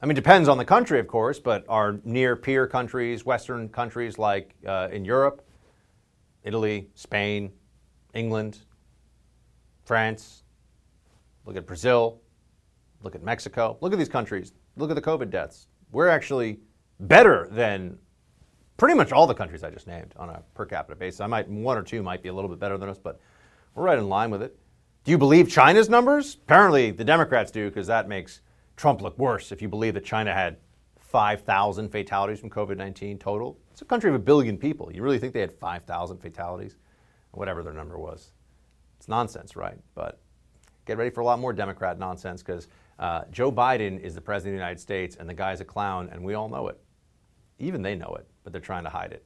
I 0.00 0.06
mean, 0.06 0.12
it 0.12 0.22
depends 0.22 0.48
on 0.48 0.56
the 0.56 0.64
country, 0.64 1.00
of 1.00 1.08
course, 1.08 1.40
but 1.40 1.64
our 1.68 1.98
near 2.04 2.36
peer 2.36 2.68
countries, 2.68 3.24
Western 3.26 3.70
countries 3.70 4.16
like 4.18 4.54
in 4.92 5.04
Europe, 5.04 5.44
Italy, 6.44 6.90
Spain, 6.94 7.50
England, 8.14 8.60
France, 9.88 10.44
look 11.46 11.56
at 11.56 11.66
Brazil, 11.66 12.20
look 13.02 13.14
at 13.14 13.22
Mexico, 13.22 13.78
look 13.80 13.90
at 13.90 13.98
these 13.98 14.10
countries, 14.10 14.52
look 14.76 14.90
at 14.90 14.94
the 14.94 15.00
COVID 15.00 15.30
deaths. 15.30 15.66
We're 15.92 16.08
actually 16.08 16.60
better 17.00 17.48
than 17.50 17.96
pretty 18.76 18.94
much 18.94 19.12
all 19.12 19.26
the 19.26 19.32
countries 19.32 19.64
I 19.64 19.70
just 19.70 19.86
named 19.86 20.12
on 20.18 20.28
a 20.28 20.42
per 20.52 20.66
capita 20.66 20.94
basis. 20.94 21.22
I 21.22 21.26
might 21.26 21.48
one 21.48 21.78
or 21.78 21.82
two 21.82 22.02
might 22.02 22.22
be 22.22 22.28
a 22.28 22.34
little 22.34 22.50
bit 22.50 22.58
better 22.58 22.76
than 22.76 22.90
us, 22.90 22.98
but 22.98 23.18
we're 23.74 23.84
right 23.84 23.98
in 23.98 24.10
line 24.10 24.30
with 24.30 24.42
it. 24.42 24.58
Do 25.04 25.10
you 25.10 25.16
believe 25.16 25.48
China's 25.48 25.88
numbers? 25.88 26.34
Apparently 26.34 26.90
the 26.90 27.02
Democrats 27.02 27.50
do 27.50 27.70
because 27.70 27.86
that 27.86 28.10
makes 28.10 28.42
Trump 28.76 29.00
look 29.00 29.18
worse 29.18 29.52
if 29.52 29.62
you 29.62 29.68
believe 29.68 29.94
that 29.94 30.04
China 30.04 30.34
had 30.34 30.58
5,000 30.98 31.88
fatalities 31.88 32.40
from 32.40 32.50
COVID-19 32.50 33.18
total. 33.18 33.58
It's 33.70 33.80
a 33.80 33.86
country 33.86 34.10
of 34.10 34.16
a 34.16 34.18
billion 34.18 34.58
people. 34.58 34.92
You 34.92 35.02
really 35.02 35.18
think 35.18 35.32
they 35.32 35.40
had 35.40 35.54
5,000 35.54 36.18
fatalities? 36.18 36.76
Whatever 37.30 37.62
their 37.62 37.72
number 37.72 37.98
was. 37.98 38.32
Nonsense, 39.08 39.56
right? 39.56 39.78
But 39.94 40.20
get 40.86 40.98
ready 40.98 41.10
for 41.10 41.20
a 41.20 41.24
lot 41.24 41.38
more 41.38 41.52
Democrat 41.52 41.98
nonsense 41.98 42.42
because 42.42 42.68
uh, 42.98 43.22
Joe 43.30 43.52
Biden 43.52 44.00
is 44.00 44.14
the 44.14 44.20
president 44.20 44.54
of 44.54 44.58
the 44.58 44.64
United 44.64 44.80
States 44.80 45.16
and 45.16 45.28
the 45.28 45.34
guy's 45.34 45.60
a 45.60 45.64
clown, 45.64 46.08
and 46.12 46.22
we 46.22 46.34
all 46.34 46.48
know 46.48 46.68
it. 46.68 46.78
Even 47.58 47.82
they 47.82 47.94
know 47.94 48.16
it, 48.18 48.26
but 48.44 48.52
they're 48.52 48.60
trying 48.60 48.84
to 48.84 48.90
hide 48.90 49.12
it. 49.12 49.24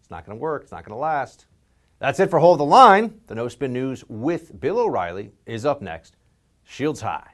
It's 0.00 0.10
not 0.10 0.26
going 0.26 0.36
to 0.36 0.40
work. 0.40 0.62
It's 0.62 0.72
not 0.72 0.84
going 0.84 0.96
to 0.96 1.00
last. 1.00 1.46
That's 1.98 2.18
it 2.18 2.30
for 2.30 2.38
Hold 2.38 2.60
the 2.60 2.64
Line. 2.64 3.20
The 3.26 3.34
No 3.34 3.48
Spin 3.48 3.72
News 3.72 4.04
with 4.08 4.58
Bill 4.58 4.78
O'Reilly 4.78 5.32
is 5.46 5.64
up 5.66 5.82
next. 5.82 6.16
Shields 6.64 7.00
high. 7.00 7.32